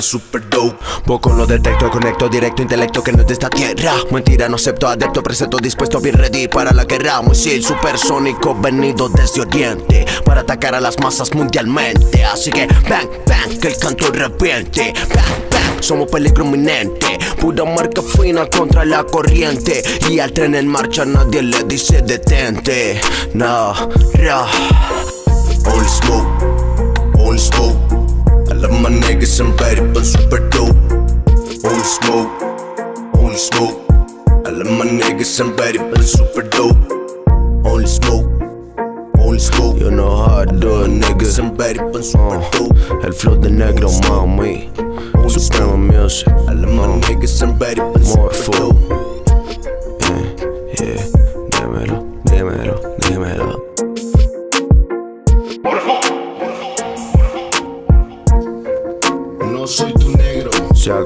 Super 0.00 0.48
dope. 0.48 0.76
Poco 1.06 1.32
lo 1.32 1.46
detecto, 1.46 1.90
conecto 1.90 2.28
directo, 2.28 2.62
intelecto 2.62 3.02
que 3.02 3.12
no 3.12 3.20
es 3.20 3.26
de 3.26 3.34
esta 3.34 3.48
tierra. 3.48 3.94
Mentira, 4.10 4.48
no 4.48 4.56
acepto 4.56 4.88
adepto, 4.88 5.22
presento 5.22 5.58
dispuesto, 5.58 6.00
bien 6.00 6.16
ready 6.16 6.48
para 6.48 6.72
la 6.72 6.84
guerra. 6.84 7.22
Misil 7.22 7.64
supersónico 7.64 8.54
venido 8.54 9.08
desde 9.08 9.42
Oriente 9.42 10.04
Para 10.24 10.40
atacar 10.40 10.74
a 10.74 10.80
las 10.80 10.98
masas 10.98 11.32
mundialmente. 11.34 12.24
Así 12.24 12.50
que 12.50 12.66
bang, 12.88 13.08
bang, 13.26 13.60
que 13.60 13.68
el 13.68 13.78
canto 13.78 14.10
reviente. 14.10 14.92
Bang, 15.14 15.50
bang, 15.50 15.82
somos 15.82 16.10
peligro 16.10 16.44
inminente. 16.44 17.18
Pura 17.40 17.64
marca 17.64 18.02
fina 18.02 18.46
contra 18.46 18.84
la 18.84 19.04
corriente. 19.04 19.82
Y 20.08 20.18
al 20.18 20.32
tren 20.32 20.54
en 20.54 20.66
marcha 20.66 21.04
nadie 21.04 21.42
le 21.42 21.62
dice 21.64 22.02
detente. 22.02 23.00
No, 23.34 23.74
no. 24.18 24.46
Only 25.66 25.88
smoke, 25.88 27.16
only 27.18 27.38
smoke 27.38 27.99
love 28.60 28.82
my 28.82 28.90
niggas, 28.90 29.40
I'm 29.40 29.56
ready 29.56 29.80
for 29.94 30.04
super 30.04 30.48
dope. 30.50 30.76
Only 31.64 31.84
smoke, 31.84 32.30
only 33.14 33.36
smoke. 33.36 33.76
I 34.46 34.50
love 34.50 34.70
my 34.78 34.84
niggas, 34.84 35.40
I'm 35.40 35.56
ready 35.56 35.78
for 35.78 36.02
super 36.02 36.42
dope. 36.42 36.76
Only 37.64 37.86
smoke, 37.86 38.28
only 39.18 39.38
smoke. 39.38 39.80
You 39.80 39.90
know 39.90 40.14
how 40.16 40.40
I 40.40 40.44
do 40.44 40.82
it, 40.84 40.90
niggas, 40.90 41.38
I'm 41.38 41.54
ready 41.54 41.78
for 41.78 42.02
super 42.02 42.36
uh, 42.36 42.50
dope. 42.50 42.76
El 43.04 43.12
flow 43.12 43.36
de 43.36 43.48
negro, 43.48 43.88
mami 44.08 44.70
Suprema 45.30 45.76
music. 45.76 46.26
I 46.28 46.52
love 46.52 46.74
my 46.74 46.84
uh, 46.84 47.00
niggas, 47.00 47.42
I'm 47.42 47.56
ready 47.58 47.80
for 47.80 48.16
More 48.16 48.34
super 48.34 48.58
dope. 48.58 48.76
Yeah, 50.80 50.94
yeah, 50.94 51.19
No 60.90 61.04